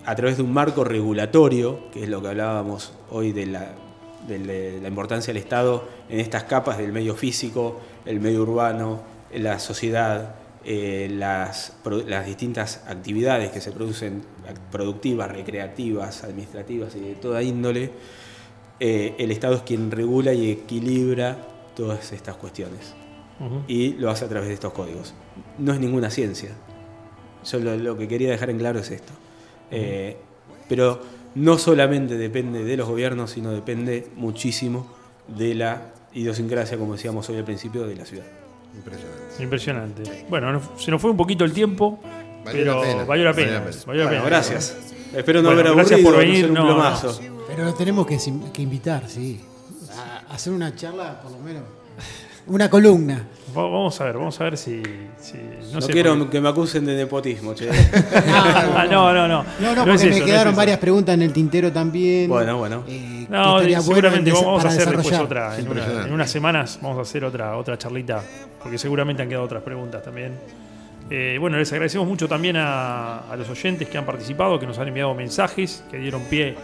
a 0.04 0.16
través 0.16 0.38
de 0.38 0.42
un 0.42 0.52
marco 0.52 0.82
regulatorio, 0.82 1.90
que 1.92 2.02
es 2.02 2.08
lo 2.08 2.22
que 2.22 2.28
hablábamos 2.28 2.92
hoy 3.10 3.32
de 3.32 3.46
la, 3.46 3.68
de 4.28 4.80
la- 4.80 4.88
importancia 4.88 5.32
del 5.32 5.42
Estado 5.42 5.88
en 6.08 6.20
estas 6.20 6.44
capas 6.44 6.78
del 6.78 6.92
medio 6.92 7.14
físico, 7.14 7.80
el 8.04 8.20
medio 8.20 8.42
urbano, 8.42 9.00
la 9.34 9.58
sociedad, 9.58 10.34
eh, 10.64 11.08
las, 11.12 11.74
las 12.06 12.26
distintas 12.26 12.82
actividades 12.88 13.50
que 13.50 13.60
se 13.60 13.70
producen, 13.72 14.22
productivas, 14.72 15.30
recreativas, 15.30 16.24
administrativas 16.24 16.94
y 16.96 17.00
de 17.00 17.14
toda 17.14 17.42
índole, 17.42 17.90
eh, 18.80 19.14
el 19.18 19.30
Estado 19.30 19.54
es 19.56 19.62
quien 19.62 19.90
regula 19.90 20.32
y 20.32 20.50
equilibra 20.50 21.38
todas 21.74 22.12
estas 22.12 22.36
cuestiones 22.36 22.94
Ujú. 23.40 23.62
y 23.68 23.92
lo 23.94 24.10
hace 24.10 24.24
a 24.24 24.28
través 24.28 24.48
de 24.48 24.54
estos 24.54 24.72
códigos. 24.72 25.14
No 25.58 25.72
es 25.72 25.80
ninguna 25.80 26.10
ciencia. 26.10 26.50
Yo 27.44 27.58
lo, 27.60 27.76
lo 27.76 27.96
que 27.96 28.08
quería 28.08 28.30
dejar 28.30 28.50
en 28.50 28.58
claro 28.58 28.80
es 28.80 28.90
esto. 28.90 29.12
Eh, 29.70 30.16
pero 30.68 31.00
no 31.36 31.56
solamente 31.58 32.16
depende 32.18 32.64
de 32.64 32.76
los 32.76 32.88
gobiernos, 32.88 33.30
sino 33.30 33.52
depende 33.52 34.08
muchísimo 34.16 34.86
de 35.28 35.54
la 35.54 35.82
idiosincrasia, 36.12 36.76
como 36.78 36.94
decíamos 36.94 37.28
hoy 37.28 37.36
al 37.36 37.44
principio, 37.44 37.86
de 37.86 37.94
la 37.94 38.04
ciudad. 38.04 38.24
Impresionante. 38.74 39.42
Impresionante. 39.42 40.26
Bueno, 40.28 40.52
no- 40.52 40.62
se 40.78 40.90
nos 40.90 41.00
fue 41.00 41.10
un 41.10 41.16
poquito 41.16 41.44
el 41.44 41.52
tiempo, 41.52 42.00
Valió 42.44 42.52
pero 42.62 42.74
la 42.76 42.80
pena, 42.82 43.04
valió 43.04 43.24
la 43.24 43.32
valió 43.32 43.34
pena. 43.46 43.58
la 43.60 43.64
pena. 43.64 43.82
valió 43.86 44.02
la 44.04 44.08
Bueno, 44.10 44.24
pena. 44.24 44.36
gracias. 44.36 44.76
Espero 45.14 45.42
no 45.42 45.48
Bueno, 45.48 45.60
haber 45.62 45.74
gracias 45.74 46.00
aburrido, 46.00 46.04
por 46.04 46.12
no 46.12 46.18
venir. 46.18 46.40
ser 46.40 46.48
un 46.50 46.54
No, 46.54 46.60
no. 46.62 46.66
plomazo. 46.74 47.20
Pero 47.48 47.64
lo 47.64 47.74
tenemos 47.74 48.06
que, 48.06 48.18
que 48.52 48.62
invitar, 48.62 49.08
sí. 49.08 49.40
A 50.28 50.34
hacer 50.34 50.52
una 50.52 50.74
charla, 50.74 51.20
por 51.22 51.32
lo 51.32 51.38
menos. 51.38 51.62
Una 52.48 52.68
columna. 52.70 53.26
Va- 53.54 53.62
Vamos 53.62 54.00
a 54.00 54.04
ver, 54.04 54.16
vamos 54.18 54.40
a 54.40 54.44
ver 54.44 54.56
si. 54.56 54.82
si- 55.18 55.36
no 55.36 55.74
No, 55.74 55.80
sé 55.80 55.92
quiero 55.92 56.28
que 56.30 56.40
me 56.40 56.48
acusen 56.48 56.84
de 56.84 56.96
nepotismo, 56.96 57.54
che. 57.54 57.68
Ah, 58.26 58.86
no, 58.90 59.12
no, 59.12 59.28
no. 59.28 59.44
No, 59.60 59.74
no, 59.74 59.92
es 59.94 60.02
porque 60.02 60.18
me 60.20 60.24
quedaron 60.24 60.52
es 60.52 60.56
varias 60.56 60.78
preguntas 60.78 61.14
en 61.14 61.22
el 61.22 61.32
tintero 61.32 61.70
también. 61.72 62.28
Bueno, 62.28 62.58
bueno. 62.58 62.82
Eh, 62.88 63.26
No, 63.28 63.60
seguramente 63.60 64.32
vamos 64.32 64.64
a 64.64 64.68
hacer 64.68 64.88
después 64.96 65.18
otra. 65.18 65.58
En, 65.58 65.68
una- 65.68 66.04
en 66.06 66.12
unas 66.12 66.30
semanas 66.30 66.78
vamos 66.82 66.98
a 66.98 67.02
hacer 67.02 67.24
otra, 67.24 67.56
otra 67.56 67.78
charlita, 67.78 68.22
porque 68.62 68.78
seguramente 68.78 69.22
han 69.22 69.28
quedado 69.28 69.44
otras 69.44 69.62
preguntas 69.62 70.02
también. 70.02 70.32
Eh, 71.08 71.36
bueno, 71.40 71.56
les 71.56 71.70
agradecemos 71.72 72.08
mucho 72.08 72.26
también 72.26 72.56
a, 72.56 73.18
a 73.30 73.36
los 73.36 73.48
oyentes 73.48 73.88
que 73.88 73.96
han 73.96 74.04
participado, 74.04 74.58
que 74.58 74.66
nos 74.66 74.76
han 74.80 74.88
enviado 74.88 75.14
mensajes, 75.14 75.84
que 75.88 75.98
dieron 75.98 76.22
pie 76.22 76.56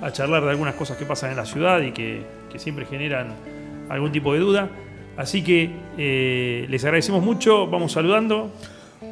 a 0.00 0.12
charlar 0.12 0.44
de 0.44 0.50
algunas 0.50 0.76
cosas 0.76 0.96
que 0.96 1.04
pasan 1.04 1.30
en 1.32 1.36
la 1.36 1.44
ciudad 1.44 1.80
y 1.80 1.90
que, 1.90 2.22
que 2.52 2.60
siempre 2.60 2.86
generan 2.86 3.34
algún 3.88 4.12
tipo 4.12 4.32
de 4.34 4.38
duda. 4.38 4.68
Así 5.18 5.42
que 5.42 5.68
eh, 5.98 6.66
les 6.68 6.84
agradecemos 6.84 7.22
mucho, 7.22 7.66
vamos 7.66 7.90
saludando. 7.90 8.52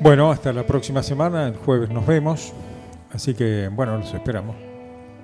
Bueno, 0.01 0.31
hasta 0.31 0.53
la 0.53 0.65
próxima 0.65 1.03
semana, 1.03 1.49
el 1.49 1.57
jueves 1.57 1.91
nos 1.91 2.07
vemos. 2.07 2.53
Así 3.13 3.35
que, 3.35 3.69
bueno, 3.73 3.99
los 3.99 4.15
esperamos. 4.15 4.55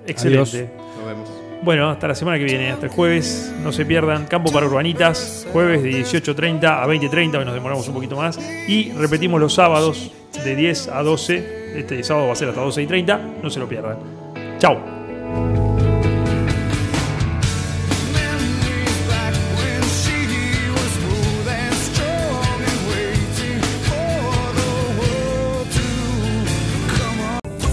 Excelente. 0.07 0.71
Nos 0.99 1.07
vemos. 1.07 1.31
Bueno, 1.63 1.89
hasta 1.89 2.09
la 2.09 2.17
semana 2.17 2.37
que 2.39 2.45
viene, 2.45 2.73
hasta 2.73 2.87
el 2.87 2.93
jueves. 2.93 3.55
No 3.63 3.71
se 3.71 3.87
pierdan 3.87 4.27
Campo 4.27 4.51
para 4.51 4.67
Urbanitas, 4.67 5.47
jueves 5.53 5.85
de 5.85 5.91
18.30 5.93 6.65
a 6.65 6.87
20.30, 6.89 7.39
hoy 7.39 7.45
nos 7.45 7.55
demoramos 7.55 7.87
un 7.87 7.95
poquito 7.95 8.17
más. 8.17 8.41
Y 8.67 8.91
repetimos 8.91 9.41
los 9.41 9.55
sábados 9.55 10.11
de 10.45 10.57
10 10.57 10.89
a 10.89 11.03
12. 11.05 11.79
Este 11.79 12.03
sábado 12.03 12.27
va 12.27 12.33
a 12.33 12.37
ser 12.37 12.49
hasta 12.49 12.61
12 12.61 12.83
y 12.83 12.87
30. 12.89 13.21
No 13.41 13.51
se 13.51 13.61
lo 13.61 13.69
pierdan. 13.69 13.99
Chao. 14.59 14.92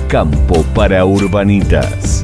Campo 0.10 0.64
para 0.74 1.06
Urbanitas. 1.06 2.19